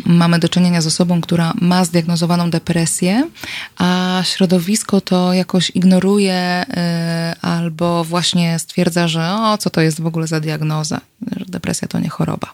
[0.05, 3.29] mamy do czynienia z osobą, która ma zdiagnozowaną depresję,
[3.77, 10.05] a środowisko to jakoś ignoruje y, albo właśnie stwierdza, że o, co to jest w
[10.05, 11.01] ogóle za diagnoza,
[11.37, 12.47] że depresja to nie choroba.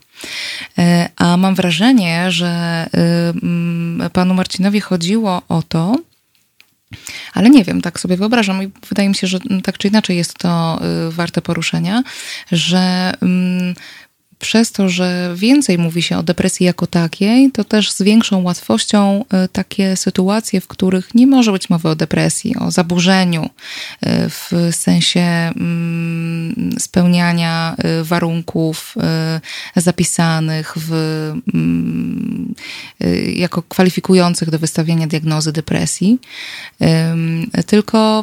[0.79, 0.83] Y,
[1.15, 2.99] a mam wrażenie, że y,
[3.43, 5.97] mm, panu Marcinowi chodziło o to,
[7.33, 10.37] ale nie wiem, tak sobie wyobrażam i wydaje mi się, że tak czy inaczej jest
[10.37, 10.79] to
[11.09, 12.03] warte poruszenia,
[12.51, 13.75] że mm,
[14.45, 19.25] przez to, że więcej mówi się o depresji jako takiej, to też z większą łatwością
[19.29, 23.49] e, takie sytuacje, w których nie może być mowy o depresji, o zaburzeniu
[24.01, 28.95] e, w sensie mm, spełniania e, warunków
[29.75, 30.91] zapisanych w,
[31.53, 32.55] mm,
[33.35, 36.19] jako kwalifikujących do wystawienia diagnozy depresji,
[37.65, 38.21] tylko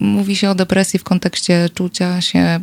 [0.00, 2.60] mówi się o depresji w kontekście czucia się,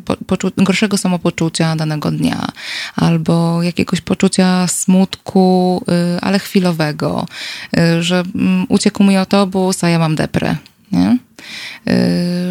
[0.58, 2.48] gorszego samopoczucia danego dnia,
[2.96, 5.84] albo jakiegoś poczucia smutku,
[6.18, 7.26] y, ale chwilowego,
[7.78, 10.56] y, że mm, uciekł mi autobus, a ja mam deprę.
[10.92, 11.18] Nie?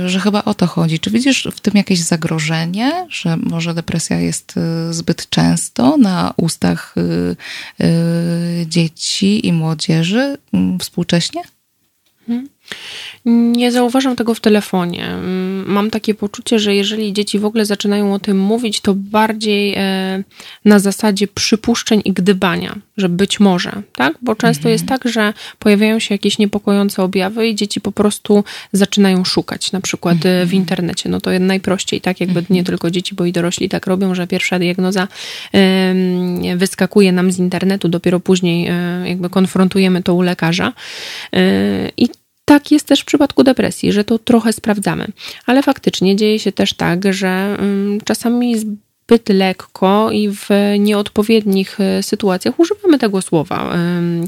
[0.04, 0.98] Y, że chyba o to chodzi.
[0.98, 4.54] Czy widzisz w tym jakieś zagrożenie, że może depresja jest
[4.90, 6.94] zbyt często na ustach
[8.66, 11.42] dzieci i młodzieży mm, współcześnie?
[12.26, 12.48] Hmm.
[13.24, 15.06] Nie zauważam tego w telefonie.
[15.06, 19.74] Mm, mam takie poczucie, że jeżeli dzieci w ogóle zaczynają o tym mówić, to bardziej
[19.76, 20.24] e,
[20.64, 24.14] na zasadzie przypuszczeń i gdybania, że być może, tak?
[24.22, 24.72] Bo często mhm.
[24.72, 29.80] jest tak, że pojawiają się jakieś niepokojące objawy i dzieci po prostu zaczynają szukać, na
[29.80, 30.48] przykład e, mhm.
[30.48, 31.08] w internecie.
[31.08, 32.20] No to najprościej, tak?
[32.20, 32.56] Jakby mhm.
[32.56, 35.08] nie tylko dzieci, bo i dorośli tak robią, że pierwsza diagnoza
[36.56, 40.72] wyskakuje nam z internetu, dopiero później e, jakby konfrontujemy to u lekarza.
[41.96, 42.08] I
[42.50, 45.06] tak jest też w przypadku depresji, że to trochę sprawdzamy.
[45.46, 50.48] Ale faktycznie dzieje się też tak, że mm, czasami zbyt lekko i w
[50.78, 53.76] nieodpowiednich e, sytuacjach używamy tego słowa.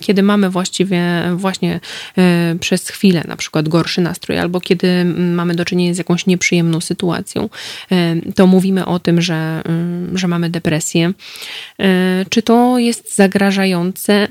[0.00, 1.02] Kiedy mamy właściwie
[1.36, 1.80] właśnie
[2.18, 6.26] e, przez chwilę na przykład gorszy nastrój, albo kiedy mm, mamy do czynienia z jakąś
[6.26, 7.48] nieprzyjemną sytuacją,
[8.34, 11.12] to mówimy o tym, że, mm, że mamy depresję.
[11.78, 14.28] E, czy to jest zagrażające?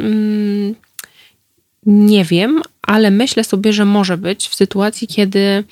[1.86, 5.64] Nie wiem, ale myślę sobie, że może być w sytuacji, kiedy e,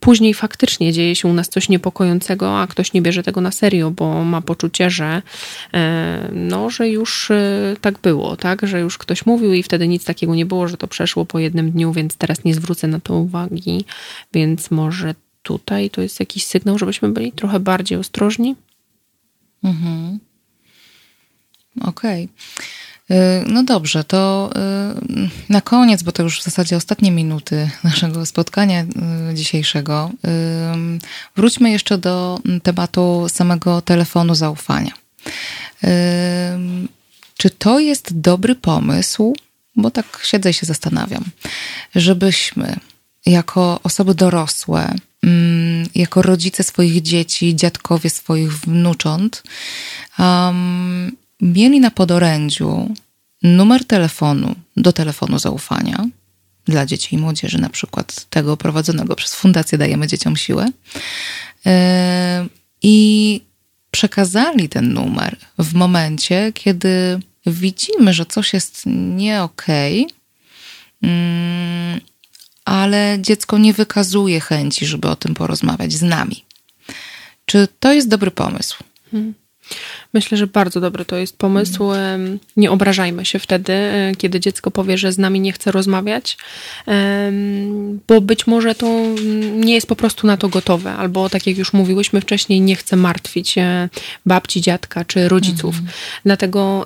[0.00, 3.90] później faktycznie dzieje się u nas coś niepokojącego, a ktoś nie bierze tego na serio,
[3.90, 5.22] bo ma poczucie, że,
[5.74, 8.66] e, no, że już e, tak było, tak?
[8.66, 11.70] że już ktoś mówił i wtedy nic takiego nie było, że to przeszło po jednym
[11.70, 13.84] dniu, więc teraz nie zwrócę na to uwagi,
[14.32, 18.56] więc może tutaj to jest jakiś sygnał, żebyśmy byli trochę bardziej ostrożni.
[19.64, 20.18] Mhm.
[21.80, 22.24] Okej.
[22.24, 22.77] Okay.
[23.10, 24.50] Y, no dobrze, to
[25.10, 28.82] y, na koniec, bo to już w zasadzie ostatnie minuty naszego spotkania
[29.30, 30.10] y, dzisiejszego,
[31.36, 34.92] wróćmy jeszcze do tematu samego telefonu zaufania.
[37.36, 39.36] Czy to jest dobry pomysł?
[39.76, 41.24] Bo tak siedzę i się zastanawiam,
[41.94, 42.76] żebyśmy
[43.26, 44.94] jako osoby dorosłe,
[45.94, 49.42] jako rodzice swoich dzieci, dziadkowie swoich wnucząt,
[51.40, 52.94] mieli na podorędziu
[53.42, 56.06] numer telefonu do telefonu zaufania
[56.64, 60.68] dla dzieci i młodzieży, na przykład tego prowadzonego przez Fundację Dajemy Dzieciom Siłę.
[61.66, 62.46] E,
[62.82, 63.40] I
[63.90, 72.00] przekazali ten numer w momencie, kiedy widzimy, że coś jest nie okej, okay, mm,
[72.64, 76.44] ale dziecko nie wykazuje chęci, żeby o tym porozmawiać z nami.
[77.46, 78.76] Czy to jest dobry pomysł?
[79.10, 79.34] Hmm.
[80.14, 81.90] Myślę, że bardzo dobry to jest pomysł.
[82.56, 86.38] Nie obrażajmy się wtedy, e, kiedy dziecko powie, że z nami nie chce rozmawiać,
[88.08, 88.86] bo być może to
[89.54, 92.96] nie jest po prostu na to gotowe, albo tak jak już mówiłyśmy wcześniej, nie chce
[92.96, 93.88] martwić e,
[94.26, 95.74] babci, dziadka czy rodziców.
[95.74, 95.92] Mhm.
[96.24, 96.84] Dlatego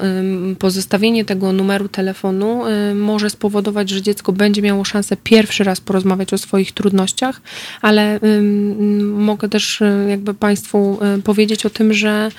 [0.59, 6.32] pozostawienie tego numeru telefonu e, może spowodować, że dziecko będzie miało szansę pierwszy raz porozmawiać
[6.32, 7.40] o swoich trudnościach,
[7.82, 8.20] ale
[9.03, 12.31] mogę też jakby Państwu powiedzieć o tym, że,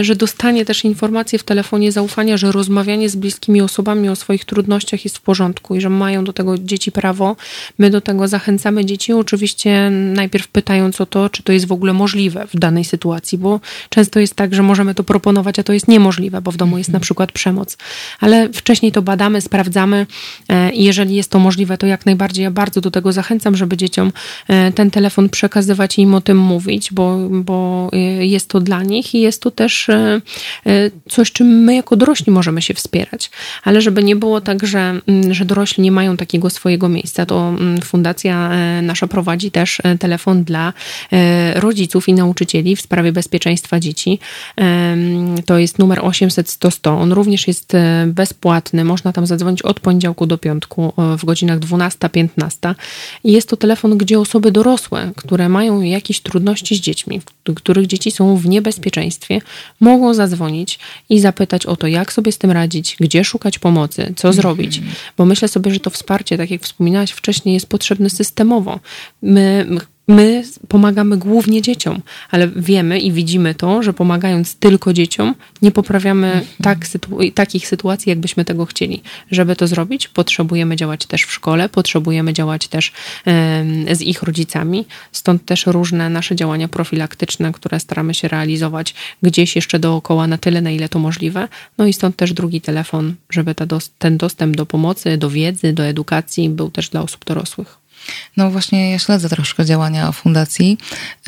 [0.00, 4.44] że do dostanie też informację w telefonie zaufania, że rozmawianie z bliskimi osobami o swoich
[4.44, 7.36] trudnościach jest w porządku i że mają do tego dzieci prawo.
[7.78, 11.92] My do tego zachęcamy dzieci, oczywiście najpierw pytając o to, czy to jest w ogóle
[11.92, 15.88] możliwe w danej sytuacji, bo często jest tak, że możemy to proponować, a to jest
[15.88, 17.76] niemożliwe, bo w domu jest na przykład przemoc.
[18.20, 20.06] Ale wcześniej to badamy, sprawdzamy
[20.48, 23.76] e, i jeżeli jest to możliwe, to jak najbardziej ja bardzo do tego zachęcam, żeby
[23.76, 24.12] dzieciom
[24.48, 28.82] e, ten telefon przekazywać i im o tym mówić, bo, bo e, jest to dla
[28.82, 29.90] nich i jest to też
[31.08, 33.30] coś, czym my jako dorośli możemy się wspierać.
[33.64, 37.48] Ale żeby nie było tak, że, mm, że dorośli nie mają takiego swojego miejsca, to
[37.48, 38.50] mm, fundacja
[38.82, 40.72] nasza prowadzi też telefon dla
[41.54, 44.18] rodziców i nauczycieli w sprawie bezpieczeństwa dzieci.
[45.46, 46.98] To jest numer 800 100 100.
[46.98, 47.72] On również jest
[48.06, 48.84] bezpłatny.
[48.84, 52.74] Można tam zadzwonić od poniedziałku do piątku w godzinach 12-15.
[53.24, 57.20] I jest to telefon, gdzie osoby dorosłe, które mają jakieś trudności z dziećmi,
[57.56, 59.40] których dzieci są w niebezpieczeństwie,
[59.80, 60.78] mogą zadzwonić
[61.08, 64.80] i zapytać o to, jak sobie z tym radzić, gdzie szukać pomocy, co zrobić.
[65.16, 68.80] Bo myślę sobie, że to wsparcie, tak jak wspominałaś wcześniej, jest potrzebne systemowo.
[69.22, 69.66] My
[70.08, 76.26] My pomagamy głównie dzieciom, ale wiemy i widzimy to, że pomagając tylko dzieciom, nie poprawiamy
[76.26, 76.46] mhm.
[76.62, 79.02] tak, sytu takich sytuacji, jakbyśmy tego chcieli.
[79.30, 82.92] Żeby to zrobić, potrzebujemy działać też w szkole, potrzebujemy działać też
[83.92, 84.86] z ich rodzicami.
[85.12, 90.60] Stąd też różne nasze działania profilaktyczne, które staramy się realizować gdzieś jeszcze dookoła na tyle,
[90.60, 91.48] na ile to możliwe.
[91.78, 93.54] No i stąd też drugi telefon, żeby
[93.98, 97.87] ten dostęp do pomocy, do wiedzy, do edukacji był też dla osób dorosłych.
[98.36, 100.78] No właśnie, ja śledzę troszkę działania fundacji,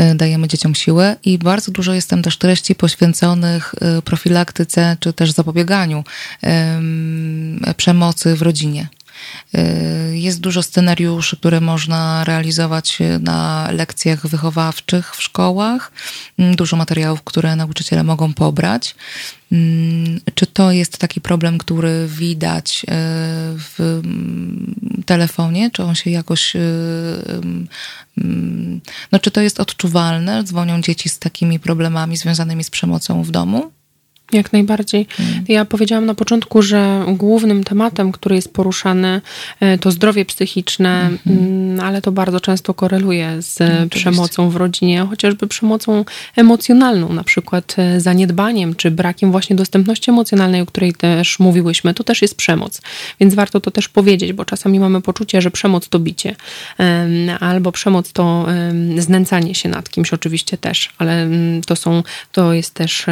[0.00, 5.12] y, dajemy dzieciom siłę i bardzo dużo jest tam też treści poświęconych y, profilaktyce czy
[5.12, 6.04] też zapobieganiu
[7.76, 8.88] przemocy w rodzinie.
[10.12, 15.92] Jest dużo scenariuszy, które można realizować na lekcjach wychowawczych w szkołach,
[16.38, 18.94] mm, dużo materiałów, które nauczyciele mogą pobrać.
[19.52, 22.86] Mm, czy to jest taki problem, który widać y,
[23.58, 24.74] w mm,
[25.06, 25.70] telefonie?
[25.70, 26.56] Czy on się jakoś.
[26.56, 26.60] Y,
[29.12, 30.44] no, czy to jest odczuwalne?
[30.44, 33.72] Dzwonią dzieci z takimi problemami związanymi z przemocą w domu?
[34.32, 35.06] Jak najbardziej.
[35.10, 35.44] Hmm.
[35.48, 39.20] Ja powiedziałam na początku, że głównym tematem, który jest poruszany,
[39.60, 41.80] e, to zdrowie psychiczne, hmm.
[41.80, 46.04] ale to bardzo często koreluje z hmm, przemocą w rodzinie, chociażby przemocą
[46.36, 51.94] emocjonalną, na przykład e, zaniedbaniem czy brakiem właśnie dostępności emocjonalnej, o której też mówiłyśmy.
[51.94, 52.82] To też jest przemoc,
[53.20, 56.36] więc warto to też powiedzieć, bo czasami mamy poczucie, że przemoc to bicie,
[57.40, 58.46] albo przemoc to
[58.98, 62.02] znęcanie się nad kimś, oczywiście też, ale mm, to są,
[62.32, 63.06] to jest też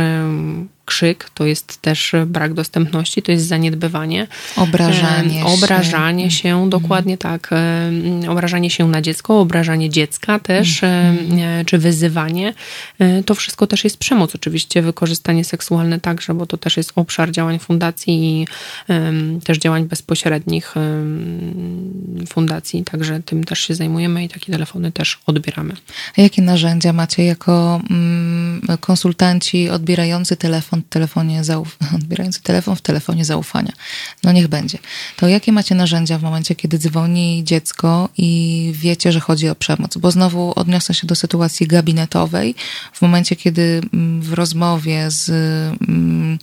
[0.89, 4.27] krzyk, to jest też brak dostępności, to jest zaniedbywanie.
[4.57, 5.45] Obrażanie się.
[5.45, 6.71] Obrażanie się, mhm.
[6.71, 7.51] dokładnie tak.
[8.29, 11.65] Obrażanie się na dziecko, obrażanie dziecka też, mhm.
[11.65, 12.55] czy wyzywanie.
[12.99, 14.35] E, to wszystko też jest przemoc.
[14.35, 18.47] Oczywiście wykorzystanie seksualne także, bo to też jest obszar działań fundacji i
[19.45, 20.75] też działań bezpośrednich
[22.29, 25.75] fundacji, także tym też się zajmujemy i takie telefony też odbieramy.
[26.19, 32.83] A jakie narzędzia macie jako mm, konsultanci odbierający telefon w telefonie zauf- odbierający telefon w
[32.83, 33.73] telefonie zaufania.
[34.25, 34.79] No niech będzie.
[35.17, 39.97] To jakie macie narzędzia w momencie, kiedy dzwoni dziecko i wiecie, że chodzi o przemoc?
[39.97, 42.55] Bo znowu odniosę się do sytuacji gabinetowej.
[42.93, 45.29] W momencie, kiedy mm, w rozmowie z
[45.89, 46.39] mm,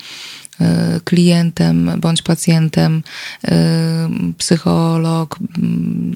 [1.03, 3.03] klientem bądź pacjentem,
[3.47, 5.39] e, psycholog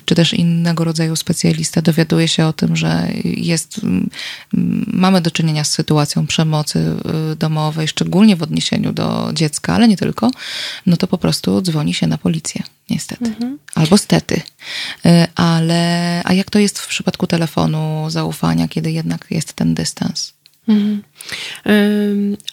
[0.05, 3.81] czy też innego rodzaju specjalista dowiaduje się o tym, że jest,
[4.87, 9.97] mamy do czynienia z sytuacją przemocy e, domowej, szczególnie w odniesieniu do dziecka, ale nie
[9.97, 10.31] tylko,
[10.85, 13.25] no to po prostu dzwoni się na policję, niestety.
[13.25, 13.59] Mhm.
[13.75, 14.41] Albo stety.
[15.35, 20.38] Ale, a jak to jest w przypadku telefonu zaufania, kiedy jednak jest ten dystans?
[20.69, 21.01] Mhm.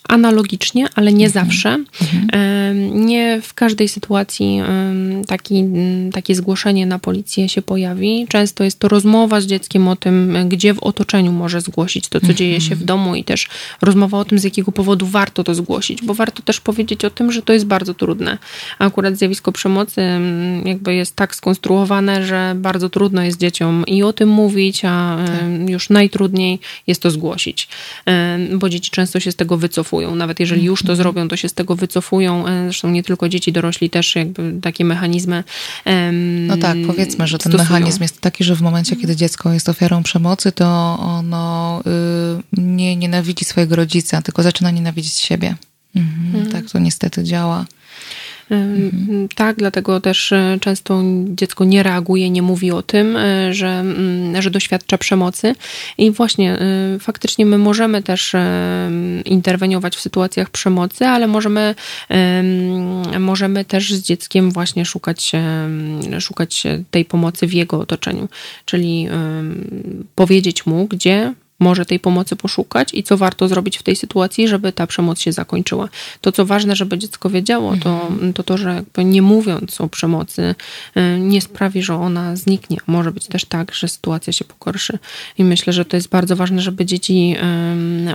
[0.08, 1.46] Analogicznie, ale nie mhm.
[1.46, 1.68] zawsze.
[2.00, 3.06] Mhm.
[3.06, 4.60] Nie w każdej sytuacji
[5.26, 5.64] taki,
[6.12, 8.26] takie zgłoszenie na policję się pojawi.
[8.28, 12.34] Często jest to rozmowa z dzieckiem o tym, gdzie w otoczeniu może zgłosić to, co
[12.34, 12.86] dzieje się w mhm.
[12.86, 13.48] domu i też
[13.82, 17.32] rozmowa o tym, z jakiego powodu warto to zgłosić, bo warto też powiedzieć o tym,
[17.32, 18.38] że to jest bardzo trudne.
[18.78, 20.02] Akurat zjawisko przemocy
[20.64, 25.70] jakby jest tak skonstruowane, że bardzo trudno jest dzieciom i o tym mówić, a tak.
[25.70, 27.68] już najtrudniej jest to zgłosić
[28.58, 30.14] bo dzieci często się z tego wycofują.
[30.14, 30.96] Nawet jeżeli już to mhm.
[30.96, 32.46] zrobią, to się z tego wycofują.
[32.46, 35.44] E, zresztą nie tylko dzieci, dorośli też jakby takie mechanizmy.
[36.46, 37.70] No tak, powiedzmy, że ten stosują.
[37.70, 41.82] mechanizm jest taki, że w momencie, kiedy dziecko jest ofiarą przemocy, to ono
[42.58, 45.56] y, nie nienawidzi swojego rodzica, tylko zaczyna nienawidzić siebie.
[45.96, 46.52] Mhm, mhm.
[46.52, 47.66] Tak to niestety działa.
[48.50, 49.28] Mhm.
[49.34, 54.42] Tak, dlatego też e, często dziecko nie reaguje, nie mówi o tym, e, że, mm,
[54.42, 55.54] że doświadcza przemocy.
[55.98, 58.32] I właśnie e, faktycznie my możemy też
[59.24, 61.74] interweniować w sytuacjach przemocy, ale możemy,
[63.18, 65.32] możemy też z dzieckiem właśnie szukać,
[66.20, 68.28] szukać tej pomocy w jego otoczeniu.
[68.64, 69.08] Czyli
[70.14, 74.72] powiedzieć mu, gdzie może tej pomocy poszukać i co warto zrobić w tej sytuacji, żeby
[74.72, 75.88] ta przemoc się zakończyła.
[76.20, 78.32] To, co ważne, żeby dziecko wiedziało, to mhm.
[78.32, 80.54] to, to że nie mówiąc o przemocy
[80.96, 82.76] y, nie sprawi, że ona zniknie.
[82.86, 84.98] Może być też tak, że sytuacja się pogorszy.
[85.38, 87.36] I myślę, że to jest bardzo ważne, żeby dzieci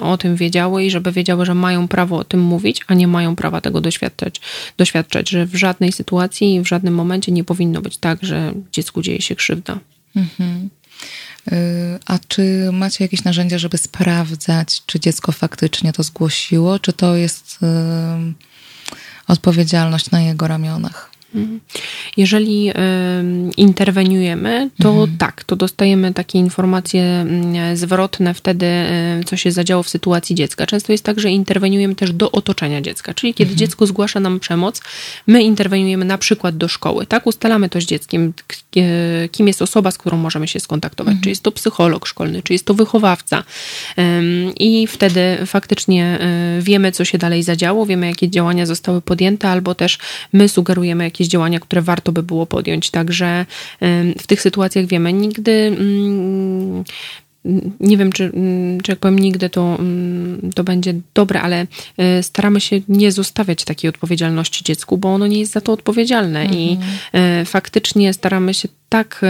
[0.02, 3.36] o tym wiedziały i żeby wiedziały, że mają prawo o tym mówić, a nie mają
[3.36, 4.42] prawa tego doświadczać.
[4.78, 9.02] Doświadczać, że w żadnej sytuacji i w żadnym momencie nie powinno być tak, że dziecku
[9.02, 9.80] dzieje się krzywda.
[10.16, 10.70] Mhm.
[11.52, 17.16] Y, a czy macie jakieś narzędzia, żeby sprawdzać, czy dziecko faktycznie to zgłosiło, czy to
[17.16, 17.60] jest
[19.28, 21.11] odpowiedzialność na jego ramionach?
[21.36, 21.60] Mhm.
[22.18, 22.72] Jeżeli
[23.58, 25.18] interweniujemy, to mhm.
[25.18, 28.68] tak, to dostajemy takie informacje mm, zwrotne wtedy,
[29.26, 30.66] co się zadziało w sytuacji dziecka.
[30.66, 33.58] Często jest tak, że interweniujemy też do otoczenia dziecka, czyli kiedy mhm.
[33.58, 34.82] dziecko zgłasza nam przemoc,
[35.28, 37.28] my interweniujemy na przykład do szkoły, tak?
[37.28, 38.34] Ustalamy to z dzieckiem,
[38.78, 42.54] e, kim jest osoba, z którą możemy się skontaktować, czy jest to psycholog szkolny, czy
[42.54, 43.44] jest to wychowawca.
[44.60, 49.76] I wtedy faktycznie e, wiemy, co się dalej zadziało, wiemy, jakie działania zostały podjęte, albo
[49.76, 49.98] też
[50.34, 52.90] my sugerujemy jakieś jakieś działania, które warto by było podjąć.
[52.90, 53.46] Także
[54.20, 56.84] w tych sytuacjach wiemy, nigdy mm,
[57.80, 61.68] nie wiem, czy, mm, czy jak powiem nigdy, to, mm, to będzie dobre, ale
[61.98, 66.42] e, staramy się nie zostawiać takiej odpowiedzialności dziecku, bo ono nie jest za to odpowiedzialne
[66.42, 66.60] mhm.
[66.60, 66.78] i
[67.14, 69.22] e, faktycznie staramy się tak,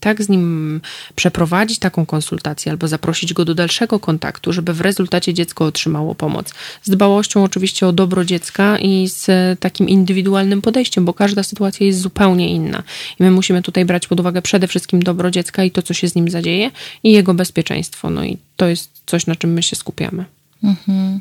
[0.00, 0.80] tak z nim
[1.14, 6.54] przeprowadzić taką konsultację albo zaprosić go do dalszego kontaktu, żeby w rezultacie dziecko otrzymało pomoc.
[6.82, 9.26] Z dbałością oczywiście o dobro dziecka i z
[9.60, 12.82] takim indywidualnym podejściem, bo każda sytuacja jest zupełnie inna.
[13.20, 16.08] I my musimy tutaj brać pod uwagę przede wszystkim dobro dziecka i to, co się
[16.08, 16.70] z nim zadzieje
[17.02, 18.10] i jego bezpieczeństwo.
[18.10, 20.24] No i to jest coś, na czym my się skupiamy.
[20.62, 21.20] Mhm.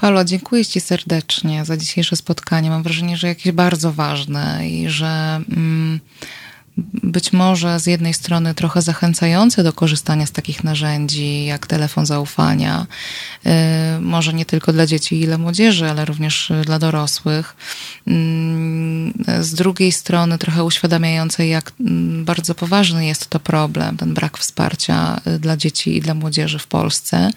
[0.00, 2.70] Paulo, dziękuję Ci serdecznie za dzisiejsze spotkanie.
[2.70, 5.40] Mam wrażenie, że jakieś bardzo ważne i że.
[5.50, 6.00] Mm,
[7.02, 12.86] być może z jednej strony trochę zachęcające do korzystania z takich narzędzi jak telefon zaufania,
[13.46, 13.50] y,
[14.00, 17.56] może nie tylko dla dzieci i dla młodzieży, ale również dla dorosłych.
[18.06, 24.38] Mm, z drugiej strony trochę uświadamiające, jak mm, bardzo poważny jest to problem, ten brak
[24.38, 27.30] wsparcia y, dla dzieci i dla młodzieży w Polsce.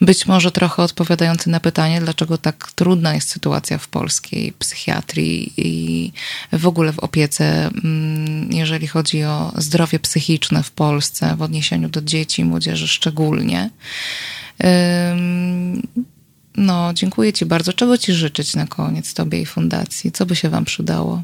[0.00, 6.12] Być może trochę odpowiadający na pytanie, dlaczego tak trudna jest sytuacja w polskiej psychiatrii i
[6.52, 11.88] w ogóle w opiece, mm, jeżeli jeżeli chodzi o zdrowie psychiczne w Polsce, w odniesieniu
[11.88, 13.70] do dzieci i młodzieży szczególnie.
[16.56, 17.72] No, dziękuję Ci bardzo.
[17.72, 20.12] Czego Ci życzyć na koniec Tobie i Fundacji?
[20.12, 21.22] Co by się Wam przydało?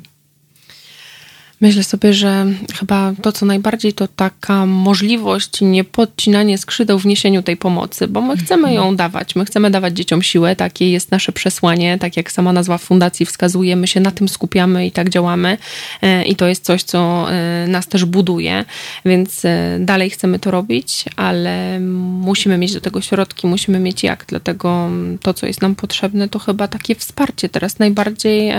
[1.63, 7.43] Myślę sobie, że chyba to, co najbardziej, to taka możliwość, nie podcinanie skrzydeł w niesieniu
[7.43, 9.37] tej pomocy, bo my chcemy ją dawać.
[9.37, 13.77] My chcemy dawać dzieciom siłę, takie jest nasze przesłanie, tak jak sama nazwa fundacji wskazuje,
[13.77, 15.59] my się na tym skupiamy i tak działamy
[16.03, 18.65] e, i to jest coś, co e, nas też buduje,
[19.05, 24.25] więc e, dalej chcemy to robić, ale musimy mieć do tego środki, musimy mieć jak,
[24.29, 24.91] dlatego
[25.23, 28.53] to, co jest nam potrzebne, to chyba takie wsparcie teraz najbardziej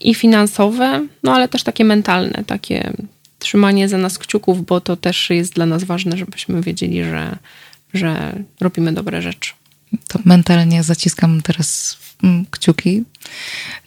[0.00, 2.92] i finansowe, no ale też takie mentalne, takie
[3.38, 7.38] trzymanie za nas kciuków, bo to też jest dla nas ważne, żebyśmy wiedzieli, że,
[7.94, 9.52] że robimy dobre rzeczy.
[10.08, 13.04] To mentalnie zaciskam teraz Mm, kciuki,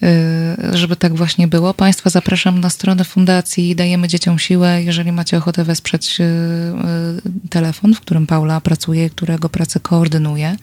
[0.03, 1.73] y, żeby tak właśnie było.
[1.73, 4.83] Państwa zapraszam na stronę fundacji Dajemy Dzieciom Siłę.
[4.83, 10.57] Jeżeli macie ochotę wesprzeć y, y, telefon, w którym Paula pracuje, którego pracę koordynuje.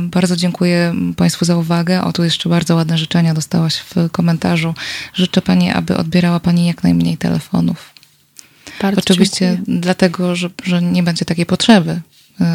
[0.00, 2.04] Bardzo dziękuję Państwu za uwagę.
[2.04, 4.74] O, tu jeszcze bardzo ładne życzenia dostałaś w komentarzu.
[5.14, 7.94] Życzę Pani, aby odbierała Pani jak najmniej telefonów.
[8.82, 9.80] Bardzo Oczywiście dziękuję.
[9.80, 12.00] dlatego, że, że nie będzie takiej potrzeby,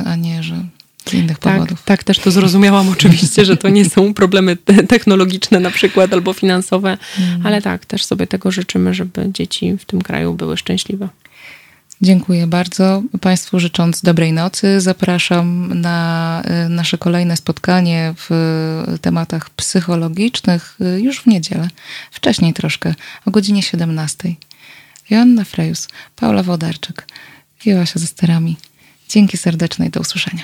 [0.05, 0.65] a nie, że
[1.05, 1.83] z innych tak, powodów.
[1.83, 4.57] Tak, też to zrozumiałam oczywiście, że to nie są problemy
[4.87, 7.45] technologiczne na przykład albo finansowe, mm.
[7.45, 11.09] ale tak, też sobie tego życzymy, żeby dzieci w tym kraju były szczęśliwe.
[12.01, 14.81] Dziękuję bardzo Państwu, życząc dobrej nocy.
[14.81, 21.67] Zapraszam na y, nasze kolejne spotkanie w tematach psychologicznych y, już w niedzielę,
[22.11, 24.35] wcześniej troszkę, o godzinie 17.
[25.09, 27.07] Joanna Frejus, Paula Wodarczyk,
[27.65, 28.57] Joasia ze sterami.
[29.09, 30.43] Dzięki serdecznej, do usłyszenia.